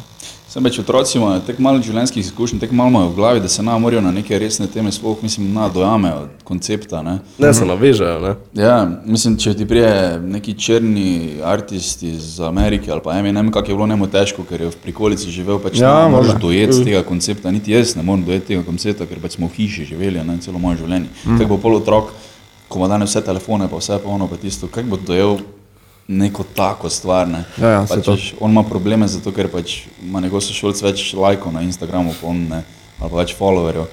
Sem 0.48 0.64
več 0.64 0.78
otroci 0.80 1.18
imajo 1.18 1.42
tako 1.44 1.60
malo 1.60 1.80
življenjskih 1.84 2.22
izkušenj, 2.24 2.62
tako 2.62 2.76
malo 2.78 2.88
imajo 2.88 3.08
v 3.10 3.16
glavi, 3.18 3.40
da 3.44 3.50
se 3.52 3.60
nam 3.62 3.82
morajo 3.84 4.00
na 4.00 4.14
neke 4.16 4.38
resne 4.40 4.64
teme, 4.72 4.88
sploh 4.96 5.20
mislim, 5.20 5.50
na 5.52 5.66
dojamejo 5.68 6.22
koncepta. 6.48 7.02
Ne. 7.04 7.18
Ne 7.36 7.50
se 7.52 7.66
navežejo, 7.68 8.14
ne? 8.22 8.32
Ja, 8.56 8.78
mislim, 9.04 9.36
če 9.36 9.52
ti 9.58 9.66
prije 9.68 9.90
neki 10.24 10.54
črni 10.56 11.10
artist 11.44 12.02
iz 12.08 12.38
Amerike 12.40 12.88
ali 12.94 13.04
pa 13.04 13.18
Eminem, 13.18 13.50
kako 13.52 13.74
je 13.74 13.76
bilo 13.76 13.90
njemu 13.90 14.08
težko, 14.14 14.46
ker 14.48 14.64
je 14.64 14.70
v 14.70 14.80
prikolici 14.86 15.34
živel, 15.34 15.60
pač 15.60 15.82
Ja, 15.82 15.92
ne 16.06 16.16
moreš 16.16 16.40
dojeti 16.40 16.80
tega 16.80 17.04
koncepta, 17.04 17.52
niti 17.52 17.76
jaz 17.76 17.92
ne 18.00 18.06
morem 18.08 18.24
dojeti 18.24 18.54
tega 18.54 18.64
koncepta, 18.64 19.04
ker 19.04 19.20
pač 19.20 19.36
smo 19.36 19.52
v 19.52 19.56
hiši 19.58 19.84
živeli 19.92 20.24
ne, 20.24 20.38
celo 20.40 20.56
moje 20.62 20.80
življenje. 20.80 21.12
Mm. 21.26 21.36
Tako 21.36 21.50
bo 21.52 21.60
pol 21.68 21.76
otrok, 21.82 22.16
ko 22.72 22.80
ima 22.80 22.88
danes 22.88 23.12
vse 23.12 23.20
telefone, 23.28 23.68
pa 23.68 23.84
vse 23.84 24.00
pa 24.00 24.16
ono, 24.16 24.32
pa 24.32 24.40
tisto, 24.40 24.72
kako 24.72 24.96
bo 24.96 25.02
dojel 25.12 25.42
neko 26.08 26.44
tako 26.54 26.88
stvar. 26.88 27.28
Ne. 27.28 27.44
Ja, 27.60 27.68
ja, 27.68 27.86
pač, 27.88 28.06
veš, 28.08 28.34
on 28.40 28.50
ima 28.50 28.62
probleme 28.62 29.08
zato, 29.08 29.32
ker 29.32 29.50
pač 29.52 29.82
ima 30.02 30.20
njegov 30.24 30.40
sošolc 30.40 30.80
več 30.82 31.12
lajkov 31.14 31.52
na 31.52 31.62
Instagramu, 31.62 32.14
on 32.22 32.46
ne, 32.48 32.62
ali 32.98 33.10
pa 33.10 33.16
več 33.20 33.34
followerjev. 33.36 33.88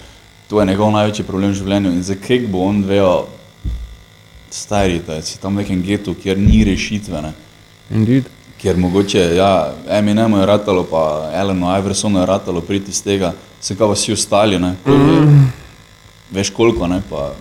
To 0.49 0.61
je 0.61 0.67
njegov 0.69 0.93
največji 0.93 1.25
problem 1.27 1.51
v 1.51 1.59
življenju 1.59 1.91
in 1.91 2.03
za 2.05 2.15
kaj 2.15 2.47
bo 2.51 2.63
on 2.69 2.83
vejo 2.87 3.27
stari, 4.55 5.01
da 5.03 5.19
si 5.21 5.39
tam 5.41 5.57
v 5.57 5.65
nekem 5.65 5.83
getu, 5.83 6.15
kjer 6.15 6.39
ni 6.39 6.63
rešitve. 6.63 7.21
Ne. 7.21 7.33
Indeed. 7.91 8.31
Ker 8.61 8.77
mogoče, 8.79 9.19
ja, 9.35 9.73
Eminemu 9.97 10.39
je 10.39 10.45
ratalo, 10.47 10.85
pa 10.87 11.31
Elenu 11.35 11.67
Iversonu 11.75 12.21
je 12.21 12.29
ratalo 12.29 12.61
priti 12.61 12.93
iz 12.95 13.03
tega, 13.03 13.33
se 13.61 13.75
kao 13.75 13.91
vsi 13.91 14.13
ostali, 14.15 14.59
ne. 14.59 14.75
Mm. 14.87 15.51
Veš 16.31 16.49
koliko, 16.55 16.87
ne, 16.87 17.01
pa 17.09 17.33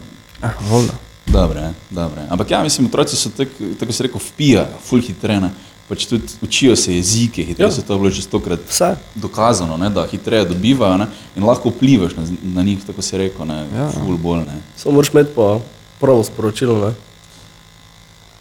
voda. 0.67 0.99
Dobre, 1.27 1.61
dobre. 1.91 2.21
Ampak 2.29 2.51
ja, 2.51 2.63
mislim, 2.63 2.87
otroci 2.87 3.17
so 3.17 3.31
tak, 3.31 3.49
tako 3.79 3.93
se 3.93 4.03
rekel, 4.03 4.21
vpijajo, 4.23 4.67
ful 4.81 5.01
hitrene. 5.01 5.51
Pač 5.85 6.07
tudi 6.07 6.25
učijo 6.41 6.77
se 6.77 6.95
jezike, 6.95 7.43
hitreje 7.43 7.67
Ja. 7.67 7.71
se 7.71 7.83
to 7.83 7.93
je 7.93 7.99
bilo 7.99 8.11
že 8.11 8.23
stokrat 8.23 8.61
Vse. 8.65 8.95
dokazano, 9.15 9.77
ne, 9.77 9.91
da 9.91 10.07
hitreje 10.07 10.45
dobivajo 10.47 10.97
ne, 10.97 11.07
in 11.37 11.45
lahko 11.45 11.69
vplivaš 11.69 12.13
na, 12.15 12.23
na 12.45 12.63
njih, 12.63 12.79
tako 12.87 13.03
se 13.03 13.19
rekel, 13.19 13.47
ne, 13.47 13.55
Ja. 13.69 13.83
ja. 13.83 13.91
ful 13.91 14.17
bolj. 14.17 14.39
Ne. 14.41 14.57
Samo 14.77 14.95
moraš 14.95 15.11
imeti 15.11 15.31
pa 15.35 15.59
pravo 16.01 16.25
sporočilo. 16.25 16.79
Ne? 16.81 16.95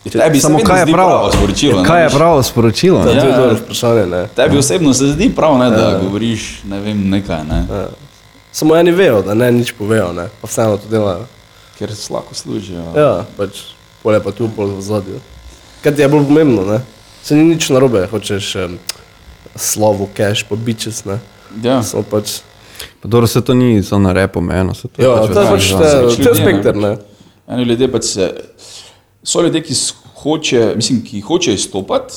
Tebi 0.06 0.36
se 0.36 0.42
Samo 0.42 0.60
kaj 0.60 0.80
je 0.80 0.84
zdi 0.84 0.94
pravo 0.94 1.32
sporočilo. 1.32 1.82
ne, 1.82 1.88
Kaj 1.88 2.00
je 2.00 2.06
veš. 2.06 2.14
pravo 2.14 2.44
sporočilo? 2.44 3.00
To 3.00 3.06
ne? 3.06 3.12
je 3.14 3.18
Ja. 3.20 3.38
dobro 3.38 3.56
vprašanje. 3.56 4.06
Ne? 4.08 4.28
Tebi 4.30 4.58
osebno 4.58 4.94
se 4.94 5.08
zdi 5.08 5.30
prav, 5.32 5.58
ne, 5.58 5.70
da 5.70 6.00
govoriš 6.00 6.62
ne 6.64 6.80
vem, 6.80 7.10
nekaj, 7.10 7.44
ne, 7.44 7.66
Ja. 7.70 7.88
Samo 8.52 8.76
eni 8.76 8.92
vejo, 8.92 9.22
da 9.22 9.34
ne 9.34 9.52
nič 9.52 9.72
povejo, 9.74 10.14
ne? 10.14 10.28
pa 10.42 10.48
vseeno 10.48 10.78
to 10.78 10.88
delajo. 10.88 11.26
Ker 11.78 11.96
se 11.96 12.14
lahko 12.14 12.36
služijo. 12.36 12.84
Ja, 12.96 13.26
pač 13.38 13.62
pole 14.04 14.20
pa 14.24 14.32
tu 14.32 14.50
pol 14.56 14.76
v 14.78 14.82
zadju. 14.82 15.20
Kaj 15.82 15.96
ti 15.96 16.02
je 16.02 16.08
bolj 16.08 16.26
pomembno, 16.26 16.66
ne? 16.66 16.82
Se 17.24 17.36
ni 17.36 17.44
nič 17.44 17.70
narobe, 17.70 18.08
hočeš 18.08 18.56
um, 18.56 18.78
slovo, 19.56 20.10
cash, 20.18 20.44
pa 20.44 20.56
bičes, 20.56 21.06
ne? 21.06 21.20
Ja. 21.64 21.84
Samo 21.84 22.04
pač, 22.04 22.42
Pa 23.02 23.08
dobro, 23.08 23.28
se 23.28 23.42
to 23.42 23.54
ni 23.54 23.84
samo 23.84 24.02
na 24.02 24.14
repo 24.14 24.42
meno. 24.42 24.74
se 24.74 24.88
to 24.88 25.02
ja, 25.02 25.16
pač 25.18 25.34
to 25.34 25.42
je 25.42 25.48
pač, 25.48 25.70
dan. 25.70 25.80
to 26.24 26.30
je- 26.30 26.36
spektr, 26.36 26.76
ne? 26.76 26.98
Eni 27.48 27.64
ljudje 27.64 27.92
pač 27.92 28.04
se, 28.04 28.34
so 29.24 29.42
ljudje, 29.42 29.62
ki 29.64 29.74
hoče, 30.16 30.74
mislim, 30.76 31.02
ki 31.04 31.22
hoče 31.22 31.54
izstopati, 31.54 32.14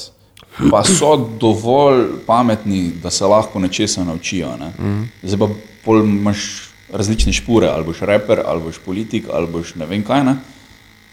pa 0.71 0.85
so 0.85 1.17
dovolj 1.41 2.05
pametni, 2.27 2.93
da 3.03 3.11
se 3.11 3.25
lahko 3.25 3.59
nečesa 3.59 4.05
naučijo. 4.05 4.57
Ne? 4.57 4.73
Mm. 4.79 5.11
Zdaj 5.23 5.39
pa 5.39 5.49
pol 5.85 6.05
imaš 6.05 6.66
različne 6.93 7.33
špore, 7.33 7.69
ali 7.69 7.85
boš 7.85 8.01
reper, 8.01 8.41
ali 8.47 8.63
boš 8.63 8.79
politik, 8.85 9.25
ali 9.33 9.47
boš 9.47 9.75
ne 9.75 9.87
vem 9.87 10.05
kaj. 10.05 10.25
Ne? 10.25 10.37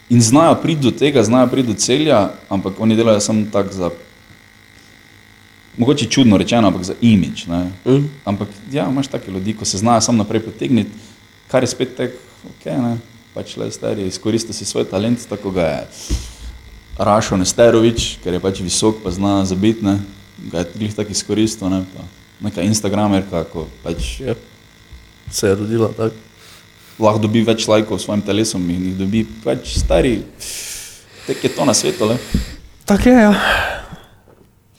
In 0.10 0.22
znajo 0.22 0.56
priti 0.62 0.82
do 0.82 0.92
tega, 0.92 1.24
znajo 1.24 1.48
priti 1.48 1.68
do 1.68 1.74
celja, 1.74 2.30
ampak 2.50 2.80
oni 2.80 2.96
delajo 2.96 3.20
samo 3.20 3.46
tako 3.52 3.74
za, 3.74 3.90
mogoče 5.78 6.06
čudno 6.06 6.38
rečeno, 6.38 6.68
ampak 6.68 6.84
za 6.84 6.94
imič. 7.02 7.48
Mm. 7.48 8.06
Ampak 8.26 8.48
ja, 8.72 8.90
imaš 8.90 9.08
take 9.08 9.32
ljudi, 9.32 9.54
ko 9.54 9.66
se 9.66 9.78
znajo 9.78 10.02
samo 10.02 10.18
naprej 10.18 10.42
potegniti, 10.42 10.92
kar 11.48 11.64
je 11.64 11.68
spet 11.68 11.96
tek, 11.98 12.20
ok, 12.46 12.66
ne, 12.66 12.98
pač 13.34 13.58
le 13.58 13.72
stari, 13.72 14.08
izkoristi 14.08 14.54
si 14.54 14.66
svoj 14.66 14.86
talent, 14.86 15.26
tako 15.30 15.52
ga 15.52 15.62
je 15.62 15.88
Rašo 16.98 17.38
Nesterovič, 17.38 18.18
ker 18.24 18.34
je 18.34 18.40
pač 18.40 18.62
visok, 18.62 19.02
pa 19.04 19.12
zna 19.12 19.46
zabiti, 19.50 19.86
ne, 19.86 19.98
ga 20.52 20.62
je 20.62 20.74
glih 20.76 20.94
tako 20.96 21.12
izkoristil, 21.12 21.70
ne, 21.74 21.86
pa 21.96 22.06
neka 22.46 22.62
instagramerka, 22.62 23.48
ko 23.50 23.68
pač 23.84 24.20
Ja. 24.22 24.36
Se 25.32 25.48
je 25.48 25.56
rodila 25.56 25.90
tako. 25.98 26.16
lahko 27.00 27.20
dobi 27.26 27.44
več 27.46 27.68
lajkov 27.68 28.00
s 28.00 28.06
svojim 28.06 28.22
telesom 28.26 28.66
in 28.70 28.90
jih 28.90 28.98
dobi, 28.98 29.24
pač 29.44 29.78
stari, 29.80 30.18
tek 31.28 31.44
je 31.44 31.54
to 31.56 31.66
na 31.66 31.74
svetu, 31.74 32.06
le. 32.06 32.18
Tako 32.86 33.10
je, 33.10 33.24
ja. 33.24 33.34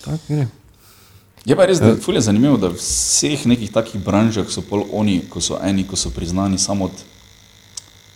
Tako 0.05 0.21
gre. 0.29 0.47
Je 1.45 1.57
pa 1.57 1.67
res, 1.69 1.81
da 1.83 1.93
ful 2.01 2.17
je 2.17 2.25
zanimivo, 2.25 2.57
da 2.57 2.71
v 2.73 2.79
vseh 2.79 3.43
nekih 3.51 3.69
takih 3.73 4.01
branžah 4.01 4.49
so 4.49 4.63
pol 4.65 4.87
oni, 4.97 5.19
ko 5.29 5.43
so 5.45 5.59
eni, 5.61 5.85
ko 5.85 5.97
so 5.97 6.13
priznani 6.15 6.57
samo 6.59 6.89
od, 6.89 7.03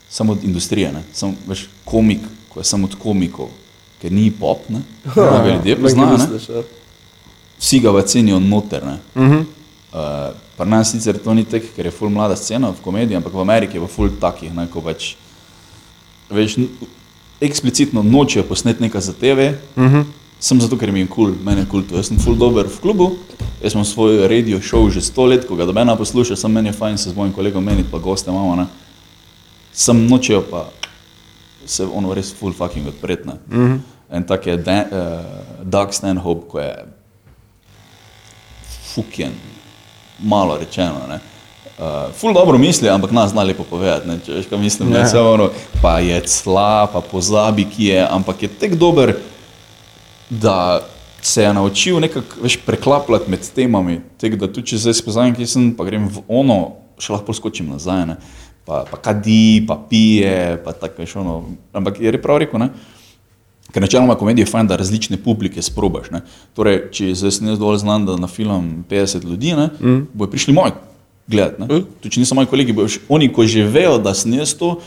samo 0.08 0.32
od 0.32 0.44
industrije, 0.48 0.92
ne? 0.94 1.04
Sam, 1.12 1.34
veš, 1.48 1.66
komik, 1.84 2.24
ko 2.48 2.62
je 2.62 2.68
samo 2.70 2.88
od 2.88 2.96
komikov, 2.96 3.50
ker 4.00 4.12
ni 4.12 4.30
pop, 4.32 4.64
ne? 4.72 4.80
Ja, 5.16 5.44
ljudje 5.44 5.76
poznajo, 5.76 6.16
ne? 6.16 6.24
misliš, 6.24 6.48
ja. 6.48 6.64
Vsi 7.58 7.80
ga 7.84 8.02
cenijo 8.06 8.40
noter, 8.40 8.86
ne? 8.86 8.98
Uh 9.14 9.22
-huh. 9.22 9.44
Uh, 9.92 10.47
Pri 10.58 10.66
nas 10.66 10.90
sicer 10.90 11.18
to 11.22 11.34
ni 11.34 11.44
tako, 11.46 11.70
ker 11.76 11.86
je 11.86 11.94
ful 11.94 12.10
mlada 12.10 12.36
scena 12.36 12.72
v 12.74 12.82
komediji, 12.82 13.16
ampak 13.16 13.32
v 13.32 13.42
Ameriki 13.44 13.76
je 13.78 13.82
pa 13.84 13.86
ful 13.86 14.10
takih, 14.10 14.50
ne, 14.50 14.64
ko 14.66 14.82
pač, 14.82 15.12
veš, 16.34 16.56
eksplicitno 17.40 18.02
nočejo 18.02 18.42
posneti 18.48 18.82
nekaj 18.82 19.00
za 19.00 19.12
TV, 19.12 19.52
uh 19.78 19.84
-huh. 19.84 20.04
sem 20.40 20.60
zato, 20.60 20.76
ker 20.76 20.92
mi 20.92 21.00
je 21.00 21.06
kul, 21.06 21.14
cool, 21.14 21.34
meni 21.44 21.60
je 21.60 21.66
kul 21.66 21.80
cool 21.80 21.90
to. 21.90 21.96
Jaz 21.96 22.08
sem 22.08 22.18
ful 22.18 22.34
dober 22.34 22.66
v 22.66 22.80
klubu, 22.80 23.10
jaz 23.62 23.74
imam 23.74 23.84
svoj 23.84 24.28
radio 24.28 24.58
show 24.60 24.90
že 24.90 25.00
sto 25.00 25.26
let, 25.26 25.46
ko 25.46 25.54
ga 25.54 25.64
dobena 25.64 25.96
posluša, 25.96 26.36
sem 26.36 26.52
meni 26.52 26.68
je 26.68 26.72
fajn 26.72 26.98
se 26.98 27.10
z 27.10 27.14
mojim 27.14 27.32
kolegom 27.32 27.64
meniti, 27.64 27.88
pa 27.90 27.98
goste 27.98 28.30
imamo, 28.30 28.56
ne. 28.56 28.66
Sem 29.72 30.06
nočejo 30.06 30.42
pa 30.50 30.70
se 31.66 31.84
ono 31.84 32.14
res 32.14 32.34
full 32.34 32.52
fucking 32.52 32.86
odpretne. 32.86 33.32
Uh 33.32 33.56
-huh. 33.56 33.78
En 34.10 34.24
tak 34.24 34.46
je 34.46 34.56
Dan, 34.56 34.84
uh, 34.90 35.24
Doug 35.62 35.92
Stanhope, 35.92 36.48
ko 36.48 36.58
je 36.60 36.84
fucking 38.94 39.57
malo 40.18 40.58
rečeno. 40.58 41.06
Ne. 41.08 41.18
Uh, 41.78 42.10
ful 42.14 42.34
dobro 42.34 42.58
misli, 42.58 42.88
ampak 42.90 43.10
nas 43.14 43.30
zna 43.30 43.42
lepo 43.42 43.62
povedati. 43.62 44.08
Ne, 44.08 44.18
če 44.26 44.32
veš, 44.32 44.46
kaj 44.50 44.58
mislim, 44.58 44.90
ne, 44.90 44.98
Ja. 44.98 45.08
samo 45.08 45.30
ono, 45.30 45.50
pa 45.82 45.98
je 46.02 46.20
cla, 46.26 46.88
pa 46.92 47.00
pozabi, 47.00 47.64
ki 47.64 47.84
je, 47.84 48.06
ampak 48.10 48.42
je 48.42 48.48
tek 48.48 48.74
dober, 48.74 49.14
da 50.30 50.80
se 51.22 51.42
je 51.42 51.54
naučil 51.54 52.00
nekako 52.00 52.42
veš, 52.42 52.56
preklapljati 52.66 53.30
med 53.30 53.46
temami. 53.54 54.00
Tek, 54.18 54.36
da 54.36 54.46
tudi 54.50 54.66
če 54.72 54.76
zdaj 54.78 54.94
spoznam, 54.94 55.34
ki 55.34 55.46
sem, 55.46 55.70
pa 55.76 55.86
grem 55.86 56.08
v 56.08 56.22
ono, 56.28 56.58
še 56.98 57.12
lahko 57.14 57.34
skočim 57.34 57.70
nazaj. 57.70 58.06
Ne. 58.06 58.16
Pa, 58.66 58.82
pa 58.90 58.98
kadi, 59.00 59.64
pa 59.66 59.78
pije, 59.90 60.58
pa 60.64 60.72
tako 60.72 61.02
veš 61.02 61.16
ono. 61.22 61.40
Ampak 61.72 62.00
je 62.00 62.12
prav 62.22 62.42
rekel, 62.42 62.58
ne. 62.60 62.70
Ker 63.72 63.82
načeloma 63.84 64.14
komedije 64.16 64.46
je 64.46 64.50
fajn, 64.50 64.66
da 64.66 64.76
različne 64.80 65.16
publike 65.20 65.62
sprobaš. 65.62 66.08
Ne? 66.10 66.22
Torej, 66.56 66.86
če 66.92 67.10
zdaj 67.14 67.34
jaz 67.50 67.58
dovolj 67.60 67.82
znan, 67.82 68.06
da 68.08 68.16
na 68.16 68.26
film 68.26 68.84
50 68.88 69.24
ljudi, 69.28 69.52
ne, 69.52 69.66
mm. 69.80 70.06
bojo 70.14 70.30
prišli 70.32 70.54
moji 70.56 70.72
gledati. 71.28 71.62
Mm. 71.62 71.82
Tudi 72.00 72.14
če 72.14 72.22
niso 72.22 72.34
moji 72.38 72.48
kolegi, 72.48 72.72
bojo 72.72 72.88
š- 72.88 73.02
oni, 73.08 73.28
ko 73.32 73.44
že 73.46 73.66
vejo, 73.68 73.98
da 74.00 74.14
sem 74.16 74.32
jaz 74.38 74.54
to, 74.56 74.78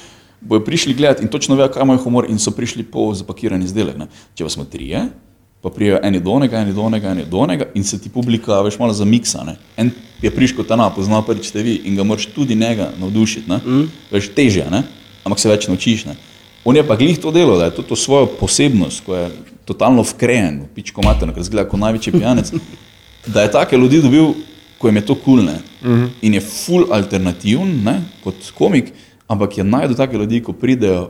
bojo 0.42 0.64
prišli 0.66 0.96
gledati 0.98 1.22
in 1.22 1.30
točno 1.30 1.56
vejo, 1.56 1.70
kaj 1.70 1.86
moj 1.86 2.00
humor 2.02 2.26
in 2.30 2.40
so 2.42 2.52
prišli 2.52 2.84
po 2.84 3.12
zapakiran 3.14 3.62
izdelek. 3.62 4.00
Ne? 4.02 4.08
Če 4.34 4.48
pa 4.48 4.50
smo 4.50 4.66
trije, 4.66 5.04
pa 5.62 5.70
prijo 5.70 6.00
eni 6.02 6.20
do 6.20 6.34
onega, 6.34 6.58
eni 6.66 6.74
do 6.74 6.82
onega, 6.82 7.12
eni 7.14 7.28
do 7.30 7.38
onega 7.38 7.70
in 7.78 7.84
se 7.86 8.02
ti 8.02 8.10
publika 8.10 8.62
veš 8.66 8.80
malo 8.82 8.98
zamiksa. 8.98 9.44
Ne? 9.46 9.60
En 9.78 9.92
je 10.22 10.34
prišel 10.34 10.66
ta 10.66 10.76
napozna, 10.76 11.22
prvič 11.22 11.52
te 11.54 11.62
vi 11.62 11.84
in 11.86 11.96
ga 11.96 12.04
moraš 12.04 12.26
tudi 12.34 12.58
njega 12.58 12.90
navdušiti. 12.98 13.46
Ne? 13.50 13.62
Mm. 13.62 13.88
Veš 14.12 14.34
teže, 14.34 14.66
ne? 14.74 14.82
ampak 15.24 15.40
se 15.40 15.54
več 15.54 15.70
naučiš. 15.70 16.06
Ne? 16.10 16.18
On 16.66 16.76
je 16.76 16.84
pa 16.88 16.96
glih 16.96 17.20
to 17.20 17.32
delo, 17.32 17.58
da 17.58 17.66
je 17.66 17.76
to, 17.76 17.82
to 17.82 17.96
svojo 17.96 18.28
posebnost, 18.40 19.04
ko 19.06 19.16
je 19.16 19.30
totalno 19.66 20.02
vkrejen, 20.06 20.66
pičko 20.76 21.02
materno, 21.02 21.34
ker 21.34 21.44
zgleda 21.44 21.70
kot 21.70 21.80
največji 21.80 22.14
pijanec, 22.14 22.52
da 23.26 23.46
je 23.46 23.52
take 23.52 23.78
ljudi 23.78 24.02
dobil, 24.02 24.34
ko 24.78 24.90
jim 24.90 24.98
je 24.98 25.06
to 25.06 25.16
kulne 25.16 25.58
cool, 25.82 25.94
uh 25.94 26.00
-huh. 26.00 26.10
in 26.22 26.34
je 26.34 26.42
full 26.42 26.94
alternativen 26.94 27.84
ne, 27.84 28.02
kot 28.24 28.36
komik, 28.58 28.94
ampak 29.28 29.58
je 29.58 29.64
najdu 29.64 29.96
take 29.96 30.18
ljudi, 30.18 30.44
ko 30.44 30.54
pridejo 30.54 31.10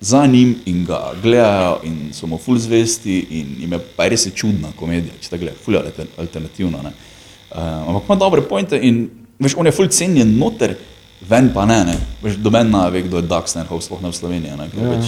za 0.00 0.26
njim 0.26 0.56
in 0.66 0.84
ga 0.84 1.12
gledajo 1.22 1.80
in 1.84 2.12
so 2.12 2.26
mu 2.26 2.38
full 2.38 2.58
zvesti 2.58 3.26
in 3.30 3.46
jim 3.60 3.72
je 3.72 3.78
pa 3.96 4.08
res 4.08 4.26
je 4.26 4.30
čudna 4.30 4.68
komedija, 4.76 5.14
če 5.20 5.30
ta 5.30 5.36
gleda, 5.36 5.56
full 5.64 5.78
alternativna. 6.18 6.82
Ne. 6.82 6.92
Uh, 7.50 7.88
ampak 7.88 8.02
ima 8.08 8.16
dobre 8.16 8.42
pointe 8.42 8.78
in 8.82 9.08
veš, 9.38 9.54
on 9.56 9.66
je 9.66 9.72
full 9.72 9.88
cenjen 9.88 10.36
noter, 10.38 10.76
ven 11.20 11.52
pa 11.54 11.64
ne, 11.66 11.84
ne. 11.84 11.96
Veš, 12.22 12.36
doben 12.36 12.70
ne 12.70 12.90
ve, 12.90 13.02
kdo 13.02 13.18
je 13.18 13.42
Stanhope, 13.46 13.84
sploh 13.84 14.02
ne 14.02 14.10
v 14.10 14.16
Sloveniji, 14.16 14.56
ne, 14.56 14.68
ker 14.70 14.82
ja. 14.82 15.00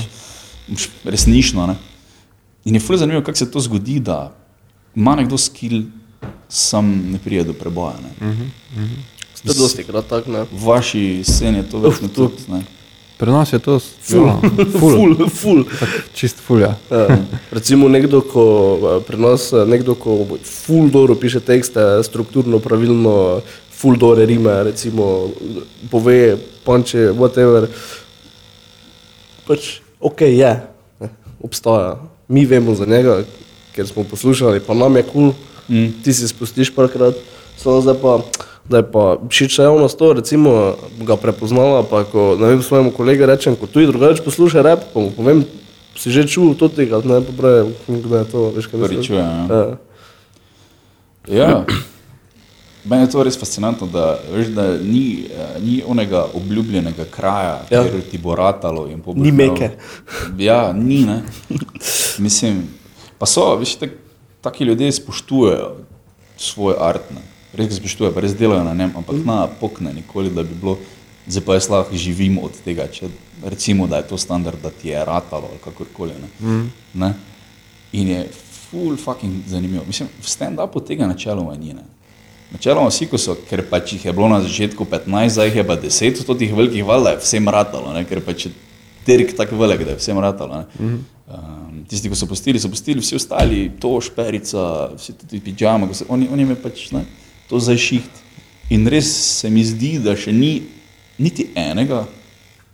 pač 0.68 0.88
resnično. 1.04 1.66
Ne. 1.66 1.76
In 2.64 2.74
je 2.74 2.80
full 2.80 2.98
zanimivo, 2.98 3.22
kako 3.24 3.38
se 3.38 3.50
to 3.50 3.60
zgodi, 3.60 4.00
da 4.00 4.34
ima 4.96 5.14
nekdo 5.16 5.38
skill, 5.38 5.82
sam 6.48 7.12
ne 7.12 7.18
prije 7.18 7.44
do 7.44 7.52
preboja. 7.52 7.96
Ne. 8.02 8.32
To 9.44 9.52
je 9.52 9.58
dosti 9.58 9.84
krat 9.84 10.08
tako, 10.08 10.32
ne? 10.32 10.42
V 10.52 10.64
vaši 10.64 11.22
sceni 11.24 11.58
je 11.58 11.70
to 11.70 11.78
verjetno 11.78 12.08
to- 12.08 12.28
tudi. 12.28 12.52
Ne. 12.52 12.62
Pri 13.18 13.30
nas 13.34 13.52
je 13.52 13.58
to 13.58 13.78
Ful, 13.78 14.26
ja, 14.26 14.40
ful, 14.78 15.28
ful. 15.28 15.64
čist 16.14 16.38
ful. 16.38 16.60
Ja. 16.62 16.78
Ja. 16.90 17.18
Recimo 17.50 17.88
nekdo, 17.90 18.22
ko 18.22 19.02
pri 19.06 19.18
nas, 19.18 19.50
nekdo, 19.66 19.98
ko 19.98 20.38
ful 20.46 20.86
dobro 20.86 21.18
piše 21.18 21.42
tekste, 21.42 21.82
strukturno, 22.06 22.62
pravilno, 22.62 23.40
ful 23.74 23.98
dobro 23.98 24.22
rime, 24.22 24.62
recimo 24.70 25.34
pove, 25.90 26.38
panče, 26.62 27.10
whatever. 27.18 27.66
Pač 29.50 29.80
ok 29.98 30.22
je, 30.30 30.52
ne, 31.02 31.10
obstaja. 31.42 31.96
Mi 32.28 32.46
vemo 32.46 32.74
za 32.78 32.86
njega, 32.86 33.24
ker 33.74 33.86
smo 33.86 34.06
poslušali, 34.06 34.62
pa 34.62 34.78
nam 34.78 34.94
je 34.96 35.02
kul, 35.02 35.32
cool, 35.32 35.34
mm. 35.68 36.02
ti 36.06 36.14
si 36.14 36.28
spustiš 36.28 36.70
parkrat, 36.70 37.18
samo 37.58 37.82
zdaj 37.82 37.98
pa. 37.98 38.20
Da 38.68 38.76
je 38.82 38.84
pa 38.92 39.16
širša 39.30 39.62
javnost 39.62 39.98
to, 39.98 40.12
recimo, 40.12 40.74
ga 41.00 41.16
prepoznala, 41.16 41.82
pa 41.88 42.04
ko 42.04 42.36
ne 42.40 42.46
vem, 42.52 42.62
svojemu 42.62 42.90
kolegu 42.92 43.26
rečem, 43.26 43.56
ko 43.56 43.66
tu 43.66 43.80
je 43.80 43.86
drugače 43.88 44.22
posluša 44.22 44.62
rap, 44.62 44.80
pa 44.94 45.00
mu 45.00 45.10
povem, 45.10 45.44
si 45.96 46.10
že 46.12 46.26
čul 46.28 46.52
to 46.54 46.68
tega, 46.68 47.00
ne 47.04 47.20
pa 47.24 47.32
pravi, 47.32 47.72
kdo 47.88 48.16
je 48.16 48.24
to, 48.28 48.50
veš 48.56 48.66
kaj 48.68 48.80
mislim. 48.80 49.02
čuje, 49.02 49.18
ja. 49.18 49.46
Ja. 49.48 49.64
Ja, 51.28 51.64
meni 52.84 53.02
je 53.04 53.10
to 53.10 53.22
res 53.24 53.36
fascinantno, 53.40 53.86
da, 53.88 54.18
veš, 54.32 54.46
da 54.56 54.76
ni, 54.80 55.28
ni 55.60 55.82
onega 55.86 56.26
obljubljenega 56.34 57.04
kraja, 57.10 57.64
Ja. 57.70 57.82
kjer 57.84 58.00
ti 58.10 58.18
bo 58.18 58.34
ratalo. 58.36 58.86
in 58.88 59.00
boš 59.00 59.16
Ni 59.16 59.32
Meke. 59.32 59.70
Ja, 60.38 60.72
ni. 60.72 61.04
Ne. 61.04 61.22
Mislim, 62.18 62.68
pa 63.18 63.26
so, 63.26 63.56
veš, 63.56 63.76
tak, 63.76 63.90
taki 64.40 64.64
ljudje 64.64 64.92
spoštujejo 64.92 65.76
svoj 66.36 66.74
art. 66.80 67.10
Ne. 67.10 67.37
Res 67.58 67.68
ga 67.68 67.74
spoštujejo, 67.74 68.14
pa 68.14 68.22
res 68.22 68.36
delajo 68.38 68.62
na 68.64 68.74
njem, 68.78 68.94
ampak 68.96 69.18
na 69.26 69.40
pokne 69.60 69.92
nikoli, 69.92 70.30
da 70.30 70.46
bi 70.46 70.54
bilo 70.54 70.78
zdaj 71.28 71.44
pa 71.44 71.54
jaz 71.54 71.68
lahko 71.68 71.96
živim 71.96 72.38
od 72.42 72.56
tega, 72.64 72.86
če 72.88 73.08
recimo, 73.44 73.86
da 73.86 74.00
je 74.00 74.08
to 74.08 74.18
standard, 74.18 74.60
da 74.62 74.70
ti 74.70 74.88
je 74.88 75.04
ratalo 75.04 75.50
ali 75.50 75.60
kakorkoli. 75.64 76.14
Ne? 76.22 76.48
Mm. 76.48 76.70
Ne? 76.94 77.12
In 77.92 78.08
je 78.08 78.22
full 78.70 78.96
fucking 78.96 79.44
zanimivo. 79.46 79.84
Mislim, 79.86 80.08
v 80.22 80.28
stand-upu 80.28 80.80
tega 80.80 81.06
načeloma 81.06 81.56
ni. 81.56 81.74
Ne? 81.74 81.84
Načeloma 82.52 82.88
vsi, 82.88 83.10
ko 83.10 83.20
so, 83.20 83.36
ker 83.48 83.62
pač 83.70 83.92
jih 83.96 84.08
je 84.08 84.16
bilo 84.16 84.28
na 84.32 84.40
začetku 84.44 84.84
15, 84.88 85.36
zdaj 85.36 85.50
jih 85.50 85.60
je 85.60 85.66
pa 85.68 85.76
10, 85.76 86.24
od 86.24 86.40
teh 86.40 86.56
velikih 86.56 86.86
valjda 86.88 87.16
je 87.16 87.22
vsem 87.26 87.48
ratalo, 87.48 87.92
ne? 87.92 88.04
ker 88.08 88.24
pač 88.24 88.48
je 88.48 88.54
Terek 89.08 89.30
tako 89.36 89.56
velik, 89.56 89.86
da 89.86 89.94
je 89.94 89.96
vsem 89.96 90.18
ratalo. 90.20 90.64
Mm 90.76 90.84
-hmm. 90.84 90.98
um, 91.32 91.84
tisti, 91.88 92.10
ki 92.10 92.16
so 92.16 92.26
postili, 92.26 92.60
so 92.60 92.68
postili, 92.68 93.00
vsi 93.00 93.16
ostali, 93.16 93.70
to 93.80 94.00
šperica, 94.00 94.90
vsi 94.96 95.12
ti 95.30 95.40
pijama, 95.40 95.88
oni, 96.08 96.28
oni 96.32 96.44
me 96.44 96.54
pač 96.54 96.90
ne, 96.92 97.04
to 97.48 97.60
zašiht. 97.60 98.10
In 98.70 98.86
res 98.86 99.08
se 99.40 99.50
mi 99.50 99.64
zdi, 99.64 99.96
da 99.98 100.16
še 100.16 100.32
ni 100.32 100.62
niti 101.18 101.48
enega, 101.56 102.04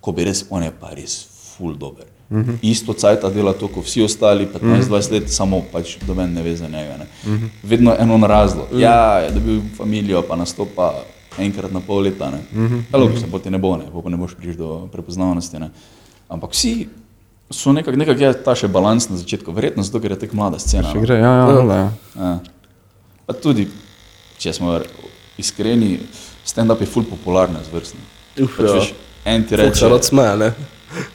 ko 0.00 0.12
bi 0.12 0.26
res, 0.26 0.44
on 0.50 0.62
je 0.66 0.72
pa 0.74 0.90
res 0.94 1.24
full 1.54 1.78
dober. 1.78 2.06
Mm 2.30 2.42
-hmm. 2.42 2.58
Isto 2.62 2.92
cajta 2.92 3.30
dela 3.30 3.52
to, 3.52 3.68
kot 3.68 3.84
vsi 3.84 4.02
ostali, 4.02 4.46
15-20 4.46 4.62
mm 4.62 4.80
-hmm. 4.80 5.12
let, 5.12 5.30
samo 5.30 5.62
pač 5.72 5.96
do 6.06 6.14
mene 6.14 6.32
ne 6.32 6.42
ve 6.42 6.56
za 6.56 6.68
njega. 6.68 6.96
Ne. 6.96 7.06
Mm 7.26 7.38
-hmm. 7.38 7.48
Vedno 7.62 7.96
eno 7.98 8.26
razlog. 8.26 8.66
Mm 8.70 8.76
-hmm. 8.76 8.80
Ja, 8.80 9.18
je 9.18 9.30
dobil 9.30 9.60
familijo, 9.76 10.22
pa 10.22 10.36
nastopa 10.36 10.94
enkrat 11.38 11.72
na 11.72 11.80
pol 11.80 12.02
leta. 12.02 12.30
Ne. 12.30 12.38
Mm 12.52 12.68
-hmm. 12.68 12.98
Logično, 12.98 13.26
mm 13.26 13.28
-hmm. 13.28 13.30
poti 13.30 13.50
ne 13.50 13.58
bo, 13.58 13.76
ne, 13.76 13.84
pa 14.04 14.10
ne 14.10 14.16
boš 14.16 14.34
prišel 14.34 14.56
do 14.56 14.88
prepoznavnosti. 14.92 15.58
Ne. 15.58 15.70
Ampak 16.28 16.50
vsi 16.52 16.88
so 17.50 17.72
nekako, 17.72 17.96
nekak 17.96 18.20
je 18.20 18.32
ta 18.44 18.54
še 18.54 18.68
balans 18.68 19.08
na 19.08 19.16
začetku, 19.16 19.52
verjetno 19.52 19.82
zato, 19.82 20.00
ker 20.00 20.10
je 20.10 20.18
tako 20.18 20.36
mlada 20.36 20.58
scena. 20.58 20.92
Še 20.92 21.00
gre, 21.00 21.14
ja, 21.14 21.34
ja, 21.34 21.48
ja. 21.50 21.74
ja. 21.74 21.90
ja. 22.16 22.38
Pa 23.26 23.32
tudi, 23.32 23.68
če 24.38 24.52
smo 24.52 24.78
iskreni, 25.38 25.98
stand-up 26.44 26.80
je 26.80 26.86
full 26.86 27.04
popularna 27.04 27.60
zvrstna. 27.64 28.00
Uf, 28.38 28.56
Pač, 28.56 28.66
ja. 28.66 28.74
veš, 28.74 28.92
en 29.24 29.44
ti 29.44 29.56
Reče, 29.56 29.88
rad 29.88 30.04
smeje, 30.04 30.36
ne? 30.36 30.52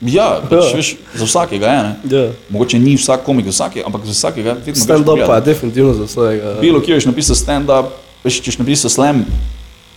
ja, 0.03 0.41
pač, 0.43 0.74
veš, 0.74 0.89
za 1.13 1.26
vsakega 1.26 1.67
je. 1.67 1.82
Ne? 1.84 1.93
Ja. 2.11 2.24
Mogoče 2.49 2.80
ni 2.80 2.95
vsak 2.95 3.24
komik 3.24 3.45
za 3.45 3.51
vsakega, 3.51 3.86
ampak 3.86 4.03
za 4.03 4.11
vsakega 4.13 4.53
vedno 4.55 4.65
greš 4.65 4.84
Stand-up 4.84 5.26
pa 5.26 5.36
je 5.36 5.41
definitivno 5.43 5.93
za 5.93 6.03
vsega. 6.03 6.55
Bilo, 6.59 6.82
ki 6.82 6.93
veš 6.93 7.05
napisal 7.05 7.36
stand-up, 7.36 7.93
veš, 8.24 8.41
če 8.41 8.51
si 8.51 8.59
napisal 8.59 8.89
slam, 8.89 9.24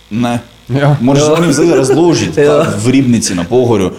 ne. 0.09 0.39
Ja. 0.69 0.95
Moraš 1.01 1.21
Ja. 1.21 1.35
ja. 1.37 1.51
zdaj 1.51 1.77
razložiti, 1.77 2.39
Ja. 2.39 2.53
ja. 2.61 2.73
v 2.77 2.87
ribnici 2.89 3.35
na 3.35 3.43
pohorju, 3.43 3.91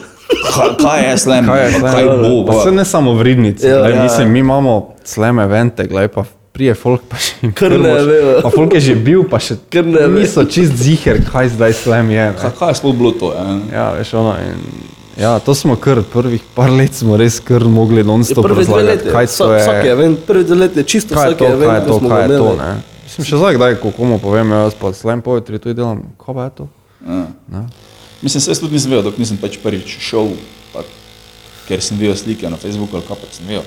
kaj, 0.47 0.71
kaj 0.79 1.01
je 1.05 1.19
slam, 1.19 1.45
Kaj 1.45 1.61
je 1.61 1.73
pa 1.73 1.79
slam? 1.79 1.93
kaj 1.93 2.05
bo. 2.23 2.45
Pa 2.47 2.53
pa- 2.53 2.63
se 2.63 2.73
ne 2.73 2.85
samo 2.85 3.13
v 3.13 3.23
Ridnici, 3.23 3.67
Ja, 3.67 3.79
ja, 3.79 3.89
ja, 3.91 4.03
mislim, 4.03 4.27
ja. 4.27 4.33
mi 4.33 4.39
imamo 4.41 4.95
sleme 5.05 5.45
vente, 5.47 5.85
gledaj 5.85 6.09
pa 6.09 6.25
prije 6.55 6.75
folk 6.79 7.03
pa 7.11 7.19
še 7.19 7.51
Kar 7.59 7.73
ne 7.75 7.93
vejo. 8.07 8.35
Pa 8.45 8.51
folk 8.55 8.75
je 8.79 8.81
že 8.89 8.95
bil, 8.95 9.25
pa 9.27 9.41
še 9.43 9.59
Kar 9.73 9.87
ne 9.87 10.07
ve. 10.07 10.21
niso 10.23 10.45
čist 10.47 10.77
ziher, 10.79 11.19
kaj 11.27 11.51
zdaj 11.57 11.75
slem 11.83 12.13
je. 12.15 12.27
ne. 12.31 12.51
Kaj, 12.59 12.71
je 12.71 12.79
sploh 12.79 12.95
bilo 12.95 13.11
to? 13.19 13.33
Ja? 13.35 13.47
Ja, 13.73 13.87
veš, 13.99 14.15
ono, 14.21 14.37
in, 14.39 14.63
ja, 15.19 15.35
to 15.43 15.55
smo 15.59 15.75
kar 15.75 16.05
prvih 16.07 16.43
par 16.55 16.71
let 16.71 16.95
smo 16.95 17.19
res 17.19 17.41
kar 17.43 17.67
mogli 17.67 18.07
non-stop 18.07 18.47
dve 18.47 18.63
razlagati, 18.63 19.11
kaj 19.11 19.31
to 19.35 19.51
je. 19.51 19.63
vsak 19.67 19.91
event, 19.97 20.23
prvi 20.27 20.47
dve 20.47 20.61
leti, 20.63 20.87
čisto 20.87 21.15
je 21.15 21.19
vsak 21.19 21.39
to, 21.43 21.51
event, 21.51 21.71
kaj 21.71 21.81
je 21.81 21.87
to, 21.91 21.99
kaj 22.09 22.23
je 22.23 22.39
to, 22.39 22.51
ne. 22.63 22.73
Mislim, 23.05 23.27
še 23.29 23.41
zdaj, 23.43 23.59
kdaj, 23.59 23.75
ko 23.83 23.91
komu 23.95 24.19
povem, 24.23 24.55
jaz 24.55 24.79
pa 24.79 24.95
slam 24.95 25.23
poetry 25.27 25.59
tu 25.63 25.75
delam, 25.75 26.07
kaj 26.23 26.39
pa 26.39 26.47
je 26.47 26.53
to? 26.63 26.69
Ja. 27.05 27.65
Mislim, 28.23 28.41
se 28.41 28.55
jaz 28.55 28.63
tudi 28.63 28.79
nisem 28.79 28.95
vedel, 28.95 29.11
dok 29.11 29.19
nisem 29.19 29.39
pač 29.43 29.59
prvič 29.63 29.99
šel, 30.07 30.33
pa, 30.73 30.87
ker 31.67 31.83
sem 31.83 31.99
videl 31.99 32.15
slike 32.19 32.47
na 32.51 32.59
Facebooku 32.63 32.97
ali 32.97 33.07
kaj 33.07 33.19
pač 33.27 33.43
sem 33.43 33.51
videl. 33.51 33.67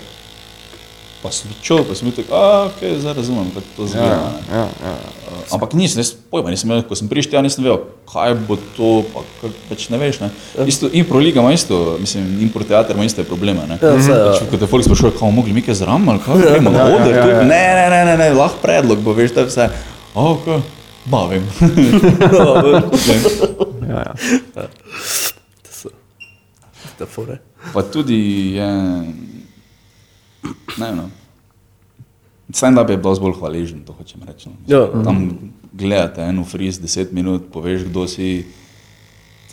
Pa 1.28 1.34
sem 1.36 1.52
čutil, 1.60 1.84
pa 1.84 1.92
sem 1.92 2.08
bil 2.08 2.16
tako, 2.16 2.32
a, 2.32 2.44
ok, 2.70 2.80
zdaj 3.04 3.14
razumem, 3.18 3.50
kako 3.52 3.68
to 3.76 3.88
zgleda. 3.92 4.16
Ja, 4.48 4.62
ja, 4.62 4.64
ja. 4.86 4.94
Uh, 5.28 5.42
ampak 5.58 5.74
nisem, 5.76 6.00
jaz 6.00 6.14
pojma, 6.32 6.54
nisem 6.54 6.72
imel, 6.72 6.86
ko 6.88 6.96
sem 6.96 7.10
prišel, 7.12 7.36
ja 7.36 7.42
nisem 7.44 7.66
vedel, 7.66 7.82
kaj 8.08 8.32
bo 8.48 8.56
to, 8.78 8.92
pa 9.12 9.26
kak, 9.42 9.58
pač 9.68 9.90
ne 9.92 10.00
veš. 10.00 10.22
Ne. 10.24 10.30
Isto, 10.64 10.88
impro 10.94 11.20
liga 11.20 11.44
ima 11.44 11.52
isto, 11.52 11.98
mislim, 12.00 12.30
impro 12.42 12.64
teater 12.64 12.96
ima 12.96 13.04
iste 13.04 13.28
probleme. 13.28 13.68
Ne. 13.68 13.76
Ja, 13.76 13.92
saj, 14.00 14.16
ja. 14.16 14.32
Pač, 14.32 14.48
ko 14.48 14.56
te 14.58 14.72
folk 14.72 14.88
sprašuje, 14.88 15.12
kako 15.18 15.34
mogli 15.36 15.52
mi 15.52 15.60
kaj 15.62 15.82
zraven, 15.82 16.08
ali 16.08 16.24
kaj 16.24 16.40
gremo 16.42 16.72
na 16.72 16.80
Ja, 16.80 16.88
ja, 16.88 16.96
oder, 16.96 17.12
ja, 17.12 17.24
tu- 17.24 17.30
ja. 17.30 17.44
ne, 17.44 17.64
ne, 17.76 17.86
ne, 17.92 18.02
ne, 18.06 18.16
ne, 18.18 18.30
lahko 18.34 18.64
predlog 18.64 19.04
bo, 19.04 19.12
veš, 19.14 19.36
da 19.36 19.44
je 19.44 19.52
vse, 19.52 19.68
ok, 20.16 20.48
bavim. 21.12 21.44
ja, 23.84 24.00
ja. 24.56 24.68
Te 26.98 27.06
fore. 27.06 27.38
Pa 27.74 27.84
tudi 27.84 28.16
je, 28.56 28.68
ne 30.78 30.86
vem, 30.88 30.96
no. 30.96 31.10
Stand-up 32.54 32.90
je 32.90 32.98
dosti 32.98 33.22
bolj 33.24 33.34
hvaležen, 33.40 33.84
to 33.86 33.94
hočem 33.94 34.22
reči. 34.28 34.50
no. 34.50 34.56
Ja. 34.68 34.88
Tam 35.04 35.52
gledate 35.74 36.22
eno 36.22 36.46
friz, 36.46 36.80
deset 36.80 37.12
minut, 37.12 37.52
poveš, 37.54 37.84
kdo 37.90 38.08
si. 38.08 38.46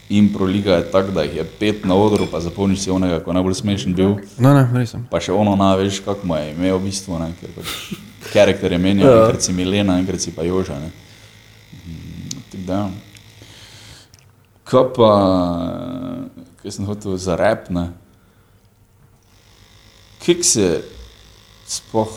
Impro 0.09 0.45
liga 0.45 0.75
je 0.77 0.91
tako, 0.93 1.13
da 1.17 1.23
jih 1.25 1.37
je 1.37 1.45
pet 1.59 1.85
na 1.89 1.95
odru, 1.97 2.27
pa 2.31 2.37
zapolniš 2.41 2.81
si 2.85 2.91
onega, 2.93 3.23
ko 3.25 3.31
je 3.31 3.35
najbolj 3.35 3.55
smešen 3.55 3.95
bil. 3.97 4.19
No, 4.39 4.53
ne, 4.53 4.67
res 4.77 4.91
sem. 4.93 5.07
Pa 5.09 5.17
še 5.17 5.33
ono 5.33 5.55
naveš, 5.57 6.03
kako 6.05 6.27
mu 6.29 6.37
je 6.37 6.51
ime 6.53 6.73
v 6.75 6.81
bistvu, 6.85 7.17
ne, 7.19 7.31
ker 7.41 7.49
pač 7.57 7.95
karakter 8.33 8.73
je 8.73 8.79
menjal, 8.79 9.09
Ja. 9.09 9.15
ja. 9.17 9.23
enkrat 9.25 9.43
si 9.43 9.53
Milena, 9.57 9.97
enkrat 9.97 10.21
si 10.21 10.29
pa 10.37 10.45
Joža. 10.45 10.77
Ne. 10.77 10.93
Mm, 11.89 12.45
tako 12.53 12.65
da. 12.69 12.81
Kaj 14.69 14.85
pa, 14.93 15.11
kaj 16.61 16.71
sem 16.71 16.85
hotel 16.85 17.17
za 17.17 17.37
rap, 17.41 17.73
ne? 17.73 17.89
Kik 20.21 20.45
se 20.45 20.69
sploh 21.65 22.13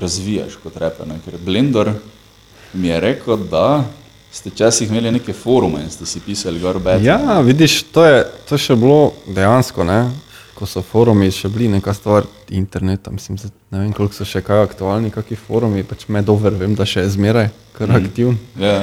razvijaš 0.00 0.58
kot 0.62 0.76
reper, 0.80 1.08
ne? 1.08 1.18
ker 1.24 1.38
Blender 1.42 1.92
mi 2.74 2.88
je 2.88 3.00
rekel, 3.00 3.36
da 3.50 3.84
ste 4.32 4.50
včasih 4.50 4.90
imeli 4.90 5.12
neke 5.12 5.32
forume 5.32 5.82
in 5.84 5.90
ste 5.90 6.06
si 6.06 6.20
pisali 6.20 6.60
gor 6.60 6.78
bed. 6.78 7.04
Ja, 7.04 7.40
vidiš, 7.40 7.82
to 7.82 8.04
je, 8.04 8.24
to 8.48 8.54
je 8.54 8.68
še 8.68 8.76
bilo 8.76 9.12
dejansko, 9.26 9.84
ne? 9.84 10.04
ko 10.56 10.64
so 10.64 10.80
forumi 10.80 11.28
še 11.32 11.50
bili 11.52 11.68
neka 11.68 11.92
stvar 11.92 12.24
interneta. 12.48 13.10
Mislim, 13.12 13.36
ne 13.70 13.82
vem, 13.82 13.90
koliko 13.92 14.16
so 14.16 14.24
še 14.24 14.40
kaj 14.44 14.62
aktualni, 14.64 15.12
kakšni 15.12 15.36
forumi, 15.36 15.84
pač 15.84 16.06
med 16.08 16.32
over, 16.32 16.56
vem, 16.56 16.72
da 16.76 16.86
še 16.88 17.04
je 17.04 17.12
zmeraj 17.18 17.50
kar 17.76 17.92
mm. 17.92 18.00
aktivn. 18.00 18.38
Ja, 18.60 18.78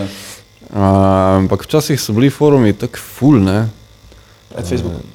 Uh, 0.73 0.79
ampak 1.37 1.67
včasih 1.67 1.99
so 2.01 2.15
bili 2.17 2.31
forumi 2.33 2.73
tako 2.73 2.97
full, 2.97 3.37
ne? 3.37 3.67
pred 4.49 4.65
Facebookom. 4.65 5.05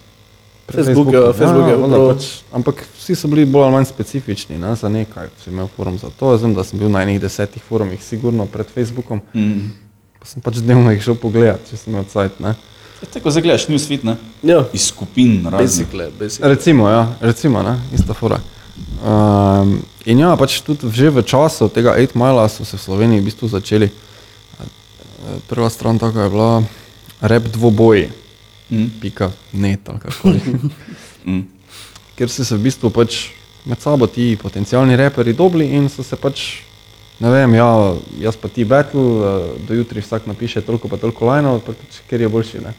Pred 0.69 0.85
Facebook, 0.85 1.09
ja, 1.09 1.33
Facebook 1.33 1.64
je 1.66 1.77
valjda 1.77 1.97
prav- 1.97 2.11
pač, 2.12 2.25
ampak 2.53 2.85
vsi 2.99 3.14
so 3.14 3.29
bili 3.29 3.47
bolj 3.47 3.62
ali 3.62 3.73
manj 3.73 3.87
specifični 3.87 4.59
ne, 4.59 4.75
za 4.77 4.89
nekaj. 4.89 5.29
Si 5.39 5.51
imel 5.51 5.69
forum 5.69 5.97
za 5.99 6.11
to, 6.11 6.33
jaz 6.33 6.43
vem, 6.43 6.53
da 6.53 6.64
sem 6.64 6.79
bil 6.79 6.89
na 6.89 7.03
enih 7.03 7.16
desetih 7.19 7.62
forumih, 7.62 8.03
sigurno 8.03 8.45
pred 8.47 8.66
Facebookom. 8.69 9.23
Mm. 9.33 9.71
Pa 10.19 10.27
sem 10.27 10.43
pač 10.43 10.61
dnevno 10.61 10.93
jih 10.93 11.01
šel 11.03 11.16
pogledat, 11.16 11.64
če 11.64 11.77
sem 11.77 11.93
imel 11.93 12.05
cajt. 12.05 12.37
ne. 12.41 12.53
Ja, 12.99 13.09
tako 13.09 13.31
zdaj 13.31 13.43
gledaš 13.43 13.64
newsfeed, 13.66 14.05
ne? 14.05 14.16
Ja, 14.43 14.64
Iz 14.73 14.91
skupin 14.91 15.41
basically, 15.47 16.11
basically. 16.12 16.49
Recimo, 16.49 16.89
ja, 16.91 17.16
recimo, 17.21 17.62
ne, 17.62 17.79
ista 17.95 18.12
fora. 18.12 18.41
Um, 18.99 19.79
in 20.05 20.19
ja, 20.19 20.37
pač 20.37 20.61
tudi 20.61 20.91
že 20.93 21.09
v 21.11 21.23
času 21.23 21.69
tega 21.71 21.95
8 21.97 22.12
Mila 22.14 22.45
so 22.49 22.64
se 22.64 22.77
v 22.77 22.83
Sloveniji 22.83 23.21
v 23.21 23.25
bistvu 23.25 23.49
začeli. 23.49 23.89
eh, 23.89 24.66
Prva 25.49 25.71
stran 25.71 25.99
tako 25.99 26.21
je 26.21 26.31
bila 26.31 26.62
rep 27.23 27.43
dvoboji, 27.49 28.11
Mm. 28.71 28.89
pika 29.01 29.31
net 29.53 29.89
ali 29.89 29.99
karkoli. 29.99 30.41
Mm. 31.29 31.43
Ker 32.16 32.31
so 32.31 32.45
se 32.45 32.57
v 32.57 32.62
bistvu 32.62 32.89
pač 32.91 33.29
med 33.66 33.81
sabo 33.83 34.07
ti 34.07 34.37
potencijalni 34.41 34.97
reperi 34.97 35.33
dobili 35.37 35.66
in 35.77 35.89
so 35.93 36.03
se 36.03 36.16
pač, 36.16 36.62
ne 37.21 37.31
vem, 37.31 37.55
ja, 37.55 37.95
jaz 38.23 38.37
pa 38.37 38.49
ti 38.49 38.64
battle, 38.64 39.03
eh, 39.03 39.66
do 39.69 39.75
jutri 39.75 40.01
vsak 40.01 40.27
napiše 40.27 40.62
toliko 40.64 40.89
pa 40.89 40.97
toliko 40.97 41.27
lajnov, 41.27 41.61
pač, 41.66 42.01
ker 42.09 42.21
je 42.21 42.29
boljši. 42.29 42.62
Ne? 42.64 42.73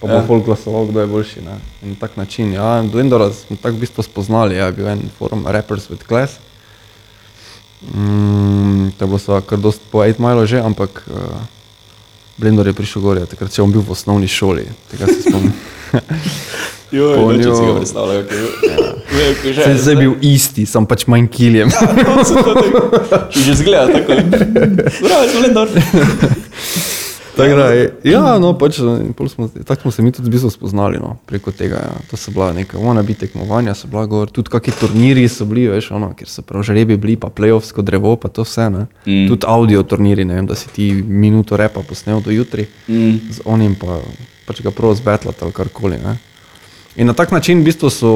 Pa 0.00 0.06
bo 0.06 0.14
Ja. 0.14 0.22
folk 0.26 0.44
glasoval, 0.46 0.86
kdo 0.86 1.00
je 1.00 1.06
boljši. 1.06 1.40
Ne? 1.44 1.58
In 1.82 1.96
tak 1.96 2.16
način. 2.16 2.52
Ja, 2.52 2.80
Blendora 2.82 3.28
smo 3.32 3.56
tako 3.60 3.76
v 3.76 3.80
bistvu 3.80 4.02
spoznali, 4.02 4.56
ja, 4.56 4.66
je 4.66 4.72
bil 4.72 4.88
en 4.88 5.10
forum 5.18 5.44
Rappers 5.46 5.90
with 5.90 6.06
Class. 6.08 6.38
Mm, 7.82 8.90
to 8.96 9.04
je 9.04 9.08
bilo 9.08 9.18
seveda 9.18 9.40
kar 9.46 9.58
dost 9.58 9.80
po 9.90 9.98
8 10.04 10.20
Milo 10.20 10.46
že, 10.46 10.60
ampak 10.60 11.04
uh, 11.08 11.16
Blendor 12.40 12.66
je 12.66 12.72
prišel 12.72 13.02
gor, 13.04 13.20
ja, 13.20 13.28
takrat 13.28 13.52
še 13.52 13.60
on 13.62 13.72
bil 13.74 13.84
v 13.84 13.92
osnovni 13.92 14.28
šoli, 14.30 14.64
tega 14.92 15.10
se 15.10 15.22
spomnim. 15.26 15.52
Joj, 16.90 17.16
Po 17.16 17.26
noče 17.30 17.50
si 17.54 17.66
ga 17.66 17.74
predstavljal, 17.76 18.22
kaj 18.26 18.38
je. 18.40 19.54
Sem 19.62 19.76
zdaj 19.78 19.96
bil 20.00 20.14
isti, 20.26 20.64
sem 20.66 20.86
pač 20.90 21.04
manj 21.06 21.28
kiljem. 21.30 21.70
že 23.44 23.54
zgleda 23.60 24.00
tako. 24.00 24.18
Pravi, 24.98 25.28
Splendor. 25.30 25.68
Tako 27.36 27.54
da, 27.54 27.64
je- 27.66 27.92
ja, 28.04 28.38
no, 28.38 28.58
pač, 28.58 28.80
pol 29.16 29.28
smo, 29.28 29.48
tako 29.64 29.82
smo 29.82 29.90
se 29.90 30.02
mi 30.02 30.12
tudi 30.12 30.28
v 30.28 30.32
bistvu 30.32 30.50
spoznali 30.50 30.98
no, 30.98 31.16
preko 31.26 31.52
tega. 31.52 31.74
Ja. 31.76 31.92
To 32.10 32.16
so 32.16 32.30
bila 32.30 32.52
neka 32.52 32.78
bi 33.02 33.14
tekmovanja, 33.14 33.74
so 33.74 33.88
bila 33.88 34.06
gor, 34.06 34.30
tudi 34.30 34.50
kakšni 34.50 34.72
turnirji 34.80 35.28
so 35.28 35.44
bili, 35.44 35.68
veš, 35.68 35.90
ono, 35.90 36.14
ker 36.14 36.28
so 36.28 36.42
prav 36.42 36.62
žrebi 36.62 36.96
bili, 36.96 37.16
pa 37.16 37.28
playoffsko 37.28 37.82
drevo, 37.82 38.16
pa 38.16 38.28
to 38.28 38.42
vse. 38.42 38.70
Ne. 38.70 38.86
Mm. 39.06 39.28
Tudi 39.28 39.46
audio 39.46 39.82
turnirji, 39.82 40.24
ne 40.24 40.34
vem, 40.34 40.46
da 40.46 40.54
si 40.54 40.68
ti 40.68 40.92
minuto 40.92 41.56
repa 41.56 41.82
posnel 41.82 42.20
do 42.20 42.30
jutri, 42.30 42.66
Mm. 42.88 43.18
z 43.30 43.40
onim 43.44 43.74
pa 43.74 44.00
pač 44.46 44.62
ga 44.62 44.70
prav 44.70 44.94
zbetlati 44.94 45.38
ali 45.40 45.52
karkoli. 45.52 45.98
Ne. 45.98 46.18
In 46.96 47.06
na 47.06 47.12
tak 47.12 47.30
način 47.30 47.60
v 47.60 47.64
bistvu 47.64 47.90
so, 47.90 48.10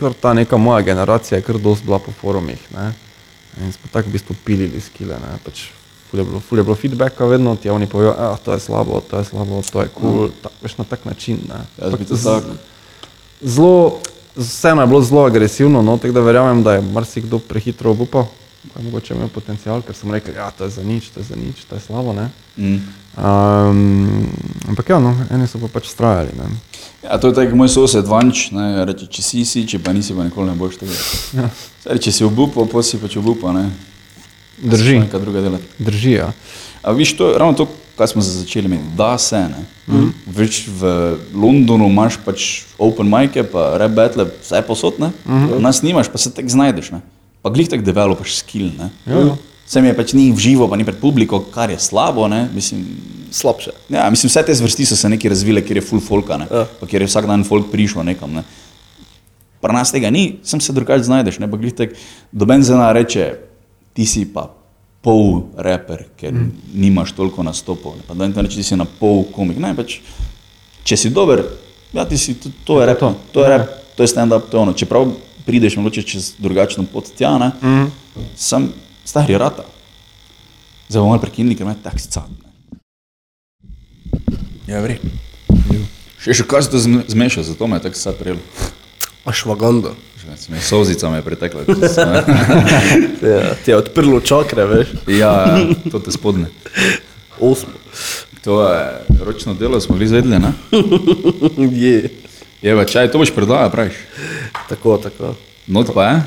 kar 0.00 0.12
ta 0.12 0.32
neka 0.32 0.56
moja 0.56 0.80
generacija 0.82 1.38
je 1.38 1.42
kar 1.42 1.58
dost 1.58 1.84
bila 1.84 1.98
po 1.98 2.12
forumih. 2.12 2.58
Ne. 2.74 2.92
In 3.60 3.72
smo 3.72 3.86
tako 3.92 4.08
v 4.08 4.12
bistvu 4.12 4.34
pilili 4.44 4.80
skile, 4.80 5.14
ne. 5.14 5.38
Pač 5.44 5.68
ful 6.14 6.18
je 6.18 6.24
bilo, 6.24 6.40
ful 6.40 6.58
je 6.58 6.64
bilo 6.64 6.74
feedbacka 6.74 7.24
vedno, 7.24 7.56
ti 7.56 7.70
oni 7.70 7.86
povejo, 7.86 8.14
ah, 8.18 8.36
to 8.44 8.52
je 8.52 8.60
slabo, 8.60 9.00
to 9.10 9.18
je 9.18 9.24
slabo, 9.24 9.62
to 9.72 9.80
je 9.82 9.88
kul, 9.88 10.10
cool, 10.10 10.30
ta, 10.42 10.48
veš 10.62 10.76
na 10.78 10.84
tak 10.84 11.04
način. 11.04 11.38
Ne. 11.48 11.66
Jaz 11.82 11.94
bi 11.98 12.04
to 12.04 12.16
tako. 12.16 12.54
Zelo, 13.42 13.98
vseeno 14.36 14.82
je 14.82 14.86
bilo 14.86 15.02
zelo 15.02 15.24
agresivno, 15.24 15.82
no, 15.82 15.96
tako 15.98 16.14
da 16.14 16.20
verjamem, 16.20 16.62
da 16.62 16.72
je 16.72 16.82
marsikdo 16.82 17.38
prehitro 17.38 17.90
obupal, 17.90 18.26
pa 18.74 18.80
je 18.80 18.84
mogoče 18.84 19.14
imel 19.14 19.28
potencial, 19.28 19.82
ker 19.82 19.94
sem 19.94 20.10
rekel, 20.10 20.34
ja, 20.34 20.50
to 20.50 20.64
je 20.64 20.70
za 20.70 20.82
nič, 20.82 21.08
to 21.10 21.20
je 21.20 21.24
za 21.24 21.36
nič, 21.36 21.64
to 21.68 21.74
je 21.74 21.80
slabo, 21.80 22.12
ne. 22.12 22.30
Mm. 22.56 22.78
Um, 23.14 24.28
ampak 24.68 24.88
ja, 24.88 24.98
no, 24.98 25.16
eni 25.30 25.46
so 25.46 25.58
pa 25.58 25.68
pač 25.68 25.90
strajali, 25.90 26.30
ne. 26.38 26.46
Ja, 27.02 27.18
to 27.18 27.28
je 27.28 27.34
tako 27.34 27.58
moj 27.58 27.68
sosed 27.68 28.06
Vanč, 28.06 28.48
ne, 28.54 28.84
reče, 28.84 29.10
če 29.10 29.22
si 29.22 29.44
si, 29.44 29.66
če 29.66 29.82
pa 29.82 29.92
nisi, 29.92 30.14
pa 30.14 30.24
nikoli 30.24 30.50
ne 30.50 30.54
boš 30.54 30.78
tega. 30.78 30.94
Ja. 31.42 31.50
Saj, 31.84 31.98
če 31.98 32.14
si 32.14 32.24
obupal, 32.24 32.70
pa 32.70 32.82
si 32.86 33.02
pač 33.02 33.18
obupal, 33.18 33.58
ne. 33.58 33.93
Drži, 34.62 34.98
Nekaj 34.98 35.20
druga 35.20 35.40
delati. 35.40 35.64
drži, 35.78 36.10
ja. 36.10 36.32
A 36.82 36.92
viš, 36.92 37.16
to 37.16 37.32
ravno 37.38 37.54
to, 37.54 37.68
kar 37.96 38.08
smo 38.08 38.22
začeli 38.22 38.66
imeti, 38.66 38.84
da 38.96 39.18
se 39.18 39.38
ne. 39.38 39.64
Mm. 39.86 40.12
Več 40.26 40.64
v 40.68 41.16
Londonu 41.34 41.88
imaš 41.88 42.18
pač 42.24 42.62
open 42.78 43.08
mic, 43.10 43.38
pa 43.52 43.76
rap 43.78 43.90
battle, 43.90 44.26
vse 44.42 44.62
posod, 44.66 45.00
ne. 45.00 45.12
Mm 45.26 45.32
-hmm. 45.32 45.60
Nas 45.60 45.82
nimaš, 45.82 46.08
pa 46.08 46.18
se 46.18 46.30
tek 46.30 46.48
znajdeš, 46.48 46.90
ne. 46.90 47.00
Pa 47.42 47.50
glih 47.50 47.68
tak 47.68 47.82
developaš 47.82 48.36
skill, 48.36 48.70
ne. 48.78 48.90
Ja, 49.06 49.20
ja. 49.20 49.36
Vse 49.66 49.80
mi 49.80 49.88
je 49.88 49.96
pač 49.96 50.12
ni 50.12 50.32
v 50.32 50.38
živo, 50.38 50.68
pa 50.68 50.76
ni 50.76 50.84
pred 50.84 50.96
publiko, 50.96 51.40
kar 51.40 51.70
je 51.70 51.78
slabo, 51.78 52.28
ne. 52.28 52.48
Mislim, 52.54 52.84
Slabše. 53.34 53.70
Ja, 53.88 54.10
mislim, 54.10 54.28
vse 54.28 54.42
te 54.46 54.54
zvrsti 54.54 54.84
so 54.86 54.96
se 54.96 55.08
neki 55.08 55.28
razvile, 55.28 55.62
kjer 55.66 55.76
je 55.76 55.82
full 55.82 56.00
folka, 56.00 56.36
ne? 56.38 56.46
Ja. 56.50 56.66
pa 56.80 56.86
kjer 56.86 57.02
je 57.02 57.08
vsak 57.10 57.26
dan 57.26 57.42
folk 57.44 57.66
prišel 57.72 58.04
nekam. 58.06 58.30
Ne? 58.32 58.44
Pri 59.60 59.74
nas 59.74 59.90
tega 59.92 60.10
ni, 60.10 60.38
sem 60.46 60.60
se 60.60 60.72
drugače 60.72 61.08
znajdeš. 61.08 61.40
Ne? 61.42 61.50
Pa 61.50 61.58
glih 61.58 61.74
tek, 61.74 61.96
doben 62.32 62.62
zena 62.62 62.92
reče, 62.94 63.32
ti 63.94 64.06
si 64.06 64.24
pa 64.26 64.48
pol 65.04 65.50
reper, 65.56 66.06
ker 66.16 66.32
mm. 66.32 66.74
nimaš 66.80 67.12
toliko 67.12 67.44
nastopov. 67.44 67.96
Ne? 67.98 68.02
Pa 68.08 68.16
da 68.16 68.26
reče, 68.26 68.56
ti 68.56 68.62
si 68.64 68.76
na 68.76 68.86
pol 68.88 69.24
komik. 69.32 69.60
Ne, 69.60 69.74
pač, 69.76 69.98
če 70.84 70.96
si 70.96 71.12
dober, 71.12 71.44
ja, 71.92 72.06
ti 72.08 72.18
si, 72.18 72.34
to, 72.40 72.50
to 72.64 72.80
je 72.80 72.88
rep, 72.88 72.98
to. 73.00 73.12
to, 73.12 73.32
to 73.36 73.44
je 73.44 73.52
rep, 73.52 73.68
to 73.96 74.02
je 74.02 74.08
stand-up, 74.08 74.48
to 74.50 74.56
je 74.56 74.62
ono. 74.62 74.72
Čeprav 74.72 75.12
prideš 75.44 75.76
mogoče 75.76 76.02
čez 76.08 76.32
drugačno 76.40 76.86
pot 76.88 77.12
tja, 77.16 77.36
ne? 77.38 77.52
Mm. 77.62 77.92
sem 78.36 78.70
stari 79.04 79.36
rata. 79.38 79.66
Zdaj 80.88 81.00
bomo 81.00 81.18
prekinili, 81.20 81.56
ker 81.56 81.68
me 81.68 81.76
tak 81.82 82.00
cad. 82.00 82.30
ne. 82.32 82.80
Ja, 84.66 84.80
vri. 84.80 84.96
Še, 86.24 86.32
še 86.40 86.46
kaj 86.48 86.64
se 86.64 86.72
to 86.72 86.80
zme- 86.80 87.04
zmeša, 87.12 87.44
zato 87.44 87.66
me 87.68 87.76
je 87.76 87.84
tako 87.84 88.00
sad 88.00 88.16
prijelo. 88.16 88.40
Ašvaganda. 89.24 89.90
Solzica 90.60 91.10
me 91.10 91.16
je 91.18 91.22
pretekla. 91.22 91.60
Ja, 93.22 93.54
ti 93.54 93.70
je 93.70 93.76
odprlo 93.76 94.20
čakre, 94.20 94.64
veš. 94.64 94.88
ja, 95.06 95.32
ja, 95.48 95.58
to 95.90 95.98
te 95.98 96.12
spodne. 96.12 96.46
Osmo. 97.40 97.72
To 98.44 98.68
je 98.68 98.84
ročno 99.20 99.54
delo, 99.54 99.80
smo 99.80 99.96
bili 99.96 100.08
zvedeli, 100.08 100.38
ne? 100.38 100.52
Je. 101.80 102.10
Je 102.62 102.76
pa 102.76 102.84
čaj, 102.84 103.10
to 103.10 103.18
boš 103.18 103.30
predala, 103.30 103.70
praviš. 103.70 103.94
Tako, 104.68 104.96
tako. 104.98 105.34
Not 105.66 105.94
pa 105.94 106.04
je, 106.04 106.22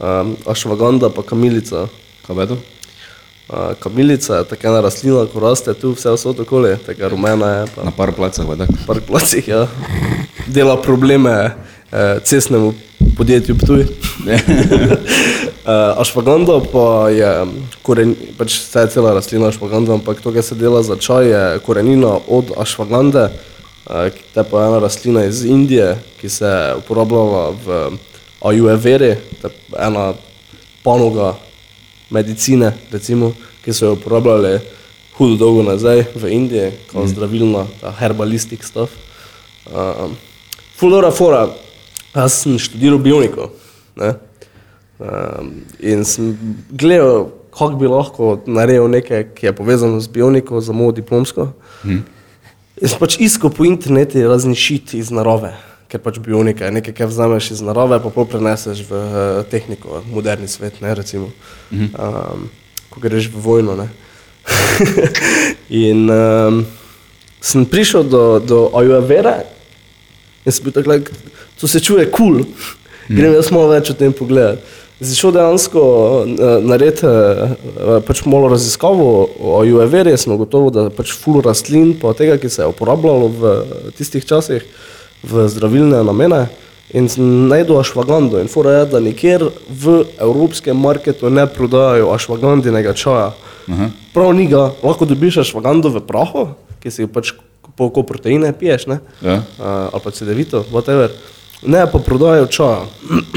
Um, 0.00 0.36
ašvaganda 0.46 1.10
pa 1.10 1.22
kamilica. 1.22 1.86
kaj 2.26 2.36
je 2.36 2.46
to? 2.46 2.56
Uh, 3.48 3.74
kamilica 3.78 4.34
je 4.34 4.44
taka 4.44 4.68
ena 4.68 4.80
rastlina, 4.80 5.26
ko 5.26 5.40
raste 5.40 5.74
tu 5.74 5.92
vse 5.92 6.10
vso 6.10 6.34
okoli, 6.34 6.76
taka 6.86 7.08
rumena 7.08 7.46
je, 7.48 7.66
pa 7.76 7.84
Na 7.84 7.90
par 7.90 8.10
placah, 8.12 8.42
tako. 8.42 8.56
na 8.56 8.66
par 8.86 8.98
placih, 9.00 9.48
ja. 9.48 9.68
Dela 10.46 10.74
probleme 10.76 11.30
eh, 11.30 11.50
cestnemu 12.24 12.74
podjetju 13.16 13.54
Ptuj. 13.58 13.80
uh, 13.80 13.88
ašvaganda 16.00 16.60
pa 16.72 17.08
je 17.08 17.46
koren, 17.82 18.14
pač 18.38 18.58
vse 18.60 18.80
je 18.86 18.90
cela 18.96 19.14
rastlina 19.14 19.48
ašvaganda, 19.48 19.94
ampak 19.94 20.20
to, 20.20 20.32
kar 20.32 20.42
se 20.42 20.54
dela 20.54 20.82
za 20.82 20.96
čaj, 20.96 21.28
je 21.28 21.58
korenina 21.66 22.18
od 22.28 22.52
ašvagande, 22.56 23.28
uh, 23.28 24.08
ta 24.34 24.44
pa 24.44 24.62
je 24.62 24.68
ena 24.68 24.78
rastlina 24.78 25.24
iz 25.24 25.44
Indije, 25.44 25.96
ki 26.20 26.28
se 26.28 26.46
je 26.46 26.76
uporabljala 26.82 27.50
v 27.64 27.90
ajuveri, 28.40 29.16
to 29.42 29.48
je 29.48 29.54
ena 29.78 30.12
panoga 30.82 31.34
medicine, 32.10 32.72
recimo, 32.92 33.32
ki 33.64 33.72
so 33.72 33.86
jo 33.86 33.92
uporabljali 33.92 34.58
hudo 35.16 35.36
dolgo 35.36 35.62
nazaj 35.62 36.04
v 36.14 36.32
Indiji, 36.32 36.72
kot 36.92 37.08
zdravilna, 37.08 37.66
ta 37.80 37.92
herbalistik 37.98 38.64
stuff. 38.64 38.90
Um, 39.68 40.16
Fulora 40.76 41.10
fora, 41.10 41.46
jaz 42.14 42.42
sem 42.42 42.58
študiral 42.60 43.00
bioniko. 43.02 43.50
Ne? 43.96 44.14
Um, 45.02 45.52
in 45.80 46.04
sem 46.04 46.36
gledal, 46.70 47.30
kako 47.52 47.76
bi 47.80 47.90
lahko 47.90 48.36
naredil 48.46 48.88
nekaj, 48.92 49.26
ki 49.36 49.48
je 49.48 49.52
povezano 49.56 50.00
z 50.00 50.08
bioniko, 50.12 50.60
za 50.60 50.72
mojo 50.72 50.96
diplomsko. 51.00 51.50
Hmm. 51.82 52.04
Sem 52.82 52.98
pač 53.00 53.18
iskal 53.20 53.52
po 53.52 53.66
internetu 53.68 54.22
razni 54.28 54.56
šit 54.58 54.94
iz 54.98 55.12
narave, 55.14 55.52
ker 55.92 56.00
pač 56.02 56.20
bionika 56.22 56.68
je 56.68 56.76
nekaj, 56.78 56.96
kar 56.96 57.10
vzameš 57.10 57.52
iz 57.56 57.64
narave, 57.64 58.00
pa 58.02 58.12
pol 58.14 58.26
preneseš 58.30 58.84
v 58.88 59.00
eh, 59.02 59.42
tehniko, 59.52 60.00
v 60.00 60.16
moderni 60.16 60.48
svet, 60.48 60.80
ne 60.84 60.94
recimo. 60.96 61.30
Um, 61.72 62.48
ko 62.92 63.00
greš 63.00 63.28
v 63.32 63.40
vojno. 63.40 63.76
Ne? 63.76 63.88
in 65.86 66.10
um, 66.10 66.64
sem 67.40 67.66
prišel 67.66 68.08
do, 68.08 68.38
do 68.42 68.58
Ajuvera 68.74 69.42
in 70.42 70.50
sem 70.52 70.66
bil 70.66 70.74
tako, 70.74 70.90
like, 70.90 71.14
to 71.62 71.68
se 71.70 71.80
čuje 71.80 72.08
kul, 72.10 72.42
cool. 72.42 72.46
grem 73.06 73.36
jaz 73.38 73.52
malo 73.54 73.70
več 73.70 73.92
o 73.92 73.94
tem 73.94 74.10
pogledati. 74.10 74.80
Zašel 75.02 75.32
dejansko 75.34 75.82
uh, 75.82 76.24
narediti 76.62 77.06
uh, 77.06 77.52
pač 78.06 78.24
malo 78.26 78.50
raziskavo 78.50 79.06
o 79.38 79.54
Ajuveri, 79.60 80.14
sem 80.18 80.34
gotovo, 80.38 80.72
da 80.74 80.88
pač 80.94 81.14
ful 81.14 81.38
rastlin, 81.42 81.92
pa 81.98 82.16
tega, 82.18 82.34
ki 82.38 82.50
se 82.50 82.64
je 82.64 82.70
uporabljalo 82.70 83.30
v 83.30 83.52
tistih 83.98 84.26
časih 84.26 84.66
v 85.22 85.46
zdravilne 85.50 86.02
namene. 86.06 86.48
In 86.98 87.06
najdel 87.48 87.78
ašvagando 87.80 88.42
in 88.42 88.50
fora 88.52 88.80
je, 88.80 88.88
da 88.94 89.00
nikjer 89.00 89.46
v 89.70 90.02
evropskem 90.20 90.76
marketu 90.76 91.30
ne 91.30 91.46
prodajajo 91.50 92.10
ašvagandinega 92.14 92.94
čaja. 92.98 93.30
Aha. 93.70 93.88
Prav 94.14 94.34
ni 94.36 94.48
ga, 94.50 94.72
lahko 94.82 95.06
dobiš 95.08 95.44
ašvagando 95.46 95.94
v 95.94 96.02
prahu, 96.06 96.48
ki 96.82 96.90
si 96.90 97.06
jo 97.06 97.10
pač 97.10 97.32
po 97.78 97.88
proteine 97.90 98.50
piješ, 98.52 98.90
ne? 98.90 98.98
Ja. 99.22 99.40
Uh, 99.56 99.94
ali 99.94 100.02
pa 100.04 100.10
cedevito, 100.10 100.66
whatever. 100.74 101.14
Ne 101.62 101.86
pa 101.92 101.98
prodajajo 101.98 102.46
čaja. 102.46 102.86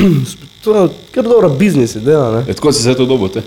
to 0.63 0.75
je 0.75 0.89
kar 1.11 1.23
dobra 1.23 1.49
biznis 1.49 1.95
ideja, 1.95 2.31
ne? 2.31 2.45
E, 2.47 2.53
tako 2.53 2.71
si 2.71 2.83
se 2.83 2.95
to 2.95 3.05
dobo, 3.05 3.27
te? 3.27 3.41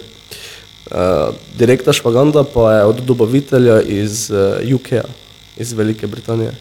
Uh, 0.89 1.35
direkta 1.59 1.93
švaganda 1.93 2.45
pa 2.45 2.72
je 2.72 2.85
od 2.85 3.01
dobavitelja 3.05 3.83
iz 3.83 4.31
uh, 4.31 4.74
UK, 4.74 5.05
iz 5.57 5.72
Velike 5.72 6.07
Britanije. 6.07 6.55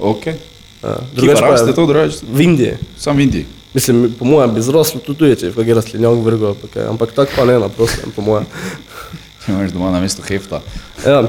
Ok. 0.00 0.26
Uh, 0.26 0.90
Drugače 1.12 1.40
pa 1.40 1.50
raste 1.50 1.74
to, 1.74 1.86
drugače? 1.86 2.16
V 2.32 2.40
Indiji. 2.40 2.76
Sam 2.98 3.16
v 3.16 3.20
Indiji. 3.20 3.46
Mislim, 3.74 4.14
po 4.18 4.24
mojem 4.24 4.54
bi 4.54 4.62
zraslo 4.62 5.00
tudi 5.00 5.18
tuje, 5.18 5.36
če 5.36 5.50
bi 5.50 5.56
kakšen 5.56 5.74
rastlinjak 5.74 6.20
vrgel, 6.24 6.54
pa 6.54 6.68
kaj, 6.70 6.86
ampak 6.92 7.12
tako 7.12 7.32
pa 7.36 7.44
ne 7.44 7.58
na 7.58 7.68
prostem, 7.68 8.12
po 8.14 8.22
mojem. 8.22 8.46
Če 9.44 9.52
imaš 9.52 9.74
doma 9.74 9.90
na 9.90 10.00
mesto 10.00 10.22
hefta. 10.22 10.62
Ja, 11.02 11.24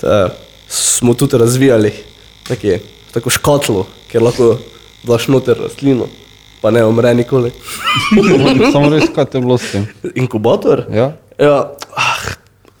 te, 0.00 0.14
smo 0.66 1.14
tudi 1.14 1.38
razvijali 1.38 1.92
taki, 2.48 2.78
tako 3.12 3.30
škatlo, 3.30 3.84
kjer 4.10 4.24
lahko 4.24 4.56
daš 5.02 5.28
noter 5.28 5.58
rastlino, 5.58 6.06
pa 6.60 6.70
ne 6.70 6.84
umre 6.84 7.14
nikoli. 7.14 7.50
Samo 8.72 8.90
res, 8.90 9.08
kaj 9.14 9.24
te 9.24 9.38
je 9.38 9.42
bilo 9.42 9.58
s 9.58 9.72
tem? 9.72 9.86
Inkubator? 10.14 10.84
Ja? 10.92 11.12
Ja, 11.38 11.72
ah, 11.96 12.22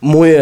moj 0.00 0.36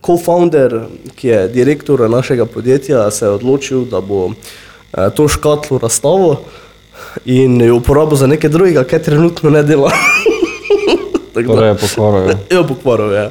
co-founder, 0.00 0.86
ki 1.14 1.28
je 1.28 1.48
direktor 1.48 2.10
našega 2.10 2.46
podjetja, 2.46 3.10
se 3.10 3.24
je 3.24 3.30
odločil, 3.30 3.84
da 3.84 4.00
bo 4.00 4.30
eh, 4.30 5.10
to 5.14 5.28
škatlo 5.28 5.78
razstavil 5.78 6.36
in 7.24 7.60
jo 7.60 7.76
uporabil 7.76 8.16
za 8.16 8.26
nekaj 8.26 8.50
drugega, 8.50 8.84
kar 8.84 9.02
trenutno 9.02 9.50
ne 9.50 9.62
dela. 9.62 9.90
Tako 11.34 11.54
Torej 11.54 11.68
je 11.68 11.74
pokvaril. 11.74 12.28
ja. 12.28 12.38
Jo, 12.50 12.66
pokvaril 12.66 13.12
je. 13.12 13.30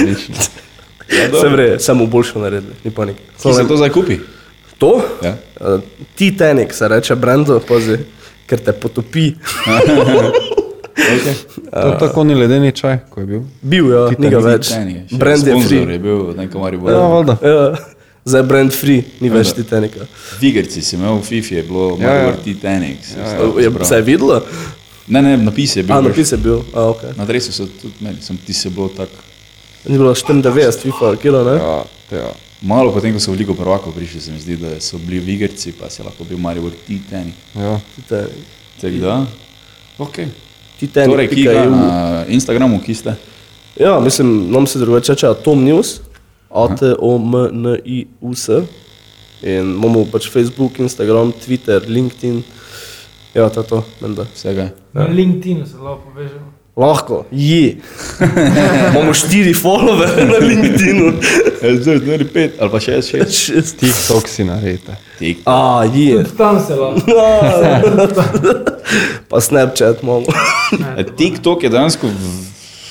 Odlično. 0.00 0.34
Se 1.40 1.48
vre, 1.48 1.78
samo 1.78 2.06
boljšo 2.06 2.38
naredili, 2.38 2.74
ni 2.84 2.90
panike. 2.90 3.20
Kje 3.42 3.54
se 3.54 3.68
to 3.68 3.76
zdaj 3.76 3.90
kupi? 3.90 4.18
To? 4.84 5.00
Ja. 5.24 5.36
Uh, 5.60 5.80
Titanic 6.14 6.74
se 6.74 6.88
reče, 6.88 7.16
Brando, 7.16 7.60
pazi, 7.68 7.98
ker 8.46 8.60
te 8.60 8.72
potopi. 8.72 9.32
Okay. 10.94 11.34
To 11.72 11.88
je 11.88 11.98
tako 11.98 12.24
ni 12.24 12.34
ledeni 12.34 12.72
čaj, 12.72 12.98
ko 13.10 13.20
je 13.20 13.26
bil. 13.26 13.40
Bil 13.60 13.88
je, 13.90 14.02
ni 14.18 14.30
ga 14.30 14.38
več. 14.38 14.70
Brand 15.10 15.46
je 15.46 15.56
free. 15.66 15.80
je 15.92 15.98
bil, 15.98 16.20
nekaj 16.38 16.60
mari 16.60 16.78
bo. 16.78 16.86
Ja, 16.88 17.00
valjda. 17.10 17.34
Ja, 17.42 17.64
zdaj 18.24 18.40
je 18.40 18.46
brand 18.48 18.72
free, 18.72 19.02
ni 19.20 19.28
več 19.28 19.50
Titanica. 19.58 20.06
Vigerci 20.40 20.84
si 20.86 20.94
imel 20.96 21.18
v 21.18 21.26
FIFA, 21.26 21.54
je 21.58 21.64
bilo 21.66 21.88
Ja, 21.98 21.98
ja. 21.98 22.12
Maribor 22.12 22.38
Titanic. 22.46 23.10
Je 23.58 23.72
se 23.84 23.98
je 23.98 24.06
videlo? 24.06 24.38
Ne, 25.10 25.22
ne, 25.22 25.34
napis 25.36 25.76
je 25.76 25.82
bil. 25.82 25.96
A, 25.96 26.00
napis 26.00 26.32
je 26.32 26.38
bil, 26.40 26.62
a, 26.72 26.86
ok. 26.94 27.04
Na 27.18 27.26
adresu 27.26 27.52
so 27.52 27.66
tudi 27.66 27.98
meni, 28.00 28.22
sem 28.22 28.38
ti 28.38 28.54
se 28.54 28.70
bilo 28.70 28.88
tako. 28.94 29.18
Ni 29.90 29.98
bilo 29.98 30.14
94 30.14 30.80
FIFA, 30.86 31.16
kilo, 31.20 31.44
ne? 31.50 31.58
Ja, 31.58 31.76
ja. 32.22 32.30
Malo 32.64 32.92
potem, 32.92 33.12
ko 33.12 33.20
so 33.20 33.32
v 33.32 33.44
Ligo 33.44 33.52
prvakov 33.52 33.92
prišli, 33.92 34.20
se 34.20 34.32
mi 34.32 34.40
zdi, 34.40 34.56
da 34.56 34.80
so 34.80 34.96
bili 34.98 35.20
Vigerci, 35.20 35.72
pa 35.76 35.90
si 35.92 36.02
lahko 36.02 36.24
bil 36.24 36.38
Maribor 36.40 36.72
Titanic. 36.86 37.34
ja. 37.52 37.80
Titanic. 37.96 38.32
Tako 38.80 38.96
da, 39.04 39.26
ok. 39.98 40.16
Titanic. 40.80 41.12
Torej, 41.12 41.28
ki 41.28 41.42
ga 41.44 41.52
EU. 41.52 41.70
na 41.70 42.24
Instagramu, 42.28 42.80
ki 42.80 42.94
ste? 42.94 43.14
Ja, 43.76 44.00
mislim, 44.00 44.50
nam 44.50 44.66
se 44.66 44.78
drugače 44.78 45.12
reče 45.12 45.26
Atom 45.28 45.64
News, 45.64 46.00
A-T-O-M-N-I-U-S. 46.50 48.48
In 49.42 49.76
imamo 49.76 50.04
pač 50.08 50.30
Facebook, 50.32 50.78
Instagram, 50.78 51.32
Twitter, 51.44 51.84
LinkedIn. 51.88 52.42
Ja, 53.34 53.48
to 53.50 53.60
je 53.60 53.66
to, 53.66 53.84
menda. 54.00 54.26
Vsega. 54.34 54.70
Na 54.92 55.04
LinkedInu 55.04 55.66
se 55.66 55.76
lahko 55.76 56.02
povežemo. 56.10 56.63
Lahko, 56.76 57.24
je. 57.30 57.76
imamo 58.90 59.14
štiri 59.14 59.54
followere 59.54 60.24
na 60.24 60.46
LinkedInu. 60.46 61.12
Zdaj, 61.80 61.98
zdaj, 61.98 62.18
pet 62.32 62.52
ali 62.60 62.70
pa 62.70 62.80
šest, 62.80 63.10
šest. 63.10 63.32
Šest. 63.32 63.78
TikTok 63.78 64.28
si 64.28 64.44
naredite. 64.44 64.96
Tik. 65.18 65.38
A, 65.46 65.84
je. 65.94 66.24
Tam 66.36 66.66
se 66.66 66.74
lahko. 66.74 67.00
Pa 69.28 69.40
Snapchat 69.40 70.02
imamo. 70.02 70.22
E, 70.98 71.04
TikTok 71.16 71.62
je 71.62 71.70
dejansko 71.70 72.06
v- 72.06 72.44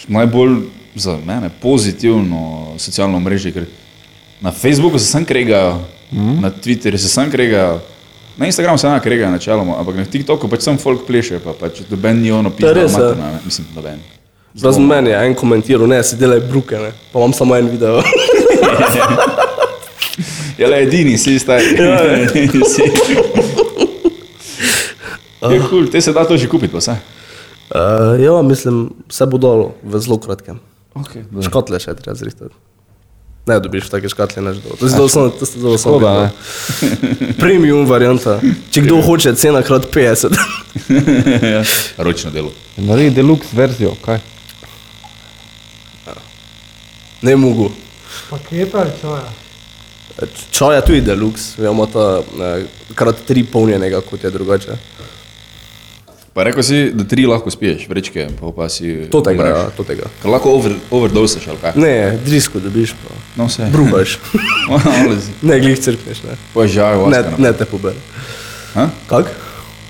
najbolj 0.07 0.55
za 0.95 1.17
mene 1.25 1.49
pozitivno 1.61 2.73
socialno 2.77 3.19
mrežje, 3.19 3.51
ker 3.51 3.65
na 4.41 4.51
Facebooku 4.51 4.99
se 4.99 5.05
sam 5.05 5.25
kregajo, 5.25 5.79
mm. 6.11 6.41
na 6.41 6.51
Twitterju 6.51 6.97
se 6.97 7.09
sam 7.09 7.31
kregajo, 7.31 7.79
na 8.37 8.45
Instagramu 8.45 8.77
se 8.77 8.87
enak 8.87 9.03
kregajo 9.03 9.31
načeloma, 9.31 9.77
ampak 9.79 9.95
na 9.95 10.05
TikToku 10.05 10.49
pač 10.49 10.65
sam 10.65 10.77
folk 10.77 11.05
pleše, 11.07 11.39
pa 11.43 11.53
pač 11.53 11.83
doben 11.89 12.21
ni 12.21 12.31
ono 12.31 12.49
res, 12.49 12.91
pisal, 12.91 13.15
ja. 13.17 13.39
mislim, 13.45 13.67
doben. 13.75 14.01
Razen 14.61 14.85
meni 14.85 15.09
je 15.09 15.25
en 15.25 15.35
komentiral, 15.35 15.87
ne, 15.89 16.03
si 16.05 16.17
delaj 16.17 16.43
bruke, 16.49 16.77
ne. 16.77 16.91
Pa 17.13 17.19
imam 17.19 17.33
samo 17.33 17.55
en 17.57 17.69
video. 17.69 18.01
Je 20.57 20.67
le 20.67 20.83
edini, 20.83 21.17
si 21.17 21.39
staj. 21.39 21.61
Si. 22.73 22.83
Je 25.51 25.59
kul, 25.69 25.89
te 25.91 26.01
se 26.01 26.13
da 26.15 26.23
to 26.23 26.37
že 26.37 26.47
kupiti, 26.47 26.71
pa 26.71 26.79
vse. 26.79 26.93
Uh, 27.73 28.21
ja, 28.21 28.41
mislim, 28.41 28.93
vse 29.09 29.25
bo 29.27 29.37
dolo 29.37 29.73
v 29.83 29.99
zelo 29.99 30.17
kratkem. 30.21 30.59
Okay, 30.95 31.25
Škotle 31.43 31.81
še 31.83 31.97
treba 31.97 32.15
zrihtati. 32.15 32.53
Ne 33.45 33.59
dobiš 33.59 33.89
take 33.91 34.09
škatle, 34.09 34.41
ne 34.41 34.53
že 34.53 34.61
dolo. 34.63 34.75
To 34.79 34.85
je 34.85 34.89
zelo 34.89 35.09
samo, 35.09 35.29
to 35.29 35.45
ste 35.45 35.59
zelo 35.59 35.77
samo. 35.77 35.99
Škoda, 35.99 36.29
Premium 37.39 37.85
varianta. 37.85 38.39
Če 38.71 38.85
kdo 38.85 39.01
hoče, 39.03 39.35
cena 39.35 39.61
krat 39.61 39.89
50. 39.91 40.37
Ročno 42.05 42.31
delo. 42.31 42.53
Naredi 42.77 43.15
deluxe 43.19 43.51
verzijo, 43.51 43.97
kaj? 44.05 44.23
ne 47.23 47.35
mogu. 47.35 47.71
Paketa 48.29 48.79
ali 48.79 48.91
čaja? 49.01 49.31
Čaja 50.51 50.81
tudi 50.81 51.01
deluxe, 51.01 51.61
imamo 51.61 51.85
ta 51.85 52.21
eh, 52.21 52.65
krat 52.95 53.15
tri 53.27 53.43
polnjenega, 53.43 54.01
kot 54.01 54.23
je 54.23 54.31
drugače. 54.31 54.77
Pa 56.33 56.43
rekel 56.43 56.63
si, 56.65 56.77
da 56.93 57.03
tri 57.05 57.27
lahko 57.29 57.51
spiješ, 57.53 57.83
vrečke, 57.87 58.23
pa 58.41 58.49
pa 58.55 58.65
si... 58.69 59.05
To 59.13 59.21
tega, 59.21 59.45
ja, 59.47 59.63
to 59.77 59.83
tega. 59.85 60.07
Ker 60.21 60.31
lahko 60.33 60.49
over, 60.57 60.73
overdoseš 60.89 61.45
ali 61.47 61.59
kaj. 61.61 61.75
Ne, 61.77 62.17
drisko 62.25 62.57
dobiš, 62.59 62.95
pa 62.97 63.13
No 63.37 63.45
vse. 63.45 63.67
bruhaš. 63.71 64.15
ne, 65.47 65.59
glih 65.59 65.77
crkneš, 65.79 66.23
ne. 66.23 66.37
Požajo 66.53 67.05
Ne, 67.09 67.21
vaska. 67.21 67.37
ne 67.37 67.53
te 67.53 67.65
pobere. 67.65 68.01
Ha? 68.73 68.87
Kak? 69.07 69.29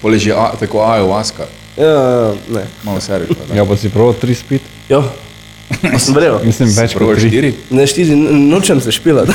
Poleži 0.02 0.32
a, 0.32 0.52
tako 0.60 0.84
ayahuasca. 0.84 1.48
Ja, 1.78 2.34
ne. 2.50 2.66
Malo 2.84 3.00
seriš. 3.02 3.32
Ja, 3.56 3.64
pa 3.66 3.78
si 3.78 3.90
prav 3.90 4.12
tri 4.14 4.36
spit. 4.36 4.62
Ja, 4.90 5.00
A 5.94 6.00
sem 6.04 6.14
verjel. 6.14 6.42
Mislim, 6.44 6.70
več 6.76 6.92
kot 6.94 7.16
tri. 7.16 7.30
štiri. 7.30 7.54
Ne, 7.72 7.88
štiri, 7.88 8.16
nočem 8.46 8.82
se 8.84 8.92
špilati. 8.92 9.32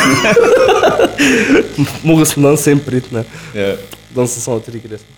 Mogel 2.06 2.26
sem 2.26 2.42
dan 2.42 2.56
sem 2.56 2.78
priti, 2.78 3.14
ne. 3.14 3.24
Ja. 3.54 3.72
Dan 4.14 4.28
sem 4.28 4.42
samo 4.42 4.60
tri 4.60 4.78
gre. 4.80 5.00
Fuck, 5.00 5.17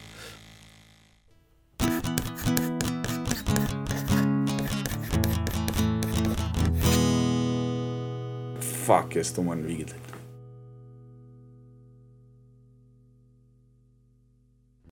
jaz 9.17 9.33
to 9.33 9.43
moram 9.43 9.63
videti. 9.63 10.00